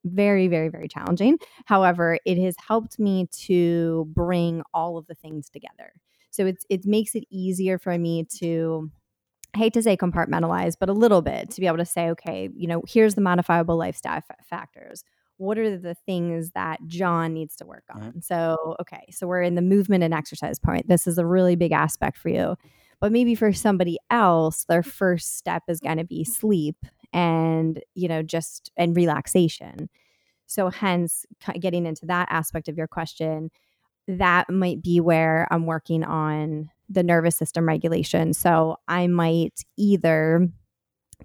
very 0.05 0.47
very 0.47 0.69
very 0.69 0.87
challenging. 0.87 1.37
However, 1.65 2.19
it 2.25 2.37
has 2.37 2.55
helped 2.67 2.99
me 2.99 3.27
to 3.45 4.05
bring 4.13 4.61
all 4.73 4.97
of 4.97 5.07
the 5.07 5.15
things 5.15 5.49
together. 5.49 5.93
So 6.29 6.45
it's 6.45 6.65
it 6.69 6.85
makes 6.85 7.15
it 7.15 7.23
easier 7.29 7.77
for 7.77 7.97
me 7.97 8.25
to 8.39 8.91
I 9.55 9.59
hate 9.59 9.73
to 9.73 9.83
say 9.83 9.95
compartmentalize, 9.95 10.75
but 10.79 10.89
a 10.89 10.93
little 10.93 11.21
bit 11.21 11.51
to 11.51 11.61
be 11.61 11.67
able 11.67 11.77
to 11.77 11.85
say, 11.85 12.09
okay, 12.09 12.49
you 12.55 12.67
know, 12.67 12.81
here's 12.87 13.13
the 13.13 13.21
modifiable 13.21 13.77
lifestyle 13.77 14.17
f- 14.17 14.45
factors. 14.49 15.03
What 15.37 15.57
are 15.57 15.77
the 15.77 15.95
things 16.05 16.51
that 16.51 16.79
John 16.87 17.33
needs 17.33 17.55
to 17.57 17.65
work 17.65 17.83
on? 17.93 18.01
Mm-hmm. 18.01 18.19
So, 18.21 18.75
okay, 18.81 19.05
so 19.11 19.27
we're 19.27 19.41
in 19.41 19.55
the 19.55 19.61
movement 19.61 20.03
and 20.03 20.13
exercise 20.13 20.59
point. 20.59 20.87
This 20.87 21.07
is 21.07 21.17
a 21.17 21.25
really 21.25 21.55
big 21.55 21.71
aspect 21.71 22.17
for 22.17 22.29
you. 22.29 22.55
But 22.99 23.11
maybe 23.11 23.35
for 23.35 23.51
somebody 23.51 23.97
else, 24.09 24.65
their 24.65 24.83
first 24.83 25.37
step 25.37 25.63
is 25.67 25.79
going 25.79 25.97
to 25.97 26.05
be 26.05 26.23
sleep 26.23 26.77
and, 27.11 27.81
you 27.95 28.07
know, 28.07 28.21
just 28.21 28.71
and 28.77 28.95
relaxation. 28.95 29.89
So, 30.45 30.69
hence, 30.69 31.25
getting 31.59 31.85
into 31.85 32.05
that 32.05 32.27
aspect 32.29 32.69
of 32.69 32.77
your 32.77 32.87
question, 32.87 33.49
that 34.07 34.49
might 34.49 34.81
be 34.81 34.99
where 34.99 35.47
I'm 35.51 35.65
working 35.65 36.03
on 36.03 36.69
the 36.89 37.03
nervous 37.03 37.35
system 37.35 37.67
regulation. 37.67 38.33
So 38.33 38.77
I 38.87 39.07
might 39.07 39.63
either 39.77 40.47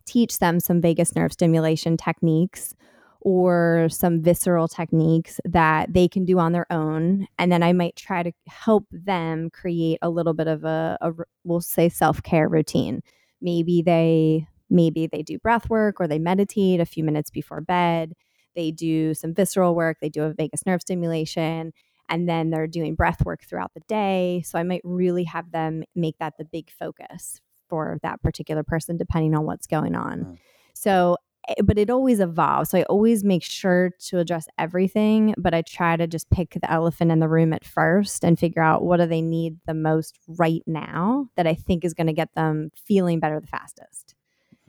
teach 0.04 0.38
them 0.38 0.60
some 0.60 0.80
vagus 0.80 1.14
nerve 1.14 1.32
stimulation 1.32 1.96
techniques 1.96 2.74
or 3.20 3.88
some 3.90 4.22
visceral 4.22 4.68
techniques 4.68 5.40
that 5.44 5.92
they 5.92 6.08
can 6.08 6.24
do 6.24 6.38
on 6.38 6.52
their 6.52 6.70
own. 6.70 7.26
And 7.38 7.50
then 7.50 7.62
I 7.62 7.72
might 7.72 7.96
try 7.96 8.22
to 8.22 8.32
help 8.46 8.84
them 8.90 9.50
create 9.50 9.98
a 10.02 10.10
little 10.10 10.34
bit 10.34 10.46
of 10.46 10.64
a, 10.64 10.98
a 11.00 11.12
we'll 11.44 11.60
say 11.60 11.88
self 11.88 12.22
care 12.22 12.48
routine. 12.48 13.02
Maybe 13.40 13.82
they 13.82 14.46
maybe 14.70 15.06
they 15.06 15.22
do 15.22 15.38
breath 15.38 15.70
work 15.70 16.00
or 16.00 16.06
they 16.06 16.18
meditate 16.18 16.80
a 16.80 16.86
few 16.86 17.02
minutes 17.02 17.30
before 17.30 17.60
bed. 17.60 18.12
They 18.54 18.70
do 18.70 19.14
some 19.14 19.34
visceral 19.34 19.74
work. 19.74 19.98
They 20.00 20.08
do 20.08 20.24
a 20.24 20.34
vagus 20.34 20.66
nerve 20.66 20.82
stimulation 20.82 21.72
and 22.08 22.28
then 22.28 22.50
they're 22.50 22.66
doing 22.66 22.94
breath 22.94 23.24
work 23.24 23.44
throughout 23.44 23.72
the 23.74 23.82
day. 23.88 24.42
So 24.44 24.58
I 24.58 24.62
might 24.62 24.80
really 24.84 25.24
have 25.24 25.50
them 25.52 25.84
make 25.94 26.18
that 26.18 26.34
the 26.38 26.44
big 26.44 26.70
focus 26.70 27.40
for 27.68 27.98
that 28.02 28.22
particular 28.22 28.62
person, 28.62 28.96
depending 28.96 29.34
on 29.34 29.44
what's 29.44 29.66
going 29.66 29.94
on. 29.94 30.20
Mm. 30.20 30.38
So, 30.74 31.16
but 31.64 31.78
it 31.78 31.90
always 31.90 32.20
evolves. 32.20 32.70
So 32.70 32.78
I 32.78 32.82
always 32.84 33.24
make 33.24 33.42
sure 33.42 33.90
to 34.06 34.18
address 34.18 34.48
everything, 34.58 35.34
but 35.38 35.54
I 35.54 35.62
try 35.62 35.96
to 35.96 36.06
just 36.06 36.30
pick 36.30 36.58
the 36.60 36.70
elephant 36.70 37.10
in 37.10 37.20
the 37.20 37.28
room 37.28 37.52
at 37.52 37.64
first 37.64 38.24
and 38.24 38.38
figure 38.38 38.62
out 38.62 38.84
what 38.84 38.98
do 38.98 39.06
they 39.06 39.22
need 39.22 39.58
the 39.66 39.74
most 39.74 40.18
right 40.26 40.62
now 40.66 41.28
that 41.36 41.46
I 41.46 41.54
think 41.54 41.84
is 41.84 41.94
going 41.94 42.06
to 42.06 42.12
get 42.12 42.34
them 42.34 42.70
feeling 42.76 43.20
better 43.20 43.40
the 43.40 43.46
fastest. 43.46 44.14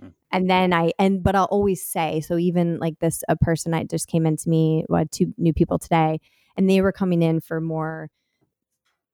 Mm. 0.01 0.13
And 0.31 0.49
then 0.49 0.73
I 0.73 0.91
and 0.97 1.21
but 1.23 1.35
I'll 1.35 1.45
always 1.45 1.83
say 1.83 2.21
so 2.21 2.37
even 2.37 2.79
like 2.79 2.99
this 2.99 3.23
a 3.27 3.35
person 3.35 3.73
I 3.73 3.83
just 3.83 4.07
came 4.07 4.25
into 4.25 4.49
me 4.49 4.85
what 4.87 5.11
two 5.11 5.33
new 5.37 5.53
people 5.53 5.79
today 5.79 6.19
and 6.55 6.69
they 6.69 6.81
were 6.81 6.91
coming 6.91 7.21
in 7.21 7.41
for 7.41 7.59
more 7.59 8.09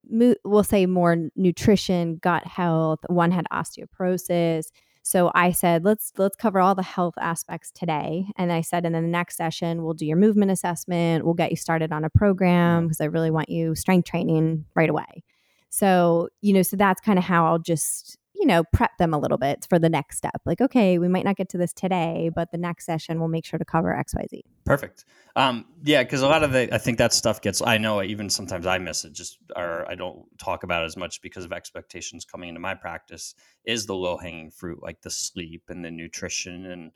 we'll 0.08 0.64
say 0.64 0.86
more 0.86 1.30
nutrition 1.36 2.18
gut 2.18 2.46
health 2.46 3.00
one 3.08 3.32
had 3.32 3.48
osteoporosis 3.52 4.66
so 5.06 5.32
i 5.36 5.52
said 5.52 5.86
let's 5.86 6.12
let's 6.18 6.36
cover 6.36 6.60
all 6.60 6.74
the 6.74 6.82
health 6.82 7.14
aspects 7.20 7.72
today. 7.72 8.26
And 8.38 8.52
i 8.52 8.62
said 8.62 8.86
and 8.86 8.96
then 8.96 9.04
the 9.04 9.10
next 9.10 9.38
session 9.38 9.84
we'll 9.84 9.94
do 9.94 10.06
your 10.06 10.18
movement 10.18 10.50
assessment. 10.52 11.24
We'll 11.26 11.36
get 11.36 11.52
you 11.52 11.58
started 11.58 11.92
on 11.94 12.04
a 12.04 12.10
program 12.10 12.86
because 12.88 13.00
i 13.00 13.06
really 13.06 13.30
want 13.30 13.48
you 13.50 13.76
strength 13.76 14.10
training 14.10 14.66
right 14.76 14.90
away. 14.90 15.24
So 15.70 16.30
you 16.42 16.54
know 16.54 16.64
so 16.64 16.76
that's 16.76 17.02
kind 17.02 17.20
of 17.20 17.26
how 17.26 17.46
i'll 17.46 17.60
just 17.60 18.18
you 18.36 18.46
know, 18.46 18.64
prep 18.74 18.98
them 18.98 19.14
a 19.14 19.20
little 19.20 19.38
bit 19.38 19.66
for 19.70 19.80
the 19.80 19.90
next 19.90 20.18
step. 20.18 20.42
Like, 20.46 20.62
okay, 20.62 20.98
we 20.98 21.08
might 21.08 21.26
not 21.26 21.38
get 21.38 21.50
to 21.50 21.58
this 21.58 21.74
today, 21.74 22.30
but 22.34 22.52
the 22.52 22.58
next 22.58 22.86
session 22.86 23.20
we'll 23.20 23.30
make 23.30 23.46
sure 23.46 23.58
to 23.58 23.66
cover 23.66 23.96
X, 23.96 24.14
Y, 24.14 24.26
Z. 24.30 24.44
Perfect. 24.66 25.06
Um, 25.36 25.66
yeah, 25.84 26.04
because 26.04 26.22
a 26.22 26.28
lot 26.28 26.44
of 26.44 26.52
the, 26.52 26.74
I 26.74 26.78
think 26.78 26.98
that 26.98 27.14
stuff 27.14 27.42
gets. 27.42 27.62
I 27.62 27.78
know 27.78 28.02
even 28.02 28.30
sometimes 28.30 28.66
I 28.66 28.78
miss 28.78 29.06
it, 29.06 29.14
just 29.14 29.38
or 29.56 29.90
I 29.90 29.96
don't 29.96 30.26
talk 30.38 30.64
about 30.64 30.84
as 30.84 30.98
much 30.98 31.22
because 31.22 31.46
of 31.46 31.54
expectations 31.54 32.26
coming 32.26 32.50
into 32.50 32.62
my 32.62 32.74
practice. 32.74 33.36
Is 33.66 33.86
the 33.86 33.96
low 33.96 34.18
hanging 34.18 34.52
fruit 34.52 34.82
like 34.82 35.02
the 35.02 35.10
sleep 35.10 35.64
and 35.70 35.84
the 35.84 35.92
nutrition 35.92 36.66
and 36.66 36.92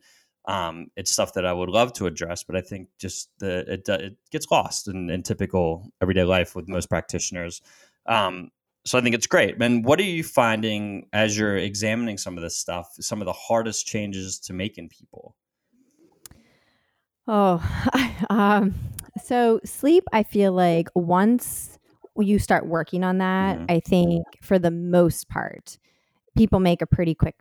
um, 0.46 0.88
it's 0.96 1.12
stuff 1.12 1.34
that 1.34 1.46
I 1.46 1.54
would 1.54 1.70
love 1.70 1.94
to 1.94 2.08
address, 2.08 2.44
but 2.44 2.56
I 2.56 2.62
think 2.62 2.88
just 2.98 3.30
the 3.40 3.72
it, 3.72 3.88
it 3.88 4.18
gets 4.32 4.48
lost 4.50 4.88
in, 4.88 5.10
in 5.10 5.22
typical 5.22 5.92
everyday 6.02 6.24
life 6.24 6.56
with 6.56 6.68
most 6.68 6.90
practitioners. 6.90 7.62
Um, 8.06 8.50
so 8.86 8.98
I 8.98 9.02
think 9.02 9.16
it's 9.16 9.28
great. 9.28 9.62
And 9.62 9.86
what 9.86 10.00
are 10.00 10.04
you 10.04 10.24
finding 10.24 11.08
as 11.14 11.38
you're 11.38 11.58
examining 11.58 12.18
some 12.18 12.38
of 12.38 12.44
this 12.44 12.58
stuff? 12.58 12.88
Some 13.00 13.22
of 13.22 13.26
the 13.26 13.34
hardest 13.34 13.86
changes 13.86 14.40
to 14.40 14.54
make 14.54 14.78
in 14.78 14.90
people? 14.90 15.36
Oh, 17.28 17.64
um, 18.30 18.74
so 19.24 19.60
sleep. 19.64 20.04
I 20.12 20.24
feel 20.24 20.54
like 20.54 20.88
once 20.96 21.78
you 22.18 22.40
start 22.40 22.66
working 22.66 23.04
on 23.04 23.20
that, 23.20 23.58
mm-hmm. 23.58 23.66
I 23.70 23.80
think 23.80 24.26
for 24.42 24.58
the 24.58 24.72
most 24.72 25.30
part, 25.30 25.78
people 26.38 26.60
make 26.60 26.82
a 26.82 26.88
pretty 26.88 27.14
quick 27.14 27.36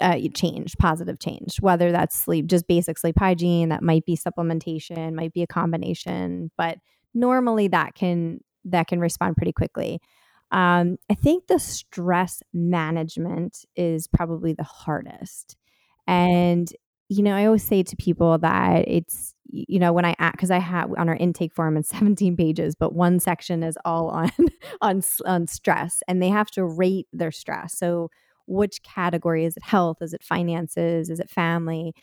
uh, 0.00 0.18
change, 0.34 0.76
positive 0.78 1.18
change. 1.18 1.58
Whether 1.60 1.92
that's 1.92 2.18
sleep, 2.18 2.46
just 2.46 2.66
basic 2.66 2.98
sleep 2.98 3.18
hygiene, 3.18 3.68
that 3.68 3.82
might 3.82 4.04
be 4.04 4.16
supplementation, 4.16 5.14
might 5.14 5.32
be 5.32 5.42
a 5.42 5.46
combination, 5.46 6.50
but 6.56 6.78
normally 7.12 7.68
that 7.68 7.94
can 7.94 8.40
that 8.64 8.86
can 8.86 8.98
respond 8.98 9.36
pretty 9.36 9.52
quickly. 9.52 10.00
Um, 10.54 10.98
I 11.10 11.14
think 11.14 11.48
the 11.48 11.58
stress 11.58 12.40
management 12.52 13.64
is 13.74 14.06
probably 14.06 14.52
the 14.52 14.62
hardest. 14.62 15.56
And, 16.06 16.72
you 17.08 17.24
know, 17.24 17.34
I 17.34 17.46
always 17.46 17.64
say 17.64 17.82
to 17.82 17.96
people 17.96 18.38
that 18.38 18.86
it's, 18.86 19.34
you 19.50 19.80
know, 19.80 19.92
when 19.92 20.04
I 20.04 20.14
act, 20.20 20.36
because 20.36 20.52
I 20.52 20.60
have 20.60 20.92
on 20.96 21.08
our 21.08 21.16
intake 21.16 21.52
form 21.52 21.76
in 21.76 21.82
17 21.84 22.36
pages, 22.36 22.76
but 22.76 22.94
one 22.94 23.18
section 23.18 23.64
is 23.64 23.76
all 23.84 24.10
on, 24.10 24.30
on, 24.80 25.02
on 25.26 25.48
stress 25.48 26.04
and 26.06 26.22
they 26.22 26.28
have 26.30 26.52
to 26.52 26.64
rate 26.64 27.08
their 27.12 27.32
stress. 27.32 27.76
So, 27.76 28.10
which 28.46 28.82
category 28.84 29.44
is 29.46 29.56
it 29.56 29.64
health? 29.64 29.98
Is 30.02 30.14
it 30.14 30.22
finances? 30.22 31.10
Is 31.10 31.18
it 31.18 31.30
family? 31.30 31.94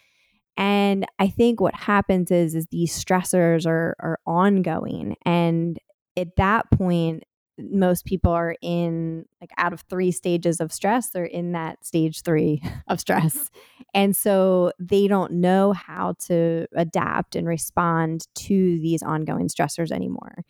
And 0.58 1.06
I 1.20 1.28
think 1.30 1.62
what 1.62 1.76
happens 1.76 2.32
is 2.32 2.56
is 2.56 2.68
these 2.68 2.94
stressors 2.94 3.66
are 3.66 3.96
are 4.00 4.20
ongoing 4.26 5.16
and 5.26 5.80
at 6.18 6.36
that 6.38 6.70
point 6.72 7.24
most 7.70 8.06
people 8.06 8.32
are 8.32 8.56
in 8.62 9.26
like 9.40 9.52
out 9.58 9.74
of 9.74 9.82
three 9.90 10.12
stages 10.12 10.60
of 10.60 10.72
stress 10.72 11.10
they're 11.10 11.26
in 11.26 11.52
that 11.52 11.86
stage 11.86 12.22
three 12.22 12.62
of 12.88 13.00
stress. 13.00 13.50
And 13.94 14.16
so 14.16 14.72
they 14.80 15.08
don't 15.08 15.34
know 15.34 15.74
how 15.74 16.16
to 16.28 16.68
adapt 16.76 17.36
and 17.36 17.48
respond 17.48 18.28
to 18.36 18.80
these 18.80 19.04
ongoing 19.04 19.48
stressors 19.48 19.92
anymore. 19.92 20.44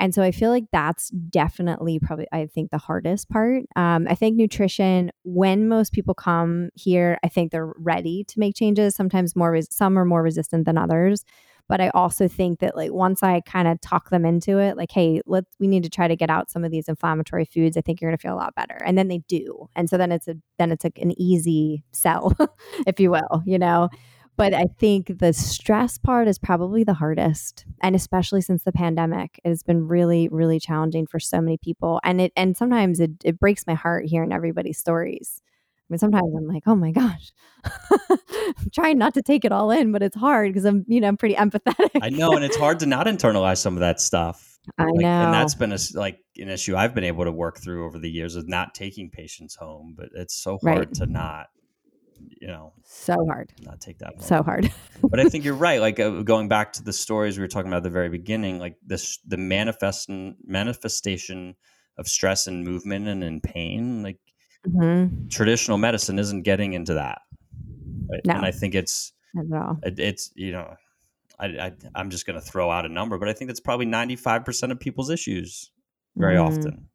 And 0.00 0.14
so 0.14 0.22
i 0.22 0.32
feel 0.32 0.48
like 0.50 0.64
that's 0.72 1.10
definitely 1.10 1.98
probably 1.98 2.26
i 2.32 2.46
think 2.46 2.70
the 2.70 2.78
hardest 2.78 3.28
part. 3.28 3.64
Um, 3.76 4.06
i 4.08 4.14
think 4.14 4.36
nutrition 4.36 5.12
when 5.24 5.68
most 5.68 5.92
people 5.92 6.14
come 6.14 6.70
here 6.74 7.18
i 7.22 7.28
think 7.28 7.52
they're 7.52 7.74
ready 7.76 8.24
to 8.24 8.40
make 8.40 8.56
changes 8.56 8.94
sometimes 8.94 9.36
more 9.36 9.50
res- 9.50 9.68
some 9.70 9.98
are 9.98 10.06
more 10.06 10.22
resistant 10.22 10.64
than 10.64 10.78
others 10.78 11.24
but 11.70 11.80
I 11.80 11.90
also 11.90 12.26
think 12.26 12.58
that 12.58 12.74
like 12.74 12.92
once 12.92 13.22
I 13.22 13.42
kind 13.42 13.68
of 13.68 13.80
talk 13.80 14.10
them 14.10 14.26
into 14.26 14.58
it, 14.58 14.76
like, 14.76 14.90
hey, 14.90 15.20
let's 15.24 15.54
we 15.60 15.68
need 15.68 15.84
to 15.84 15.88
try 15.88 16.08
to 16.08 16.16
get 16.16 16.28
out 16.28 16.50
some 16.50 16.64
of 16.64 16.72
these 16.72 16.88
inflammatory 16.88 17.44
foods. 17.44 17.76
I 17.76 17.80
think 17.80 18.00
you're 18.00 18.10
gonna 18.10 18.18
feel 18.18 18.34
a 18.34 18.42
lot 18.42 18.56
better. 18.56 18.76
And 18.84 18.98
then 18.98 19.06
they 19.06 19.18
do. 19.28 19.68
And 19.76 19.88
so 19.88 19.96
then 19.96 20.10
it's 20.10 20.26
a 20.26 20.34
then 20.58 20.72
it's 20.72 20.82
like 20.82 20.98
an 20.98 21.12
easy 21.16 21.84
sell, 21.92 22.36
if 22.88 22.98
you 22.98 23.12
will, 23.12 23.44
you 23.46 23.56
know. 23.56 23.88
But 24.36 24.52
I 24.52 24.64
think 24.80 25.20
the 25.20 25.32
stress 25.32 25.96
part 25.96 26.26
is 26.26 26.40
probably 26.40 26.82
the 26.82 26.94
hardest. 26.94 27.66
And 27.82 27.94
especially 27.94 28.40
since 28.40 28.64
the 28.64 28.72
pandemic, 28.72 29.38
it 29.44 29.50
has 29.50 29.62
been 29.62 29.86
really, 29.86 30.26
really 30.28 30.58
challenging 30.58 31.06
for 31.06 31.20
so 31.20 31.40
many 31.40 31.56
people. 31.56 32.00
And 32.02 32.20
it 32.20 32.32
and 32.34 32.56
sometimes 32.56 32.98
it, 32.98 33.12
it 33.22 33.38
breaks 33.38 33.64
my 33.68 33.74
heart 33.74 34.06
hearing 34.06 34.32
everybody's 34.32 34.78
stories 34.78 35.39
mean, 35.90 35.98
sometimes 35.98 36.32
I'm 36.36 36.46
like, 36.46 36.62
oh 36.66 36.74
my 36.74 36.90
gosh, 36.92 37.32
I'm 38.10 38.70
trying 38.72 38.98
not 38.98 39.14
to 39.14 39.22
take 39.22 39.44
it 39.44 39.52
all 39.52 39.70
in, 39.70 39.92
but 39.92 40.02
it's 40.02 40.16
hard 40.16 40.48
because 40.50 40.64
I'm, 40.64 40.84
you 40.88 41.00
know, 41.00 41.08
I'm 41.08 41.16
pretty 41.16 41.34
empathetic. 41.34 41.90
I 42.00 42.10
know, 42.10 42.32
and 42.32 42.44
it's 42.44 42.56
hard 42.56 42.80
to 42.80 42.86
not 42.86 43.06
internalize 43.06 43.58
some 43.58 43.74
of 43.74 43.80
that 43.80 44.00
stuff. 44.00 44.46
I 44.78 44.84
Like, 44.84 45.00
know. 45.00 45.08
and 45.08 45.34
that's 45.34 45.54
been 45.54 45.72
a 45.72 45.78
like 45.94 46.20
an 46.36 46.48
issue 46.48 46.76
I've 46.76 46.94
been 46.94 47.04
able 47.04 47.24
to 47.24 47.32
work 47.32 47.58
through 47.58 47.86
over 47.86 47.98
the 47.98 48.10
years 48.10 48.36
of 48.36 48.48
not 48.48 48.74
taking 48.74 49.10
patients 49.10 49.56
home, 49.56 49.94
but 49.96 50.10
it's 50.14 50.34
so 50.34 50.58
hard 50.62 50.78
Right. 50.78 50.94
to 50.94 51.06
not, 51.06 51.46
you 52.40 52.46
know, 52.46 52.74
so 52.84 53.16
hard. 53.26 53.52
not 53.62 53.80
take 53.80 53.98
that. 53.98 54.14
home. 54.14 54.20
So 54.22 54.42
hard. 54.42 54.70
but 55.02 55.18
I 55.18 55.24
think 55.28 55.44
you're 55.44 55.54
right. 55.54 55.80
Like 55.80 55.98
uh, 55.98 56.22
going 56.22 56.48
back 56.48 56.74
to 56.74 56.84
the 56.84 56.92
stories 56.92 57.38
we 57.38 57.42
were 57.42 57.48
talking 57.48 57.68
about 57.68 57.78
at 57.78 57.82
the 57.84 57.90
very 57.90 58.10
beginning, 58.10 58.58
like 58.58 58.76
this, 58.86 59.18
the 59.26 59.38
manifesting 59.38 60.36
manifestation 60.44 61.56
of 61.96 62.06
stress 62.06 62.46
and 62.46 62.62
movement 62.64 63.08
and 63.08 63.24
in 63.24 63.40
pain, 63.40 64.02
like 64.02 64.18
hmm 64.64 65.06
traditional 65.28 65.78
medicine 65.78 66.18
isn't 66.18 66.42
getting 66.42 66.72
into 66.72 66.94
that. 66.94 67.20
Right? 68.10 68.20
No. 68.24 68.34
And 68.34 68.44
I 68.44 68.50
think 68.50 68.74
it's, 68.74 69.12
Not 69.34 69.46
at 69.46 69.62
all. 69.62 69.78
it, 69.84 69.98
it's, 69.98 70.30
you 70.34 70.52
know, 70.52 70.74
I, 71.38 71.46
I, 71.46 71.72
I'm 71.94 72.10
just 72.10 72.26
going 72.26 72.38
to 72.38 72.44
throw 72.44 72.70
out 72.70 72.84
a 72.84 72.88
number, 72.88 73.16
but 73.16 73.28
I 73.28 73.32
think 73.32 73.48
that's 73.48 73.60
probably 73.60 73.86
95% 73.86 74.72
of 74.72 74.80
people's 74.80 75.08
issues 75.10 75.70
very 76.16 76.36
Mhm. 76.36 76.44
often. 76.44 76.88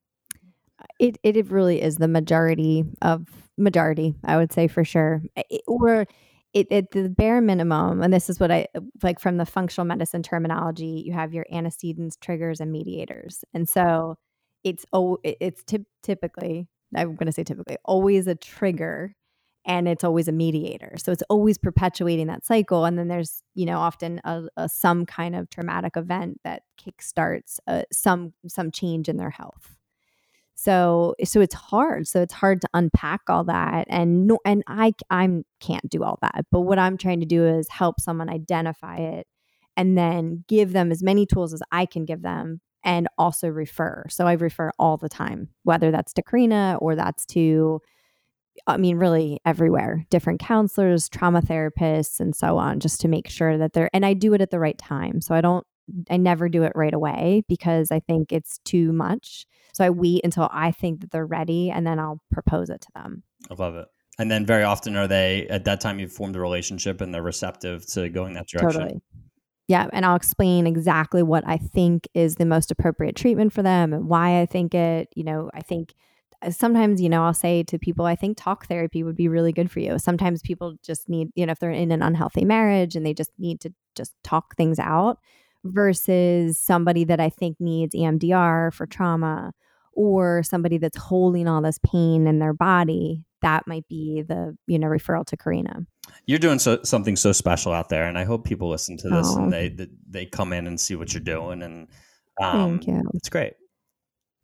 It, 1.00 1.18
it 1.24 1.38
it 1.38 1.50
really 1.50 1.82
is 1.82 1.96
the 1.96 2.08
majority 2.08 2.84
of 3.02 3.28
majority, 3.58 4.14
I 4.26 4.38
would 4.38 4.52
say 4.52 4.68
for 4.68 4.84
sure. 4.84 5.24
It- 5.36 5.64
or 5.68 6.06
it 6.54 6.72
at 6.72 6.92
the 6.92 7.10
bare 7.10 7.42
minimum, 7.42 8.02
and 8.02 8.14
this 8.14 8.30
is 8.30 8.40
what 8.40 8.52
I 8.52 8.68
like 9.02 9.20
from 9.20 9.38
the 9.38 9.46
functional 9.46 9.86
medicine 9.86 10.22
terminology. 10.24 11.04
You 11.06 11.14
have 11.14 11.34
your 11.34 11.46
antecedents, 11.52 12.18
triggers, 12.18 12.60
and 12.62 12.72
mediators, 12.72 13.44
and 13.54 13.68
so 13.68 14.18
it's 14.64 14.86
oh, 14.94 15.18
it's 15.24 15.64
typ- 15.64 15.86
typically 16.04 16.68
I'm 16.96 17.16
going 17.16 17.28
to 17.28 17.32
say 17.32 17.44
typically 17.44 17.78
always 17.86 18.28
a 18.28 18.36
trigger, 18.36 19.16
and 19.66 19.88
it's 19.88 20.04
always 20.04 20.28
a 20.28 20.32
mediator. 20.32 20.96
So 20.98 21.12
it's 21.12 21.24
always 21.30 21.58
perpetuating 21.58 22.28
that 22.28 22.46
cycle, 22.46 22.86
and 22.86 22.98
then 22.98 23.08
there's 23.08 23.42
you 23.54 23.66
know 23.66 23.80
often 23.80 24.22
a, 24.24 24.44
a 24.58 24.70
some 24.70 25.06
kind 25.06 25.36
of 25.36 25.50
traumatic 25.50 25.98
event 25.98 26.40
that 26.44 26.64
kickstarts 26.80 27.60
uh, 27.68 27.84
some 27.92 28.34
some 28.48 28.72
change 28.72 29.10
in 29.10 29.18
their 29.18 29.32
health 29.32 29.76
so 30.56 31.14
so 31.24 31.42
it's 31.42 31.54
hard 31.54 32.08
so 32.08 32.22
it's 32.22 32.34
hard 32.34 32.62
to 32.62 32.68
unpack 32.74 33.22
all 33.28 33.44
that 33.44 33.86
and 33.90 34.26
no 34.26 34.40
and 34.46 34.64
i 34.68 34.92
i'm 35.10 35.44
can't 35.60 35.88
do 35.90 36.02
all 36.02 36.18
that 36.22 36.46
but 36.50 36.62
what 36.62 36.80
i'm 36.80 36.98
trying 36.98 37.20
to 37.20 37.26
do 37.26 37.46
is 37.46 37.68
help 37.70 38.00
someone 38.00 38.30
identify 38.30 38.98
it 38.98 39.28
and 39.76 39.98
then 39.98 40.46
give 40.48 40.72
them 40.72 40.92
as 40.92 41.04
many 41.04 41.26
tools 41.26 41.54
as 41.54 41.62
i 41.74 41.86
can 41.86 42.06
give 42.06 42.22
them 42.22 42.62
and 42.86 43.08
also 43.18 43.48
refer 43.48 44.06
so 44.10 44.26
i 44.26 44.34
refer 44.34 44.72
all 44.80 44.98
the 44.98 45.10
time 45.10 45.50
whether 45.64 45.92
that's 45.92 46.14
to 46.14 46.24
karina 46.24 46.78
or 46.80 46.96
that's 46.96 47.26
to 47.26 47.82
i 48.68 48.78
mean 48.78 48.98
really 48.98 49.40
everywhere 49.46 50.06
different 50.10 50.40
counselors 50.40 51.10
trauma 51.10 51.42
therapists 51.42 52.20
and 52.20 52.36
so 52.36 52.58
on 52.58 52.80
just 52.80 53.02
to 53.02 53.08
make 53.08 53.28
sure 53.30 53.58
that 53.58 53.74
they're 53.74 53.90
and 53.94 54.06
i 54.06 54.14
do 54.14 54.34
it 54.34 54.42
at 54.42 54.52
the 54.52 54.60
right 54.60 54.78
time 54.78 55.20
so 55.20 55.36
i 55.36 55.42
don't 55.42 55.66
i 56.10 56.16
never 56.16 56.48
do 56.48 56.64
it 56.64 56.72
right 56.76 56.94
away 56.94 57.44
because 57.50 57.92
i 57.92 58.00
think 58.00 58.32
it's 58.32 58.60
too 58.60 58.94
much 58.94 59.46
so 59.76 59.84
I 59.84 59.90
wait 59.90 60.22
until 60.24 60.48
I 60.54 60.72
think 60.72 61.02
that 61.02 61.12
they're 61.12 61.26
ready 61.26 61.70
and 61.70 61.86
then 61.86 62.00
I'll 62.00 62.22
propose 62.32 62.70
it 62.70 62.80
to 62.80 62.88
them. 62.96 63.24
I 63.52 63.56
love 63.56 63.76
it. 63.76 63.88
And 64.18 64.32
then 64.32 64.46
very 64.46 64.64
often 64.64 64.96
are 64.96 65.08
they 65.08 65.48
at 65.50 65.66
that 65.66 65.82
time 65.82 66.00
you've 66.00 66.14
formed 66.14 66.38
a 66.38 66.40
relationship 66.40 67.02
and 67.02 67.14
they're 67.14 67.22
receptive 67.22 67.86
to 67.88 68.08
going 68.08 68.36
that 68.36 68.48
direction. 68.48 68.82
Totally. 68.82 69.02
Yeah. 69.68 69.88
And 69.94 70.06
I'll 70.06 70.16
explain 70.16 70.68
exactly 70.68 71.24
what 71.24 71.44
I 71.48 71.58
think 71.58 72.08
is 72.14 72.36
the 72.36 72.46
most 72.46 72.70
appropriate 72.72 73.16
treatment 73.16 73.52
for 73.52 73.64
them 73.64 73.94
and 73.94 74.08
why 74.08 74.42
I 74.42 74.46
think 74.46 74.76
it. 74.76 75.10
You 75.16 75.24
know, 75.24 75.50
I 75.54 75.62
think 75.62 75.94
uh, 76.42 76.52
sometimes, 76.52 77.02
you 77.02 77.10
know, 77.10 77.24
I'll 77.24 77.34
say 77.34 77.64
to 77.64 77.80
people, 77.80 78.06
I 78.06 78.16
think 78.16 78.38
talk 78.38 78.68
therapy 78.68 79.04
would 79.04 79.16
be 79.16 79.28
really 79.28 79.52
good 79.52 79.72
for 79.72 79.80
you. 79.80 79.98
Sometimes 79.98 80.42
people 80.42 80.76
just 80.84 81.10
need, 81.10 81.30
you 81.36 81.46
know, 81.46 81.52
if 81.52 81.60
they're 81.60 81.72
in 81.72 81.92
an 81.92 82.04
unhealthy 82.04 82.46
marriage 82.46 82.96
and 82.96 83.06
they 83.06 83.14
just 83.14 83.32
need 83.40 83.60
to 83.62 83.74
just 83.96 84.14
talk 84.24 84.56
things 84.56 84.78
out 84.78 85.18
versus 85.64 86.60
somebody 86.60 87.04
that 87.06 87.20
I 87.20 87.30
think 87.30 87.58
needs 87.60 87.96
EMDR 87.96 88.72
for 88.72 88.86
trauma 88.86 89.52
or 89.94 90.44
somebody 90.44 90.78
that's 90.78 90.98
holding 90.98 91.48
all 91.48 91.62
this 91.62 91.80
pain 91.84 92.28
in 92.28 92.40
their 92.40 92.54
body. 92.54 93.24
That 93.46 93.68
might 93.68 93.88
be 93.88 94.24
the, 94.28 94.58
you 94.66 94.80
know, 94.80 94.88
referral 94.88 95.24
to 95.28 95.38
Karina. 95.38 95.86
You're 96.26 96.40
doing 96.40 96.58
so, 96.58 96.82
something 96.84 97.16
so 97.16 97.32
special 97.32 97.72
out 97.74 97.90
there, 97.90 98.08
and 98.08 98.18
I 98.18 98.24
hope 98.24 98.44
people 98.44 98.70
listen 98.70 98.98
to 98.98 99.10
this 99.10 99.28
Oh. 99.30 99.38
and 99.44 99.54
they 99.54 99.70
they- 99.70 99.90
they 100.10 100.26
come 100.26 100.52
in 100.52 100.66
and 100.66 100.80
see 100.80 100.96
what 100.96 101.14
you're 101.14 101.22
doing, 101.22 101.62
and 101.62 101.88
um, 102.42 102.80
Thank 102.80 102.88
you. 102.88 103.04
it's 103.14 103.30
great. 103.30 103.54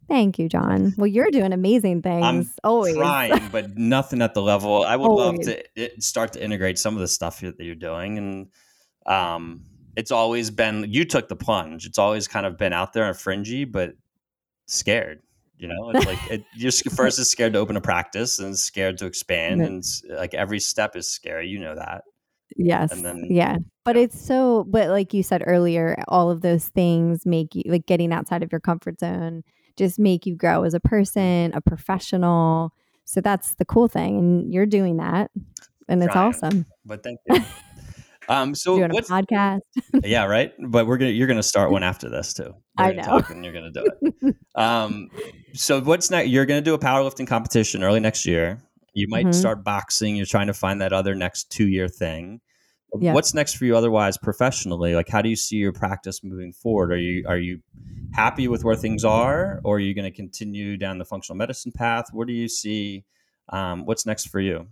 Thank 0.07 0.37
you, 0.37 0.47
John. 0.49 0.93
Well, 0.97 1.07
you're 1.07 1.31
doing 1.31 1.51
amazing 1.53 2.01
things 2.03 2.25
I'm 2.25 2.49
always. 2.63 2.95
Trying, 2.95 3.47
but 3.51 3.75
nothing 3.77 4.21
at 4.21 4.33
the 4.33 4.41
level. 4.41 4.83
I 4.83 4.95
would 4.97 5.07
love 5.11 5.39
to 5.41 5.63
it, 5.81 6.03
start 6.03 6.33
to 6.33 6.43
integrate 6.43 6.77
some 6.77 6.93
of 6.95 6.99
the 7.01 7.07
stuff 7.07 7.39
that 7.41 7.55
you're 7.59 7.73
doing, 7.75 8.17
and 8.19 8.47
um, 9.07 9.63
it's 9.95 10.11
always 10.11 10.51
been 10.51 10.85
you 10.89 11.05
took 11.05 11.27
the 11.27 11.35
plunge. 11.35 11.85
It's 11.87 11.97
always 11.97 12.27
kind 12.27 12.45
of 12.45 12.57
been 12.57 12.73
out 12.73 12.93
there 12.93 13.05
and 13.05 13.17
fringy, 13.17 13.65
but 13.65 13.93
scared. 14.67 15.21
You 15.61 15.67
know, 15.67 15.91
it's 15.91 16.05
like 16.07 16.31
it, 16.31 16.43
you're 16.55 16.71
first 16.71 17.19
is 17.19 17.29
scared 17.29 17.53
to 17.53 17.59
open 17.59 17.77
a 17.77 17.81
practice 17.81 18.39
and 18.39 18.57
scared 18.57 18.97
to 18.97 19.05
expand, 19.05 19.61
and 19.61 19.83
like 20.09 20.33
every 20.33 20.59
step 20.59 20.95
is 20.95 21.07
scary. 21.07 21.47
You 21.49 21.59
know 21.59 21.75
that. 21.75 22.03
Yes. 22.57 22.91
And 22.91 23.05
then- 23.05 23.27
yeah. 23.29 23.57
But 23.85 23.95
it's 23.95 24.19
so, 24.19 24.65
but 24.67 24.89
like 24.89 25.13
you 25.13 25.23
said 25.23 25.43
earlier, 25.45 25.95
all 26.07 26.29
of 26.29 26.41
those 26.41 26.67
things 26.67 27.25
make 27.25 27.55
you, 27.55 27.63
like 27.67 27.85
getting 27.85 28.11
outside 28.11 28.43
of 28.43 28.51
your 28.51 28.59
comfort 28.59 28.99
zone, 28.99 29.43
just 29.77 29.97
make 29.99 30.25
you 30.25 30.35
grow 30.35 30.63
as 30.63 30.73
a 30.73 30.79
person, 30.79 31.51
a 31.53 31.61
professional. 31.61 32.73
So 33.05 33.21
that's 33.21 33.55
the 33.55 33.65
cool 33.65 33.87
thing. 33.87 34.17
And 34.17 34.53
you're 34.53 34.65
doing 34.65 34.97
that. 34.97 35.31
And 35.87 36.03
it's 36.03 36.13
Trying. 36.13 36.27
awesome. 36.27 36.65
But 36.85 37.03
thank 37.03 37.19
you. 37.27 37.43
Um, 38.29 38.53
so 38.55 38.77
doing 38.77 38.91
a 38.91 39.01
podcast. 39.01 39.59
yeah, 40.03 40.25
right. 40.25 40.53
But 40.69 40.87
we're 40.87 40.97
gonna 40.97 41.11
you're 41.11 41.27
gonna 41.27 41.43
start 41.43 41.71
one 41.71 41.83
after 41.83 42.09
this 42.09 42.33
too. 42.33 42.53
We're 42.77 42.85
I 42.85 42.91
know. 42.93 43.03
talk 43.03 43.29
and 43.29 43.43
you're 43.43 43.53
gonna 43.53 43.71
do 43.71 43.85
it. 44.01 44.35
um, 44.55 45.09
so 45.53 45.81
what's 45.81 46.09
next? 46.11 46.29
You're 46.29 46.45
gonna 46.45 46.61
do 46.61 46.73
a 46.73 46.79
powerlifting 46.79 47.27
competition 47.27 47.83
early 47.83 47.99
next 47.99 48.25
year. 48.25 48.59
You 48.93 49.07
might 49.09 49.25
Mhm. 49.27 49.33
start 49.35 49.63
boxing. 49.63 50.15
You're 50.15 50.25
trying 50.25 50.47
to 50.47 50.53
find 50.53 50.81
that 50.81 50.93
other 50.93 51.15
next 51.15 51.49
two 51.51 51.67
year 51.67 51.87
thing. 51.87 52.41
Yeah. 52.99 53.13
What's 53.13 53.33
next 53.33 53.55
for 53.55 53.63
you 53.63 53.77
otherwise 53.77 54.17
professionally? 54.17 54.95
Like 54.95 55.07
how 55.07 55.21
do 55.21 55.29
you 55.29 55.35
see 55.37 55.55
your 55.55 55.71
practice 55.71 56.21
moving 56.23 56.51
forward? 56.51 56.91
Are 56.91 56.97
you 56.97 57.23
are 57.27 57.37
you 57.37 57.61
happy 58.13 58.49
with 58.49 58.65
where 58.65 58.75
things 58.75 59.05
are, 59.05 59.61
or 59.63 59.77
are 59.77 59.79
you 59.79 59.93
going 59.95 60.03
to 60.03 60.13
continue 60.13 60.75
down 60.75 60.97
the 60.97 61.05
functional 61.05 61.37
medicine 61.37 61.71
path? 61.71 62.07
Where 62.11 62.25
do 62.25 62.33
you 62.33 62.49
see 62.49 63.05
um, 63.47 63.85
what's 63.85 64.05
next 64.05 64.27
for 64.27 64.41
you? 64.41 64.67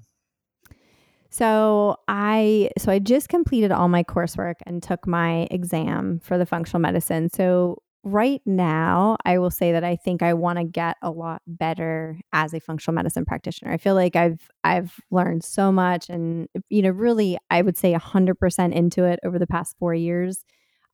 So 1.29 1.97
I 2.07 2.71
so 2.77 2.91
I 2.91 2.99
just 2.99 3.29
completed 3.29 3.71
all 3.71 3.87
my 3.87 4.03
coursework 4.03 4.55
and 4.65 4.81
took 4.81 5.05
my 5.07 5.47
exam 5.51 6.19
for 6.23 6.37
the 6.37 6.45
functional 6.45 6.81
medicine. 6.81 7.29
So 7.29 7.81
right 8.03 8.41
now, 8.45 9.17
I 9.25 9.37
will 9.37 9.51
say 9.51 9.71
that 9.73 9.83
I 9.83 9.95
think 9.95 10.23
I 10.23 10.33
want 10.33 10.57
to 10.57 10.63
get 10.65 10.97
a 11.01 11.11
lot 11.11 11.41
better 11.45 12.17
as 12.33 12.53
a 12.53 12.59
functional 12.59 12.95
medicine 12.95 13.25
practitioner. 13.25 13.71
I 13.71 13.77
feel 13.77 13.95
like 13.95 14.15
I've 14.15 14.49
I've 14.63 14.99
learned 15.11 15.43
so 15.43 15.71
much 15.71 16.09
and 16.09 16.47
you 16.69 16.81
know 16.81 16.89
really 16.89 17.37
I 17.51 17.61
would 17.61 17.77
say 17.77 17.93
100% 17.93 18.73
into 18.73 19.03
it 19.03 19.19
over 19.23 19.37
the 19.37 19.47
past 19.47 19.75
4 19.79 19.93
years. 19.93 20.43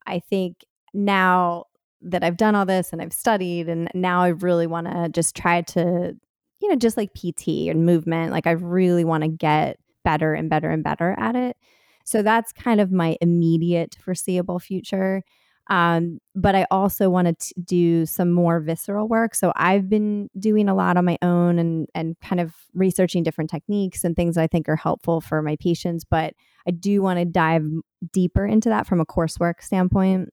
I 0.06 0.20
think 0.20 0.64
now 0.94 1.64
that 2.02 2.22
I've 2.22 2.36
done 2.36 2.54
all 2.54 2.66
this 2.66 2.92
and 2.92 3.00
I've 3.00 3.12
studied 3.12 3.68
and 3.68 3.88
now 3.94 4.22
I 4.22 4.28
really 4.28 4.66
want 4.66 4.86
to 4.86 5.08
just 5.08 5.34
try 5.34 5.62
to 5.62 6.14
you 6.60 6.68
know 6.68 6.76
just 6.76 6.96
like 6.96 7.14
PT 7.14 7.68
and 7.68 7.86
movement 7.86 8.32
like 8.32 8.46
I 8.46 8.52
really 8.52 9.04
want 9.04 9.22
to 9.24 9.28
get 9.28 9.78
better 10.06 10.32
and 10.32 10.48
better 10.48 10.70
and 10.70 10.84
better 10.84 11.16
at 11.18 11.34
it. 11.34 11.56
So 12.04 12.22
that's 12.22 12.52
kind 12.52 12.80
of 12.80 12.92
my 12.92 13.16
immediate 13.20 13.96
foreseeable 14.00 14.60
future. 14.60 15.22
Um, 15.68 16.20
but 16.36 16.54
I 16.54 16.64
also 16.70 17.10
want 17.10 17.40
to 17.40 17.54
do 17.60 18.06
some 18.06 18.30
more 18.30 18.60
visceral 18.60 19.08
work. 19.08 19.34
So 19.34 19.52
I've 19.56 19.88
been 19.88 20.28
doing 20.38 20.68
a 20.68 20.74
lot 20.76 20.96
on 20.96 21.04
my 21.04 21.18
own 21.22 21.58
and 21.58 21.88
and 21.92 22.14
kind 22.20 22.40
of 22.40 22.54
researching 22.72 23.24
different 23.24 23.50
techniques 23.50 24.04
and 24.04 24.14
things 24.14 24.36
that 24.36 24.42
I 24.42 24.46
think 24.46 24.68
are 24.68 24.76
helpful 24.76 25.20
for 25.20 25.42
my 25.42 25.56
patients. 25.56 26.04
But 26.08 26.34
I 26.68 26.70
do 26.70 27.02
want 27.02 27.18
to 27.18 27.24
dive 27.24 27.66
deeper 28.12 28.46
into 28.46 28.68
that 28.68 28.86
from 28.86 29.00
a 29.00 29.06
coursework 29.06 29.60
standpoint. 29.60 30.32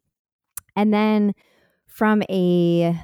And 0.76 0.94
then 0.94 1.34
from 1.88 2.22
a 2.30 2.96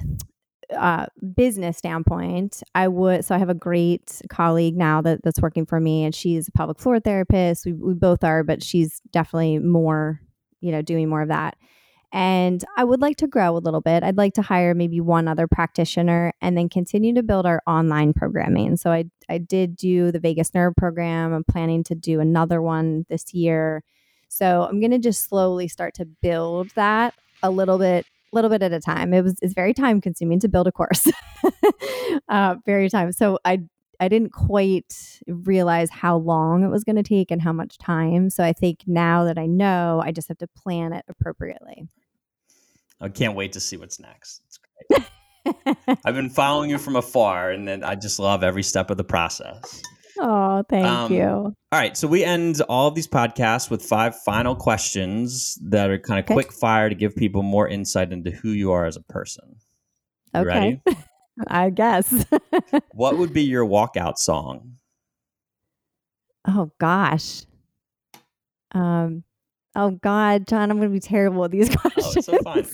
uh, 0.76 1.06
business 1.34 1.78
standpoint, 1.78 2.62
I 2.74 2.88
would. 2.88 3.24
So 3.24 3.34
I 3.34 3.38
have 3.38 3.48
a 3.48 3.54
great 3.54 4.20
colleague 4.28 4.76
now 4.76 5.00
that, 5.02 5.22
that's 5.22 5.40
working 5.40 5.66
for 5.66 5.80
me, 5.80 6.04
and 6.04 6.14
she's 6.14 6.48
a 6.48 6.52
pelvic 6.52 6.78
floor 6.78 7.00
therapist. 7.00 7.66
We, 7.66 7.72
we 7.72 7.94
both 7.94 8.24
are, 8.24 8.42
but 8.42 8.62
she's 8.62 9.00
definitely 9.10 9.58
more, 9.58 10.20
you 10.60 10.72
know, 10.72 10.82
doing 10.82 11.08
more 11.08 11.22
of 11.22 11.28
that. 11.28 11.56
And 12.12 12.64
I 12.76 12.82
would 12.82 13.00
like 13.00 13.18
to 13.18 13.28
grow 13.28 13.56
a 13.56 13.58
little 13.58 13.80
bit. 13.80 14.02
I'd 14.02 14.16
like 14.16 14.34
to 14.34 14.42
hire 14.42 14.74
maybe 14.74 15.00
one 15.00 15.28
other 15.28 15.46
practitioner 15.46 16.32
and 16.40 16.58
then 16.58 16.68
continue 16.68 17.14
to 17.14 17.22
build 17.22 17.46
our 17.46 17.62
online 17.68 18.12
programming. 18.12 18.76
So 18.76 18.90
I 18.90 19.04
I 19.28 19.38
did 19.38 19.76
do 19.76 20.10
the 20.10 20.18
Vagus 20.18 20.52
Nerve 20.52 20.74
program. 20.76 21.32
I'm 21.32 21.44
planning 21.44 21.84
to 21.84 21.94
do 21.94 22.18
another 22.18 22.60
one 22.60 23.06
this 23.08 23.32
year. 23.32 23.84
So 24.28 24.66
I'm 24.68 24.80
going 24.80 24.90
to 24.90 24.98
just 24.98 25.28
slowly 25.28 25.68
start 25.68 25.94
to 25.94 26.04
build 26.04 26.70
that 26.74 27.14
a 27.42 27.50
little 27.50 27.78
bit 27.78 28.06
little 28.32 28.50
bit 28.50 28.62
at 28.62 28.72
a 28.72 28.80
time. 28.80 29.12
It 29.12 29.22
was 29.22 29.36
it's 29.42 29.54
very 29.54 29.74
time 29.74 30.00
consuming 30.00 30.40
to 30.40 30.48
build 30.48 30.66
a 30.66 30.72
course. 30.72 31.06
uh, 32.28 32.56
very 32.64 32.88
time. 32.88 33.12
So 33.12 33.38
I 33.44 33.60
I 34.00 34.08
didn't 34.08 34.32
quite 34.32 35.20
realize 35.26 35.90
how 35.90 36.16
long 36.16 36.64
it 36.64 36.68
was 36.68 36.84
going 36.84 36.96
to 36.96 37.02
take 37.02 37.30
and 37.30 37.42
how 37.42 37.52
much 37.52 37.76
time. 37.76 38.30
So 38.30 38.42
I 38.42 38.54
think 38.54 38.80
now 38.86 39.24
that 39.24 39.38
I 39.38 39.46
know, 39.46 40.02
I 40.02 40.10
just 40.10 40.28
have 40.28 40.38
to 40.38 40.48
plan 40.48 40.94
it 40.94 41.04
appropriately. 41.06 41.86
I 42.98 43.10
can't 43.10 43.34
wait 43.34 43.52
to 43.52 43.60
see 43.60 43.76
what's 43.76 44.00
next. 44.00 44.42
It's 44.46 44.58
great. 44.58 45.06
I've 46.04 46.14
been 46.14 46.30
following 46.30 46.70
you 46.70 46.78
from 46.78 46.96
afar, 46.96 47.50
and 47.50 47.66
then 47.66 47.82
I 47.82 47.94
just 47.94 48.18
love 48.18 48.42
every 48.42 48.62
step 48.62 48.90
of 48.90 48.96
the 48.96 49.04
process. 49.04 49.82
Oh, 50.22 50.62
thank 50.68 50.84
Um, 50.86 51.12
you. 51.12 51.22
All 51.72 51.78
right, 51.78 51.96
so 51.96 52.06
we 52.08 52.24
end 52.24 52.60
all 52.68 52.88
of 52.88 52.94
these 52.94 53.08
podcasts 53.08 53.70
with 53.70 53.82
five 53.82 54.14
final 54.22 54.54
questions 54.54 55.58
that 55.62 55.88
are 55.88 55.98
kind 55.98 56.18
of 56.18 56.24
Okay. 56.26 56.34
quick 56.34 56.52
fire 56.52 56.88
to 56.88 56.94
give 56.94 57.16
people 57.16 57.42
more 57.42 57.66
insight 57.68 58.12
into 58.12 58.30
who 58.30 58.50
you 58.50 58.72
are 58.72 58.84
as 58.84 58.96
a 58.96 59.02
person. 59.02 59.56
You 60.34 60.40
Okay. 60.40 60.82
ready? 60.86 61.04
I 61.48 61.70
guess. 61.70 62.26
What 62.92 63.16
would 63.18 63.32
be 63.32 63.42
your 63.42 63.64
walkout 63.64 64.18
song? 64.18 64.76
oh 66.46 66.70
gosh. 66.78 67.42
Um. 68.72 69.24
Oh 69.76 69.92
God, 69.92 70.46
John, 70.48 70.70
I'm 70.70 70.78
going 70.78 70.88
to 70.90 70.92
be 70.92 71.00
terrible 71.00 71.44
at 71.44 71.50
these 71.52 71.70
Oh, 71.74 71.76
questions. 71.76 72.16
it's 72.16 72.26
so 72.26 72.36
fine. 72.42 72.66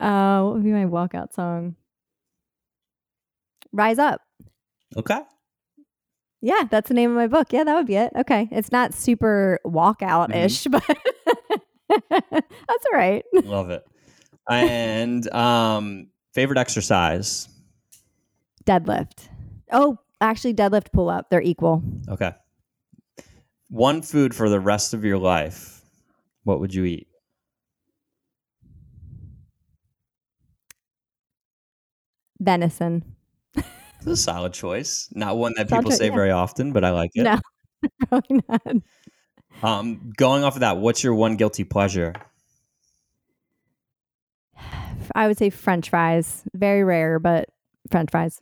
Uh, 0.00 0.42
what 0.42 0.54
would 0.54 0.64
be 0.64 0.72
my 0.72 0.84
walkout 0.84 1.32
song? 1.32 1.76
Rise 3.72 3.98
up. 3.98 4.20
Okay. 4.96 5.20
Yeah, 6.44 6.64
that's 6.68 6.88
the 6.88 6.94
name 6.94 7.10
of 7.10 7.16
my 7.16 7.28
book. 7.28 7.52
Yeah, 7.52 7.62
that 7.62 7.74
would 7.76 7.86
be 7.86 7.94
it. 7.94 8.12
Okay, 8.16 8.48
it's 8.50 8.72
not 8.72 8.94
super 8.94 9.60
walkout 9.64 10.34
ish, 10.34 10.64
but 10.70 10.84
that's 11.88 12.86
all 12.92 12.98
right. 12.98 13.24
Love 13.32 13.70
it. 13.70 13.84
And 14.50 15.32
um, 15.32 16.08
favorite 16.34 16.58
exercise? 16.58 17.48
Deadlift. 18.64 19.28
Oh, 19.70 19.98
actually, 20.20 20.54
deadlift, 20.54 20.92
pull 20.92 21.08
up. 21.08 21.30
They're 21.30 21.40
equal. 21.40 21.80
Okay. 22.08 22.32
One 23.68 24.02
food 24.02 24.34
for 24.34 24.48
the 24.48 24.60
rest 24.60 24.94
of 24.94 25.04
your 25.04 25.18
life. 25.18 25.80
What 26.42 26.58
would 26.58 26.74
you 26.74 26.84
eat? 26.84 27.06
Venison. 32.40 33.04
It's 34.02 34.10
a 34.10 34.16
solid 34.16 34.52
choice. 34.52 35.08
Not 35.14 35.36
one 35.38 35.52
that 35.56 35.68
Solid 35.68 35.80
people 35.82 35.90
choice, 35.92 35.98
say 35.98 36.08
yeah. 36.08 36.14
very 36.14 36.30
often, 36.32 36.72
but 36.72 36.84
I 36.84 36.90
like 36.90 37.12
it. 37.14 37.22
No, 37.22 37.38
probably 38.08 38.40
not. 38.48 38.76
Um, 39.62 40.12
going 40.16 40.42
off 40.42 40.54
of 40.54 40.60
that, 40.60 40.78
what's 40.78 41.04
your 41.04 41.14
one 41.14 41.36
guilty 41.36 41.62
pleasure? 41.62 42.14
I 45.14 45.28
would 45.28 45.38
say 45.38 45.50
French 45.50 45.90
fries. 45.90 46.42
Very 46.52 46.82
rare, 46.82 47.20
but 47.20 47.48
French 47.92 48.10
fries. 48.10 48.40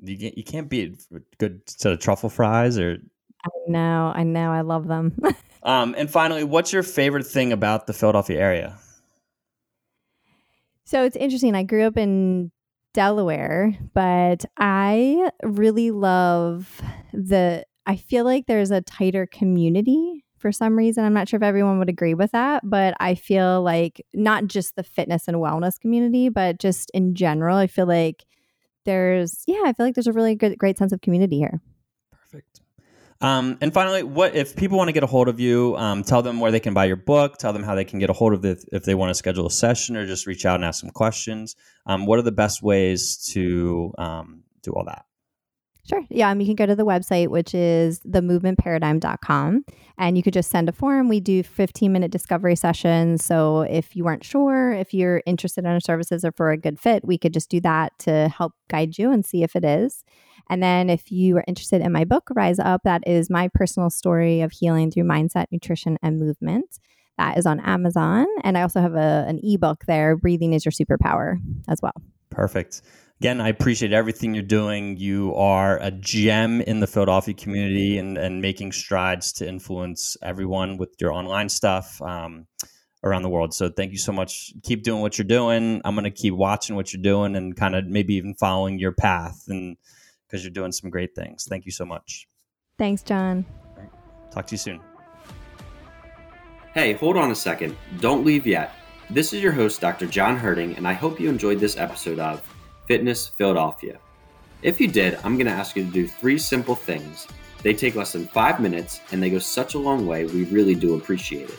You 0.00 0.16
can't, 0.16 0.38
you 0.38 0.44
can't 0.44 0.70
beat 0.70 1.04
good 1.36 1.60
set 1.68 1.92
of 1.92 2.00
truffle 2.00 2.30
fries 2.30 2.78
or. 2.78 2.96
I 3.44 3.50
know. 3.68 4.12
I 4.14 4.22
know. 4.22 4.52
I 4.52 4.62
love 4.62 4.86
them. 4.88 5.18
Um, 5.64 5.94
and 5.96 6.10
finally, 6.10 6.42
what's 6.42 6.72
your 6.72 6.82
favorite 6.82 7.24
thing 7.24 7.52
about 7.52 7.86
the 7.86 7.92
Philadelphia 7.92 8.40
area? 8.40 8.78
So 10.84 11.04
it's 11.04 11.14
interesting. 11.14 11.54
I 11.54 11.62
grew 11.62 11.84
up 11.84 11.96
in 11.96 12.50
Delaware, 12.92 13.76
but 13.94 14.44
I 14.58 15.30
really 15.42 15.90
love 15.90 16.80
the. 17.12 17.64
I 17.86 17.96
feel 17.96 18.24
like 18.24 18.46
there's 18.46 18.70
a 18.70 18.80
tighter 18.80 19.26
community 19.26 20.24
for 20.38 20.52
some 20.52 20.76
reason. 20.76 21.04
I'm 21.04 21.14
not 21.14 21.28
sure 21.28 21.36
if 21.36 21.42
everyone 21.42 21.78
would 21.78 21.88
agree 21.88 22.14
with 22.14 22.32
that, 22.32 22.62
but 22.64 22.94
I 23.00 23.14
feel 23.14 23.62
like 23.62 24.04
not 24.12 24.46
just 24.46 24.76
the 24.76 24.82
fitness 24.82 25.28
and 25.28 25.38
wellness 25.38 25.80
community, 25.80 26.28
but 26.28 26.58
just 26.58 26.90
in 26.94 27.14
general, 27.14 27.56
I 27.56 27.66
feel 27.66 27.86
like 27.86 28.24
there's, 28.84 29.44
yeah, 29.46 29.62
I 29.64 29.72
feel 29.72 29.86
like 29.86 29.94
there's 29.94 30.08
a 30.08 30.12
really 30.12 30.34
good, 30.34 30.58
great 30.58 30.78
sense 30.78 30.92
of 30.92 31.00
community 31.00 31.38
here. 31.38 31.60
Perfect. 32.10 32.61
Um, 33.22 33.56
and 33.60 33.72
finally, 33.72 34.02
what 34.02 34.34
if 34.34 34.56
people 34.56 34.76
want 34.76 34.88
to 34.88 34.92
get 34.92 35.04
a 35.04 35.06
hold 35.06 35.28
of 35.28 35.38
you? 35.38 35.76
Um, 35.76 36.02
tell 36.02 36.22
them 36.22 36.40
where 36.40 36.50
they 36.50 36.60
can 36.60 36.74
buy 36.74 36.86
your 36.86 36.96
book. 36.96 37.38
Tell 37.38 37.52
them 37.52 37.62
how 37.62 37.76
they 37.76 37.84
can 37.84 38.00
get 38.00 38.10
a 38.10 38.12
hold 38.12 38.32
of 38.32 38.44
it 38.44 38.64
if 38.72 38.84
they 38.84 38.96
want 38.96 39.10
to 39.10 39.14
schedule 39.14 39.46
a 39.46 39.50
session 39.50 39.96
or 39.96 40.06
just 40.06 40.26
reach 40.26 40.44
out 40.44 40.56
and 40.56 40.64
ask 40.64 40.80
some 40.80 40.90
questions. 40.90 41.54
Um, 41.86 42.04
what 42.04 42.18
are 42.18 42.22
the 42.22 42.32
best 42.32 42.62
ways 42.62 43.16
to 43.32 43.94
um, 43.96 44.42
do 44.62 44.72
all 44.72 44.84
that? 44.86 45.06
Sure. 45.88 46.04
Yeah. 46.10 46.30
Um, 46.30 46.40
you 46.40 46.46
can 46.46 46.54
go 46.54 46.66
to 46.66 46.76
the 46.76 46.86
website, 46.86 47.28
which 47.28 47.54
is 47.54 47.98
themovementparadigm.com, 48.00 49.64
and 49.98 50.16
you 50.16 50.22
could 50.22 50.32
just 50.32 50.50
send 50.50 50.68
a 50.68 50.72
form. 50.72 51.08
We 51.08 51.18
do 51.18 51.42
15 51.42 51.92
minute 51.92 52.12
discovery 52.12 52.54
sessions. 52.54 53.24
So 53.24 53.62
if 53.62 53.96
you 53.96 54.04
weren't 54.04 54.24
sure 54.24 54.72
if 54.72 54.94
you're 54.94 55.22
interested 55.26 55.64
in 55.64 55.70
our 55.70 55.80
services 55.80 56.24
or 56.24 56.30
for 56.32 56.52
a 56.52 56.56
good 56.56 56.78
fit, 56.78 57.04
we 57.04 57.18
could 57.18 57.34
just 57.34 57.50
do 57.50 57.60
that 57.62 57.98
to 58.00 58.28
help 58.28 58.52
guide 58.70 58.96
you 58.96 59.10
and 59.10 59.26
see 59.26 59.42
if 59.42 59.56
it 59.56 59.64
is. 59.64 60.04
And 60.48 60.62
then 60.62 60.88
if 60.88 61.10
you 61.10 61.36
are 61.38 61.44
interested 61.48 61.80
in 61.80 61.92
my 61.92 62.04
book, 62.04 62.28
Rise 62.34 62.58
Up, 62.58 62.82
that 62.84 63.02
is 63.06 63.28
my 63.28 63.48
personal 63.52 63.90
story 63.90 64.40
of 64.40 64.52
healing 64.52 64.90
through 64.90 65.04
mindset, 65.04 65.46
nutrition, 65.50 65.98
and 66.02 66.18
movement. 66.18 66.78
That 67.18 67.38
is 67.38 67.46
on 67.46 67.60
Amazon. 67.60 68.26
And 68.44 68.56
I 68.56 68.62
also 68.62 68.80
have 68.80 68.94
a, 68.94 69.24
an 69.28 69.40
ebook 69.42 69.84
there, 69.86 70.16
Breathing 70.16 70.52
is 70.52 70.64
Your 70.64 70.72
Superpower, 70.72 71.38
as 71.68 71.80
well. 71.82 71.94
Perfect. 72.30 72.82
Again, 73.22 73.40
I 73.40 73.50
appreciate 73.50 73.92
everything 73.92 74.34
you're 74.34 74.42
doing. 74.42 74.96
You 74.96 75.32
are 75.36 75.78
a 75.80 75.92
gem 75.92 76.60
in 76.60 76.80
the 76.80 76.88
Philadelphia 76.88 77.34
community 77.34 77.96
and, 77.96 78.18
and 78.18 78.42
making 78.42 78.72
strides 78.72 79.32
to 79.34 79.48
influence 79.48 80.16
everyone 80.22 80.76
with 80.76 80.96
your 81.00 81.12
online 81.12 81.48
stuff 81.48 82.02
um, 82.02 82.48
around 83.04 83.22
the 83.22 83.28
world. 83.28 83.54
So 83.54 83.68
thank 83.68 83.92
you 83.92 83.98
so 83.98 84.10
much. 84.10 84.52
Keep 84.64 84.82
doing 84.82 85.02
what 85.02 85.18
you're 85.18 85.24
doing. 85.24 85.80
I'm 85.84 85.94
going 85.94 86.02
to 86.02 86.10
keep 86.10 86.34
watching 86.34 86.74
what 86.74 86.92
you're 86.92 87.00
doing 87.00 87.36
and 87.36 87.54
kind 87.54 87.76
of 87.76 87.86
maybe 87.86 88.14
even 88.14 88.34
following 88.34 88.80
your 88.80 88.90
path 88.90 89.44
and 89.46 89.76
because 90.26 90.42
you're 90.42 90.50
doing 90.50 90.72
some 90.72 90.90
great 90.90 91.14
things. 91.14 91.46
Thank 91.48 91.64
you 91.64 91.70
so 91.70 91.84
much. 91.84 92.26
Thanks, 92.76 93.04
John. 93.04 93.46
Talk 94.32 94.48
to 94.48 94.54
you 94.54 94.58
soon. 94.58 94.80
Hey, 96.74 96.94
hold 96.94 97.16
on 97.16 97.30
a 97.30 97.36
second. 97.36 97.76
Don't 98.00 98.24
leave 98.24 98.48
yet. 98.48 98.74
This 99.10 99.32
is 99.32 99.40
your 99.40 99.52
host, 99.52 99.80
Dr. 99.80 100.08
John 100.08 100.36
Herding, 100.36 100.74
and 100.76 100.88
I 100.88 100.94
hope 100.94 101.20
you 101.20 101.28
enjoyed 101.28 101.60
this 101.60 101.76
episode 101.76 102.18
of 102.18 102.42
Fitness 102.86 103.28
Philadelphia. 103.28 103.98
If 104.62 104.80
you 104.80 104.88
did, 104.88 105.18
I'm 105.24 105.36
going 105.36 105.46
to 105.46 105.52
ask 105.52 105.76
you 105.76 105.84
to 105.84 105.90
do 105.90 106.06
three 106.06 106.38
simple 106.38 106.74
things. 106.74 107.26
They 107.62 107.74
take 107.74 107.94
less 107.94 108.12
than 108.12 108.26
five 108.26 108.60
minutes 108.60 109.00
and 109.12 109.22
they 109.22 109.30
go 109.30 109.38
such 109.38 109.74
a 109.74 109.78
long 109.78 110.06
way, 110.06 110.24
we 110.24 110.44
really 110.44 110.74
do 110.74 110.96
appreciate 110.96 111.48
it. 111.48 111.58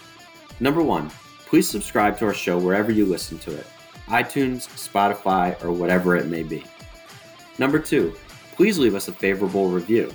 Number 0.59 0.83
one, 0.83 1.09
please 1.45 1.67
subscribe 1.67 2.17
to 2.19 2.25
our 2.25 2.33
show 2.33 2.57
wherever 2.57 2.91
you 2.91 3.05
listen 3.05 3.39
to 3.39 3.55
it 3.55 3.67
iTunes, 4.07 4.67
Spotify, 4.67 5.61
or 5.63 5.71
whatever 5.71 6.17
it 6.17 6.27
may 6.27 6.43
be. 6.43 6.63
Number 7.57 7.79
two, 7.79 8.13
please 8.55 8.77
leave 8.77 8.95
us 8.95 9.07
a 9.07 9.13
favorable 9.13 9.69
review. 9.69 10.13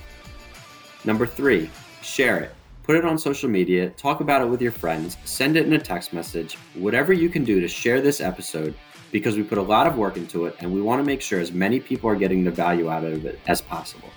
Number 1.04 1.26
three, 1.26 1.70
share 2.02 2.38
it. 2.38 2.54
Put 2.82 2.96
it 2.96 3.04
on 3.04 3.18
social 3.18 3.48
media, 3.48 3.90
talk 3.90 4.20
about 4.20 4.42
it 4.42 4.46
with 4.46 4.62
your 4.62 4.72
friends, 4.72 5.16
send 5.24 5.56
it 5.56 5.66
in 5.66 5.72
a 5.74 5.78
text 5.78 6.12
message, 6.12 6.56
whatever 6.74 7.12
you 7.12 7.28
can 7.28 7.44
do 7.44 7.61
to 7.61 7.68
share 7.68 8.00
this 8.00 8.20
episode 8.20 8.74
because 9.11 9.36
we 9.36 9.42
put 9.42 9.59
a 9.59 9.62
lot 9.62 9.86
of 9.86 9.96
work 9.96 10.16
into 10.16 10.46
it 10.46 10.56
and 10.61 10.72
we 10.72 10.80
want 10.80 11.00
to 11.00 11.04
make 11.04 11.20
sure 11.20 11.40
as 11.40 11.52
many 11.52 11.80
people 11.80 12.09
are 12.11 12.16
getting 12.16 12.44
the 12.44 12.50
value 12.50 12.90
out 12.90 13.04
of 13.04 13.24
it 13.24 13.40
as 13.46 13.61
possible. 13.61 14.11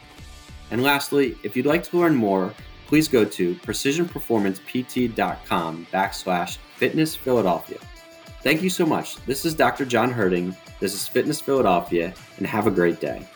And 0.69 0.83
lastly, 0.83 1.37
if 1.43 1.55
you'd 1.55 1.65
like 1.65 1.83
to 1.83 1.97
learn 1.97 2.15
more, 2.15 2.53
please 2.87 3.07
go 3.07 3.23
to 3.25 3.55
precisionperformancept.com 3.55 5.87
backslash 5.93 6.57
fitness 6.75 7.15
Philadelphia. 7.15 7.77
Thank 8.43 8.61
you 8.61 8.69
so 8.69 8.85
much. 8.85 9.15
This 9.25 9.45
is 9.45 9.53
Dr. 9.53 9.85
John 9.85 10.11
Herding. 10.11 10.55
This 10.79 10.93
is 10.95 11.07
Fitness 11.07 11.39
Philadelphia, 11.39 12.11
and 12.37 12.47
have 12.47 12.65
a 12.65 12.71
great 12.71 12.99
day. 12.99 13.27